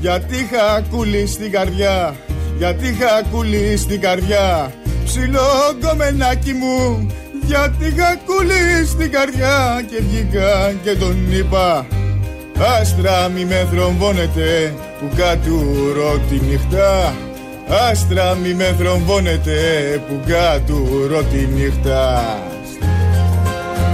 Γιατί 0.00 0.36
είχα 0.36 0.82
κουλή 0.90 1.26
στην 1.26 1.50
καρδιά 1.50 2.16
Γιατί 2.58 2.88
είχα 2.88 3.22
κουλή 3.30 3.76
στην 3.76 4.00
καρδιά. 4.00 4.72
Ψηλό 5.04 5.76
γκομενάκι 5.78 6.52
μου 6.52 7.06
Γιατί 7.48 7.86
είχα 7.86 8.16
κουλή 8.26 8.86
στην 8.86 9.10
καρδιά 9.10 9.82
Και 9.90 10.02
βγήκα 10.08 10.72
και 10.82 10.94
τον 10.96 11.32
είπα 11.32 11.86
Άστρα 12.80 13.28
μη 13.28 13.44
με 13.44 13.68
θρομβώνετε 13.72 14.74
Που 15.00 15.10
κατουρώ 15.16 16.20
τη 16.28 16.40
νύχτα 16.40 17.14
Άστρα 17.90 18.34
μη 18.34 18.54
με 18.54 18.74
θρομβώνετε 18.78 19.56
Που 20.08 20.20
κατουρώ 20.26 21.22
τη 21.22 21.36
νύχτα 21.46 22.24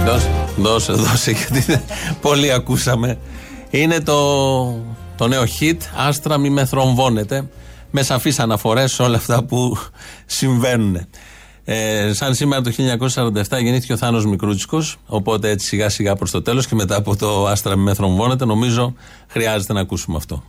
Δώσε, 0.05 0.29
δώσε, 0.57 0.91
δώσε 0.93 1.31
γιατί 1.31 1.59
δεν- 1.59 1.81
πολύ 2.21 2.51
ακούσαμε. 2.51 3.17
Είναι 3.69 3.99
το, 3.99 4.19
το 5.15 5.27
νέο 5.27 5.43
hit 5.59 5.77
Άστρα 6.07 6.37
μη 6.37 6.49
με 6.49 6.65
θρομβώνετε 6.65 7.45
με 7.91 8.03
σαφείς 8.03 8.39
αναφορές 8.39 8.91
σε 8.91 9.01
όλα 9.03 9.17
αυτά 9.17 9.43
που 9.43 9.77
συμβαίνουν. 10.25 11.07
Ε, 11.67 12.13
σαν 12.13 12.35
σήμερα 12.35 12.61
το 12.61 12.71
1947 13.15 13.61
γεννήθηκε 13.61 13.93
ο 13.93 13.97
Θάνος 13.97 14.25
Μικρούτσικος 14.25 14.97
οπότε 15.05 15.49
έτσι 15.49 15.67
σιγά 15.67 15.89
σιγά 15.89 16.15
προς 16.15 16.31
το 16.31 16.41
τέλος 16.41 16.67
και 16.67 16.75
μετά 16.75 16.95
από 16.95 17.15
το 17.15 17.47
Άστρα 17.47 17.75
μη 17.75 17.83
με 17.83 17.93
θρομβώνετε 17.93 18.45
νομίζω 18.45 18.93
χρειάζεται 19.27 19.73
να 19.73 19.79
ακούσουμε 19.79 20.17
αυτό. 20.17 20.43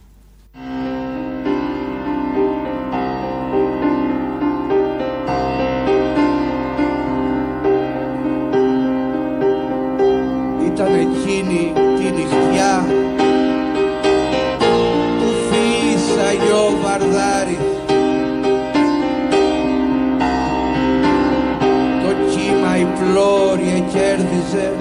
Κέρδιζε. 23.96 24.72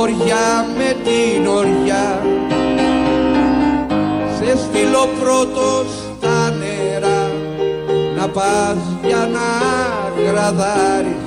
Οριά 0.00 0.66
με 0.76 0.96
την 1.04 1.46
οριά 1.46 2.20
σε 4.36 4.56
στείλω 4.56 5.08
πρώτος 5.20 5.86
στα 6.18 6.50
νερά. 6.50 7.30
Να 8.16 8.28
πας 8.28 8.78
για 9.06 9.28
να 9.32 9.48
γραδάρεις. 10.30 11.26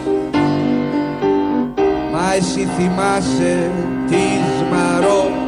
Μα 2.11 2.33
εσύ 2.33 2.67
θυμάσαι 2.77 3.71
της 4.07 4.69
Μαρό 4.71 5.44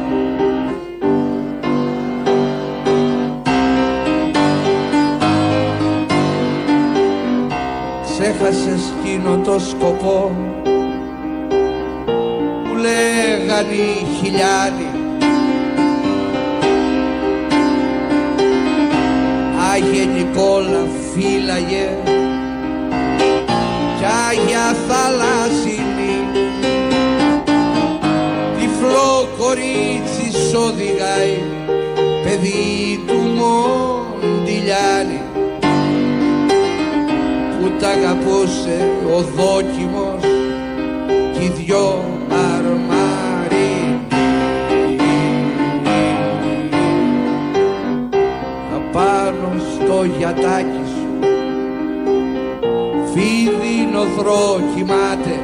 Ξέχασες 8.40 8.92
εκείνο 8.98 9.36
το 9.44 9.58
σκοπό. 9.58 10.36
Που 12.64 12.74
λέγαν 12.74 13.66
οι 13.70 14.06
χιλιάδοι 14.20 14.90
Άγιε 19.72 20.04
Νικόλα 20.04 20.86
φύλαγε. 21.12 21.88
Κι 23.98 24.04
Άγια 24.28 24.76
Θαλάσσινη. 24.88 26.16
Τυφλό 28.58 29.28
κορίτσι 29.38 30.30
σ' 30.30 30.54
οδηγάει 30.54 31.42
παιδί 32.22 33.04
του 33.06 33.18
Μοντιλιάνη 33.36 35.20
που 35.24 35.27
τ' 37.80 37.84
αγαπούσε 37.84 38.90
ο 39.16 39.20
δόκιμος 39.20 40.22
κι 41.32 41.44
οι 41.44 41.52
δυο 41.56 42.04
αρμάρι 42.30 44.00
απάνω 48.76 49.52
στο 49.74 50.04
γιατάκι 50.18 50.82
σου 50.84 51.28
φίδι 53.12 53.88
νοθρό 53.92 54.60
κοιμάται 54.74 55.40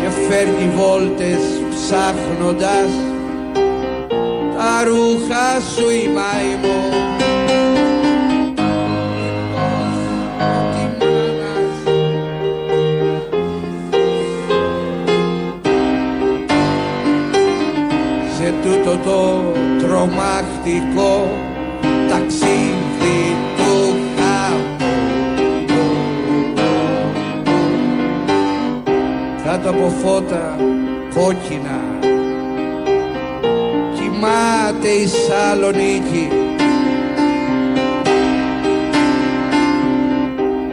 και 0.00 0.08
φέρνει 0.28 0.70
βόλτες 0.76 1.42
ψάχνοντας 1.70 2.90
τα 4.56 4.84
ρούχα 4.84 5.60
σου 5.74 5.90
η 5.90 6.08
μαϊμός 6.08 7.21
το 19.04 19.42
τρομακτικό 19.78 21.30
ταξίδι 22.08 23.36
του 23.56 23.94
χαμού 24.16 24.92
κάτω 29.44 29.70
από 29.70 29.92
φώτα 30.02 30.56
κόκκινα. 31.14 31.80
Κοιμάται 33.94 34.88
η 34.88 35.06
Σαλονίκη. 35.06 36.28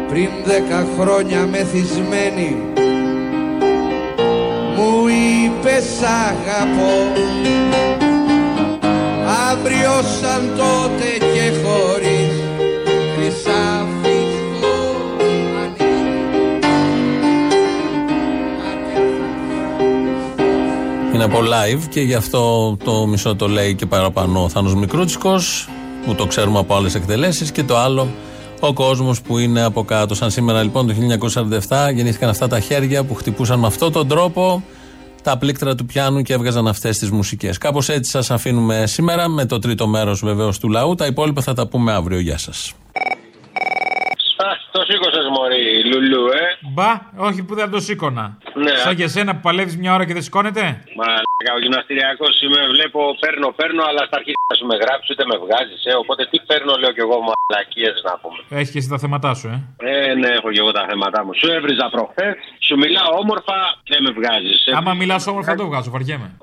Πριν 0.09 0.29
δέκα 0.45 0.87
χρόνια 0.99 1.47
μεθυσμένη 1.51 2.57
μου 4.75 5.07
είπες 5.07 5.83
σ' 5.83 6.03
αγαπώ 6.03 7.11
αύριο 9.29 9.91
σαν 10.21 10.51
τότε 10.57 11.25
και 11.33 11.51
χωρίς 11.63 12.33
χρυσάφι 13.15 14.17
στο 14.57 14.67
Είναι 21.13 21.23
από 21.23 21.39
live 21.39 21.81
και 21.89 22.01
γι' 22.01 22.13
αυτό 22.13 22.75
το 22.83 23.07
μισό 23.07 23.35
το 23.35 23.47
λέει 23.47 23.75
και 23.75 23.85
παραπάνω 23.85 24.43
ο 24.43 24.49
Θάνος 24.49 24.75
Μικρούτσικος 24.75 25.69
που 26.05 26.15
το 26.15 26.25
ξέρουμε 26.25 26.59
από 26.59 26.75
άλλες 26.75 26.95
εκτελέσεις 26.95 27.51
και 27.51 27.63
το 27.63 27.77
άλλο 27.77 28.07
ο 28.59 28.73
κόσμος 28.73 29.21
που 29.21 29.37
είναι 29.37 29.61
από 29.61 29.83
κάτω. 29.83 30.15
Σαν 30.15 30.31
σήμερα 30.31 30.63
λοιπόν 30.63 30.87
το 30.87 30.93
1947 31.67 31.93
γεννήθηκαν 31.93 32.29
αυτά 32.29 32.47
τα 32.47 32.59
χέρια 32.59 33.03
που 33.03 33.15
χτυπούσαν 33.15 33.59
με 33.59 33.67
αυτόν 33.67 33.91
τον 33.91 34.07
τρόπο 34.07 34.63
τα 35.23 35.37
πλήκτρα 35.37 35.75
του 35.75 35.85
πιάνου 35.85 36.21
και 36.21 36.33
έβγαζαν 36.33 36.67
αυτές 36.67 36.97
τις 36.97 37.11
μουσικές. 37.11 37.57
Κάπως 37.57 37.89
έτσι 37.89 38.11
σας 38.11 38.31
αφήνουμε 38.31 38.87
σήμερα 38.87 39.27
με 39.27 39.45
το 39.45 39.59
τρίτο 39.59 39.87
μέρος 39.87 40.23
βεβαίως 40.23 40.59
του 40.59 40.69
λαού. 40.69 40.95
Τα 40.95 41.05
υπόλοιπα 41.05 41.41
θα 41.41 41.53
τα 41.53 41.67
πούμε 41.67 41.91
αύριο. 41.93 42.19
Γεια 42.19 42.37
σας. 42.37 42.73
Α, 44.69 44.71
το 44.71 44.81
σήκωσες 44.87 45.27
Μωρή, 45.35 45.63
Λουλού, 45.91 46.25
ε. 46.27 46.45
Μπα, 46.73 46.91
όχι 47.27 47.43
που 47.45 47.53
δεν 47.55 47.69
το 47.73 47.79
σήκωνα. 47.79 48.25
Ναι. 48.53 48.75
Σαν 48.83 48.95
και 48.95 49.03
εσένα 49.03 49.31
που 49.35 49.41
παλεύεις 49.47 49.77
μια 49.77 49.93
ώρα 49.93 50.05
και 50.05 50.13
δεν 50.13 50.21
σηκώνεται; 50.21 50.63
Μαλάκα, 50.99 51.51
ο 51.57 51.59
γυμναστηριακός 51.63 52.41
είμαι, 52.41 52.61
βλέπω, 52.75 52.99
παίρνω, 53.19 53.47
παίρνω, 53.59 53.83
αλλά 53.89 54.01
στα 54.07 54.15
αρχικά 54.19 54.51
σου 54.57 54.65
με 54.71 54.75
γράψει, 54.83 55.07
ούτε 55.13 55.23
με 55.31 55.35
βγάζεις, 55.43 55.81
ε. 55.91 55.93
Οπότε 56.03 56.21
τι 56.31 56.37
παίρνω, 56.47 56.71
λέω 56.81 56.91
κι 56.97 57.03
εγώ, 57.05 57.17
μαλακίες 57.27 57.97
να 58.09 58.13
πούμε. 58.21 58.39
Έχεις 58.59 58.71
και 58.71 58.79
εσύ 58.81 58.89
τα 58.93 58.99
θέματά 59.03 59.31
σου, 59.39 59.47
ε. 59.53 59.57
Ε, 59.91 60.13
ναι, 60.21 60.29
έχω 60.37 60.49
κι 60.53 60.61
εγώ 60.63 60.71
τα 60.77 60.83
θέματά 60.89 61.19
μου. 61.25 61.33
Σου 61.39 61.47
έβριζα 61.55 61.85
προχθές, 61.95 62.33
σου 62.67 62.75
μιλάω 62.83 63.11
όμορφα, 63.23 63.57
δεν 63.91 63.99
με 64.05 64.11
βγάζεις. 64.17 64.57
Άμα 64.79 64.93
μιλάς 65.01 65.27
όμορφα, 65.31 65.49
δεν 65.53 65.59
το 65.61 65.67
βγάζω, 65.71 65.89
βαριέμαι. 65.95 66.29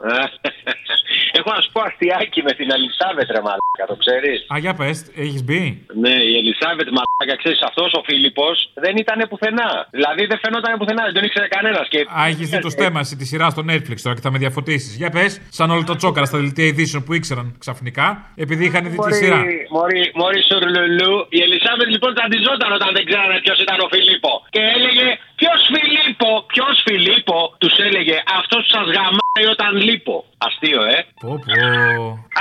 Έχω 1.39 1.51
να 1.57 1.61
σου 1.61 1.71
πω 1.73 1.81
αστιάκι 1.89 2.41
με 2.43 2.53
την 2.59 2.69
Ελισάβετ, 2.77 3.29
ρε 3.31 3.41
μαλάκα, 3.47 3.85
το 3.87 3.97
ξέρεις. 4.03 4.39
Α, 4.53 4.55
για 4.59 4.75
πες, 4.75 4.97
έχεις 5.25 5.43
μπει; 5.45 5.87
Ναι, 6.05 6.15
η 6.31 6.33
Ελισάβετ, 6.41 6.89
μαλάκα, 6.97 7.35
ξέρεις, 7.43 7.61
αυτός 7.69 7.93
ο 7.99 8.01
Φίλιππος 8.17 8.57
δεν 8.85 8.95
ήταν 8.97 9.19
πουθενά. 9.31 9.71
Δηλαδή 9.91 10.23
δεν 10.31 10.39
φαινόταν 10.45 10.79
πουθενά, 10.79 11.03
δεν 11.09 11.15
τον 11.17 11.25
ήξερε 11.25 11.49
κανένας. 11.57 11.87
Και... 11.93 12.01
Α, 12.19 12.21
έχεις 12.33 12.49
δει 12.51 12.59
το 12.67 12.71
στέμα 12.77 13.01
τη 13.21 13.25
σειρά 13.31 13.47
στο 13.55 13.63
Netflix 13.71 13.99
τώρα 14.03 14.15
και 14.17 14.25
θα 14.27 14.31
με 14.31 14.39
διαφωτίσεις. 14.45 14.93
Για 15.01 15.11
πες, 15.11 15.41
σαν 15.59 15.71
όλο 15.71 15.85
το 15.91 15.95
τσόκαρα 15.97 16.27
στα 16.27 16.39
δελτία 16.39 16.67
ειδήσεων 16.67 17.03
που 17.05 17.13
ήξεραν 17.19 17.47
ξαφνικά, 17.59 18.07
επειδή 18.45 18.65
είχαν 18.65 18.85
δει 18.91 18.99
τη 19.07 19.15
σειρά. 19.15 19.41
Μωρή, 19.77 20.03
μωρή 20.21 20.41
σουρλουλού. 20.49 21.15
Η 21.37 21.39
Ελισάβετ 21.47 21.89
λοιπόν 21.95 22.11
ταντιζόταν 22.19 22.71
όταν 22.79 22.91
δεν 22.97 23.05
ξέρανε 23.09 23.37
ποιος 23.45 23.59
ήταν 23.65 23.79
ο 23.85 23.89
Φιλίππο. 23.93 24.33
Και 24.55 24.63
έλεγε 24.77 25.07
Ποιος 25.41 25.61
Φιλίππο, 25.75 26.31
ποιος 26.53 26.75
Φιλίππο, 26.87 27.39
τους 27.59 27.75
έλεγε 27.87 28.17
αυτός 28.39 28.61
που 28.65 28.71
σας 28.77 28.87
γαμάει 28.97 29.47
όταν 29.55 29.71
λείπω. 29.87 30.17
Αστείο, 30.47 30.83
ε. 30.97 30.99
Πω, 31.23 31.31
πω. 31.45 31.55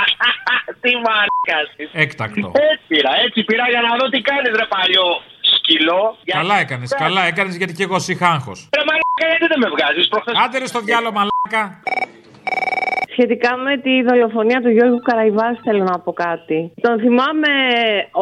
τι 0.82 0.92
μαλάκα 1.04 1.58
Έκτακτο. 2.04 2.48
Έτσι 2.70 2.84
πήρα, 2.92 3.12
έτσι 3.24 3.40
πήρα 3.48 3.64
για 3.72 3.82
να 3.86 3.92
δω 3.98 4.06
τι 4.12 4.20
κάνεις, 4.30 4.52
ρε 4.60 4.66
παλιό 4.74 5.08
σκυλό. 5.66 6.16
Καλά 6.38 6.56
έκανες, 6.58 6.90
καλά 7.04 7.22
έκανες 7.30 7.56
γιατί 7.56 7.72
και 7.72 7.82
εγώ 7.82 7.96
είχα 8.06 8.28
άγχος. 8.28 8.68
Ρε 8.78 8.82
μαλάκα, 8.88 9.24
γιατί 9.30 9.46
δεν 9.52 9.58
με 9.64 9.68
βγάζεις; 9.74 10.08
Προχθέ. 10.08 10.32
Άντε 10.44 10.58
ρε 10.58 10.66
στο 10.66 10.80
διάλογο, 10.80 11.12
μαλάκα. 11.18 11.62
Σχετικά 13.16 13.50
με 13.66 13.74
τη 13.84 13.92
δολοφονία 14.08 14.60
του 14.64 14.70
Γιώργου 14.76 15.00
Καραϊβάς 15.08 15.54
θέλω 15.64 15.82
να 15.92 15.96
πω 16.04 16.12
κάτι. 16.26 16.58
Τον 16.86 16.94
θυμάμαι 17.02 17.52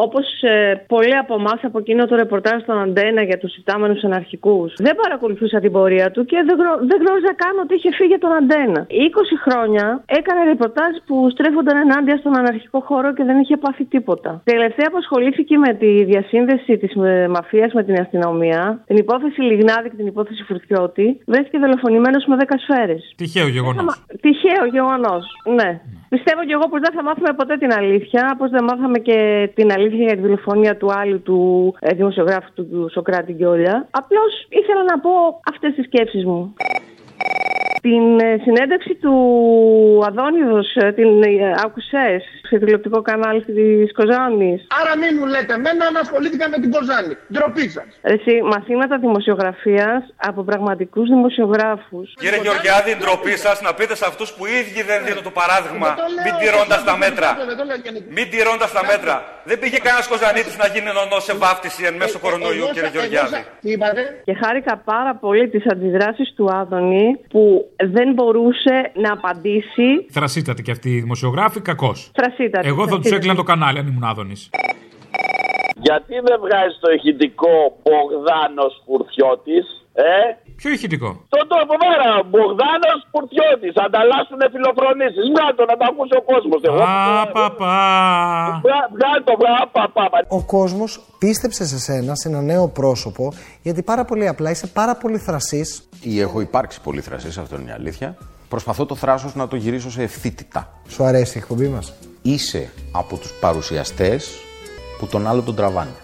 όπως 0.05 0.27
ε, 0.43 0.85
πολλοί 0.93 1.17
από 1.23 1.35
εμάς 1.41 1.59
από 1.69 1.79
εκείνο 1.79 2.03
το 2.07 2.15
ρεπορτάζ 2.23 2.57
στον 2.63 2.79
Αντένα 2.85 3.23
για 3.23 3.39
τους 3.39 3.57
υπτάμενους 3.57 4.03
αναρχικούς. 4.09 4.73
Δεν 4.87 4.95
παρακολουθούσα 5.03 5.59
την 5.65 5.73
πορεία 5.73 6.11
του 6.11 6.25
και 6.31 6.39
δεν, 6.47 6.57
γνω- 6.61 6.81
δεν 6.91 6.99
γνώριζα 7.03 7.33
καν 7.43 7.55
ότι 7.65 7.73
είχε 7.75 7.91
φύγει 7.99 8.15
από 8.19 8.25
τον 8.27 8.35
Αντένα. 8.41 8.81
20 8.91 9.35
χρόνια 9.47 9.85
έκανε 10.19 10.41
ρεπορτάζ 10.53 10.93
που 11.07 11.17
στρέφονταν 11.35 11.77
ενάντια 11.85 12.17
στον 12.17 12.39
αναρχικό 12.41 12.79
χώρο 12.89 13.09
και 13.17 13.25
δεν 13.29 13.37
είχε 13.43 13.57
πάθει 13.57 13.85
τίποτα. 13.85 14.31
Τελευταία 14.45 14.89
που 14.91 14.99
ασχολήθηκε 15.05 15.55
με 15.59 15.71
τη 15.75 15.91
διασύνδεση 16.11 16.73
της 16.83 16.93
ε, 16.95 17.29
μαφίας 17.37 17.73
με 17.73 17.83
την 17.85 17.97
αστυνομία, 18.01 18.61
την 18.87 18.97
υπόθεση 18.97 19.41
Λιγνάδη 19.41 19.89
και 19.91 19.97
την 19.97 20.07
υπόθεση 20.07 20.43
Φουρτιώτη, 20.49 21.07
βρέθηκε 21.27 21.59
δολοφονημένος 21.59 22.25
με 22.31 22.37
10 22.41 22.45
σφαίρες. 22.65 23.03
Τυχαίο 23.17 23.47
γεγονός. 23.57 23.85
Τυχαίο 24.21 24.65
γεγονός. 24.85 25.25
Ναι. 25.59 25.81
Πιστεύω 26.09 26.45
και 26.45 26.53
εγώ 26.53 26.69
πως 26.69 26.81
δεν 26.81 26.93
θα 26.97 27.03
μάθουμε 27.03 27.33
ποτέ 27.33 27.57
την 27.57 27.73
αλήθεια. 27.73 28.35
Πώ 28.39 28.49
δεν 28.49 28.65
μάθαμε 28.65 28.99
και 28.99 29.51
την 29.55 29.73
αλήθεια 29.73 30.05
για 30.05 30.17
τη 30.17 30.21
δολοφονία 30.21 30.77
του 30.77 30.93
άλλου 30.93 31.23
του 31.23 31.39
ε, 31.81 31.95
δημοσιογράφου 31.95 32.53
του, 32.55 32.69
του 32.69 32.89
Σοκράτη 32.93 33.33
Γκιόλια. 33.33 33.87
Απλώς 33.91 34.47
ήθελα 34.49 34.83
να 34.85 35.01
πω 35.01 35.11
αυτές 35.53 35.75
τις 35.75 35.85
σκέψεις 35.85 36.25
μου. 36.25 36.55
Την 37.89 38.21
ε, 38.21 38.31
συνέντευξη 38.47 38.95
του 39.03 39.15
Αδόνιδος 40.09 40.69
ε, 40.75 40.93
την 40.93 41.23
ε, 41.23 41.29
άκουσες 41.65 42.23
σε 42.49 42.59
τηλεοπτικό 42.59 42.99
κανάλι 43.03 43.41
της 43.45 43.93
Κοζάνης; 43.99 44.61
Άρα 44.81 44.93
μην 45.01 45.13
μου 45.19 45.27
λέτε 45.35 45.53
εμένα 45.59 45.85
να 45.95 46.01
ασχολήθηκα 46.05 46.47
με 46.53 46.59
την 46.63 46.71
Κοζάνη. 46.75 47.15
Ντροπή 47.33 47.67
σας. 47.77 47.89
Εσύ, 48.15 48.35
μαθήματα 48.53 48.95
δημοσιογραφίας 49.07 50.01
από 50.31 50.41
πραγματικούς 50.51 51.07
δημοσιογράφους. 51.15 52.07
Κύριε 52.23 52.41
Γεωργιάδη, 52.47 52.91
ντροπή 53.01 53.35
σας 53.45 53.57
να 53.67 53.71
πείτε 53.79 53.95
σε 54.01 54.05
αυτούς 54.11 54.29
που 54.35 54.43
οι 54.49 54.53
ίδιοι 54.61 54.83
δεν 54.91 54.99
δίνουν 55.07 55.25
το 55.29 55.33
παράδειγμα, 55.41 55.89
μην 56.25 56.33
τηρώντας 56.41 56.83
τα 56.89 56.95
μέτρα. 57.05 57.29
Μην 58.17 58.27
τηρώντας 58.33 58.71
τα 58.77 58.83
μέτρα. 58.91 59.15
Δεν 59.51 59.57
πήγε 59.61 59.79
κανένας 59.87 60.07
Κοζανίτης 60.13 60.57
να 60.63 60.67
γίνει 60.73 60.91
νονός 60.99 61.23
σε 61.29 61.35
βάφτιση 61.43 61.81
εν 61.89 61.95
μέσω 62.01 62.19
κορονοϊού, 62.25 62.67
κύριε 62.75 62.91
Γεωργιάδη. 62.95 63.41
Τι 63.63 63.71
είπατε; 63.75 64.03
Και 64.27 64.35
χάρηκα 64.43 64.75
πάρα 64.93 65.13
πολύ 65.25 65.45
τις 65.53 65.65
αντιδράσεις 65.73 66.29
του 66.37 66.45
Άδωνη 66.61 67.07
που 67.33 67.43
δεν 67.77 68.13
μπορούσε 68.13 68.91
να 68.95 69.13
απαντήσει. 69.13 70.07
Θρασίτατη 70.11 70.63
και 70.63 70.71
αυτή 70.71 70.91
η 70.91 71.01
δημοσιογράφη, 71.01 71.61
κακός. 71.61 72.11
Θρασίτατη. 72.15 72.69
Εγώ 72.69 72.77
θα 72.77 72.85
τους 72.85 72.89
θρασίτατη. 72.95 73.15
έκλεινα 73.15 73.35
το 73.35 73.43
κανάλι 73.43 73.79
αν 73.79 73.87
ήμουν 73.87 74.05
Άδωνης. 74.05 74.51
Γιατί 75.77 76.15
δεν 76.15 76.41
βγάζει 76.41 76.77
το 76.81 76.93
ηχητικό 76.93 77.77
Μπογδάνος 77.83 78.83
Φουρτιώτης, 78.85 79.87
ε; 79.93 80.44
Ποιο 80.57 80.71
ηχητικό; 80.71 81.09
Το 81.29 81.41
τρόπο 81.53 81.75
μέρα, 81.85 82.09
Μπογδάνος 82.31 82.99
Φουρτιώτη. 83.11 83.69
Ανταλλάσσουν 83.87 84.41
φιλοφρονήσεις. 84.55 85.25
Βγάλει 85.33 85.55
το 85.61 85.65
να 85.71 85.77
το 85.81 85.85
ακούσει 85.91 86.15
ο 86.21 86.23
κόσμος. 86.31 86.61
Απαπα. 87.23 87.77
Βγάλει 88.97 89.23
το 89.29 89.35
βγάλει, 89.41 89.69
παπά. 89.73 90.05
Ο 90.29 90.43
κόσμος 90.57 90.91
πίστεψε 91.19 91.65
σε 91.67 91.79
σένα, 91.79 92.15
σε 92.15 92.29
ένα 92.29 92.41
νέο 92.41 92.69
πρόσωπο, 92.69 93.33
γιατί 93.63 93.83
πάρα 93.83 94.05
πολύ 94.05 94.29
απλά 94.29 94.51
είσαι 94.51 94.67
πάρα 94.67 94.95
πολύ 94.97 95.19
θρασής. 95.19 95.89
Ή 96.01 96.21
έχω 96.21 96.41
υπάρξει 96.41 96.81
πολύ 96.81 97.01
θρασής, 97.01 97.39
αυτό 97.39 97.57
είναι 97.61 97.71
η 97.71 97.73
αλήθεια. 97.73 98.17
Προσπαθώ 98.49 98.87
το 98.87 98.95
θράσος 98.95 99.35
να 99.35 99.49
το 99.49 99.57
γυρίσω 99.57 99.91
σε 99.91 100.03
ευθύτητα. 100.03 100.73
Σου 100.89 101.05
αρέσει 101.05 101.39
η 101.39 101.41
εκπομπή 101.41 101.69
μας; 101.69 101.93
Είσαι 102.23 102.71
από 102.93 103.17
τους 103.17 103.33
παρουσιαστές 103.41 104.31
που 104.99 105.07
τον 105.07 105.27
άλλο 105.27 105.43
τον 105.43 105.55
τραβάνε. 105.55 105.95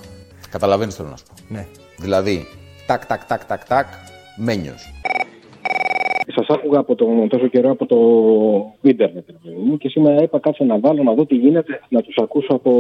Καταλαβαίνεις 0.51 0.95
θέλω 0.95 1.09
να 1.09 1.17
σου 1.17 1.25
πω. 1.25 1.55
Ναι. 1.55 1.67
Δηλαδή, 1.99 2.47
τάκ, 2.87 3.07
τάκ, 3.07 3.25
τάκ, 3.25 3.45
τάκ, 3.45 3.65
τάκ, 3.67 3.87
μένιος. 4.41 4.93
Σας 6.35 6.47
άκουγα 6.49 6.79
από 6.79 6.95
το, 6.95 7.27
τόσο 7.29 7.47
καιρό 7.47 7.71
από 7.71 7.87
το 7.87 7.99
ίντερνετ 8.89 9.25
ρε 9.27 9.37
παιδί 9.43 9.57
μου, 9.65 9.77
και 9.77 9.89
σήμερα 9.89 10.23
είπα 10.23 10.39
κάτσε 10.39 10.65
να 10.65 10.79
βάλω 10.79 11.03
να 11.03 11.15
δω 11.15 11.27
τι 11.27 11.35
γίνεται, 11.35 11.81
να 11.89 12.03
τους 12.03 12.17
ακούσω 12.23 12.55
από 12.55 12.71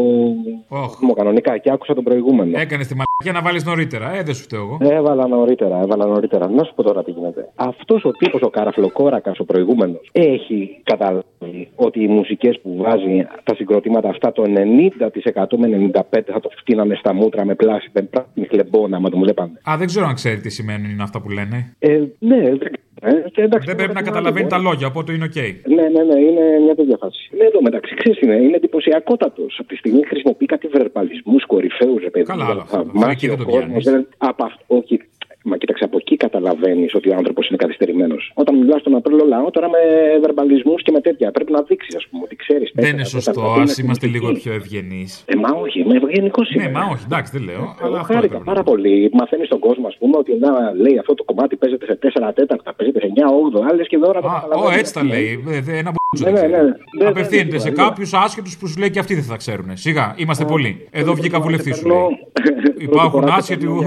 Όχ. 0.69 0.99
κανονικά 1.15 1.59
και 1.59 1.71
άκουσα 1.71 1.95
τον 1.95 2.05
προηγούμενο. 2.05 2.59
Έκανες 2.59 2.87
τη 2.87 2.95
μαλακία 3.25 3.33
να 3.33 3.43
βάλεις 3.43 3.65
νωρίτερα. 3.65 4.15
Ε, 4.15 4.23
δεν 4.23 4.35
σου 4.35 4.43
φταίω 4.43 4.61
εγώ. 4.61 4.79
Έβαλα 4.81 5.27
νωρίτερα, 5.27 5.81
έβαλα 5.81 6.07
νωρίτερα. 6.07 6.49
Να 6.49 6.65
σου 6.65 6.75
πω 6.75 6.83
τώρα 6.83 7.05
τι 7.05 7.11
γίνεται. 7.11 7.49
Αυτός 7.55 8.05
ο 8.05 8.11
τύπος, 8.11 8.41
ο 8.43 8.51
καραφλοκόρακας, 8.51 9.39
ο 9.39 9.45
προηγούμενος, 9.45 10.09
έχει 10.13 10.81
καταλάβει 10.83 11.69
ότι 11.75 12.03
οι 12.03 12.09
μουσικές 12.09 12.61
που 12.63 12.77
βάζει 12.77 13.27
τα 13.43 13.55
συγκροτήματα 13.55 14.09
αυτά 14.09 14.33
το 14.33 14.43
90% 14.43 15.57
με 15.57 15.91
95% 15.93 16.33
θα 16.33 16.41
το 16.41 16.51
φτύνανε 16.59 16.95
στα 16.95 17.15
μούτρα 17.15 17.45
με 17.45 17.55
πλάση, 17.55 17.91
με 17.93 18.03
πράσινη 18.03 18.47
χλεμπόνα, 18.47 18.97
άμα 18.97 19.09
το 19.11 19.17
μου 19.17 19.23
βλέπανε. 19.23 19.61
Α, 19.71 19.75
δεν 19.79 19.87
ξέρω 19.87 20.07
αν 20.07 20.15
ξέρει 20.15 20.41
τι 20.41 20.51
σημαίνουν 20.51 21.01
αυτά 21.01 21.21
που 21.21 21.29
λένε. 21.29 21.77
Ε, 21.79 22.01
ναι, 22.19 22.41
δεν 22.41 22.73
ε, 23.03 23.13
και 23.33 23.43
εντάξει, 23.43 23.67
Δεν 23.67 23.77
πρέπει 23.77 23.95
να 23.95 24.03
τώρα 24.03 24.11
καταλαβαίνει 24.11 24.47
τι 24.47 24.51
τα 24.51 24.57
να 24.57 24.63
το 24.63 24.69
πω. 24.69 24.73
λόγια, 24.73 24.87
οπότε 24.93 25.13
είναι 25.13 25.25
οκ. 25.25 25.39
Ναι, 25.77 25.85
ναι, 25.95 26.03
ναι, 26.09 26.17
είναι 26.29 26.45
μια 26.65 26.75
τέτοια 26.75 26.97
φάση. 27.03 27.21
Ναι, 27.39 27.45
εδώ 27.45 27.61
μεταξύ 27.63 27.95
ξέρεις 27.95 28.21
είναι, 28.21 28.37
είναι 28.45 28.57
εντυπωσιακότατος. 28.57 29.57
Από 29.61 29.69
τη 29.69 29.77
στιγμή 29.77 30.03
χρησιμοποιεί 30.07 30.47
κάτι 30.47 30.67
βερμπαλισμούς 30.67 31.47
κορυφαίους, 31.47 32.03
ρε 32.03 32.11
παιδί. 32.11 32.25
Καλά, 32.25 32.47
μου, 32.93 33.01
άλλο 33.11 33.17
αυτό. 33.17 33.27
θαυμάσει 33.27 33.27
Εκεί 33.27 33.27
δεν 33.27 33.35
ο 33.35 33.37
το 33.37 33.45
κόσμος, 33.45 33.83
πιάνεις. 33.83 33.85
δεν- 33.85 34.09
Από 34.19 34.45
αυτό, 34.45 34.65
όχι. 34.69 35.01
Μα 35.45 35.57
κοίταξε, 35.57 35.85
από 35.85 35.97
εκεί 36.01 36.17
καταλαβαίνεις 36.17 36.95
ότι 36.95 37.09
ο 37.11 37.15
άνθρωπος 37.17 37.49
είναι 37.49 37.57
καθυστερημένος. 37.57 38.33
Όταν 38.35 38.57
μιλάς 38.59 38.81
στον 38.81 38.95
απλό 38.95 39.25
λαό, 39.29 39.51
τώρα 39.51 39.69
με 39.69 39.79
βερμπαλισμούς 40.21 40.83
και 40.83 40.91
με 40.93 41.01
τέτοια, 41.01 41.31
πρέπει 41.31 41.53
να 41.53 41.63
δείξεις, 41.63 41.97
ας 41.97 42.07
πούμε, 42.11 42.23
ότι 42.25 42.37
ξέρεις. 42.37 42.71
Δεν 42.75 42.91
είναι 42.93 43.05
σωστό. 43.05 43.41
Α 43.43 43.63
είμαστε 43.83 44.07
λίγο 44.07 44.33
πιο 44.33 44.53
ευγενείς. 44.53 45.25
Ε, 45.27 45.37
μα 45.37 45.49
όχι, 45.61 45.85
με 45.87 45.97
ευγενικός 45.97 46.51
Ναι, 46.57 46.69
μα 46.71 46.81
όχι, 46.93 47.03
εντάξει, 47.05 47.33
δεν 47.37 47.43
λέω. 47.49 47.77
Αλλά 47.83 47.99
αυτό 48.01 48.13
Χάρηκα 48.13 48.25
έπρεπε. 48.27 48.45
πάρα 48.45 48.63
πολύ. 48.63 49.11
Μαθαίνεις 49.13 49.47
στον 49.47 49.59
κόσμο, 49.59 49.87
ας 49.87 49.97
πούμε, 49.99 50.17
ότι 50.17 50.33
να 50.39 50.73
λέει 50.75 50.99
αυτό 50.99 51.15
το 51.15 51.25
κομμάτι 51.25 51.57
παίζεται 51.57 51.85
σε 51.87 51.95
4 51.97 52.33
τέταρτα, 52.35 52.75
παίζεται 52.75 53.01
σε 53.01 53.07
9 53.07 53.27
8, 53.31 53.63
άλλες 53.71 53.87
και 53.89 53.97
δώρα 53.99 54.21
το 54.21 54.29
Α, 54.29 54.33
καταλαβαίνεις. 54.35 54.77
Ω, 54.77 54.79
έτσι 54.79 54.95
τα 54.95 55.03
λέει. 55.05 55.45
Ε, 55.51 55.61
δε- 55.61 55.77
Ένα 55.79 55.91
μπουτσο 55.95 56.25
Ναι, 56.25 56.31
δεν 56.31 56.33
ναι, 56.33 56.57
ξέρει. 56.57 56.67
ναι. 56.67 56.73
Ναι, 57.03 57.09
Απευθύνεται 57.09 57.53
ναι, 57.57 57.59
σε 57.59 57.69
ναι. 57.69 57.75
κάποιους 57.75 58.13
άσχετους 58.15 58.59
που 58.59 58.67
σου 58.67 58.79
λέει 58.79 58.91
και 58.91 58.99
αυτοί 58.99 59.15
δεν 59.15 59.23
θα 59.25 59.37
ξέρουν. 59.37 59.77
Σιγά, 59.77 60.15
είμαστε 60.17 60.45
πολλοί. 60.45 60.89
Εδώ 60.91 61.15
βγήκα 61.15 61.41
βουλευτής 61.41 61.77
σου 61.77 61.89
λέει. 61.89 61.97
Πρώτη 62.33 62.85
Υπάρχουν 62.85 63.21
φορά 63.21 63.35
άσχετοι. 63.35 63.67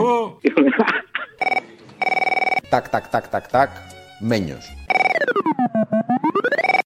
Τακ, 2.69 2.89
τακ, 2.89 3.07
τακ, 3.07 3.27
τακ, 3.27 3.47
τακ. 3.47 3.69
Μένιος. 4.19 4.73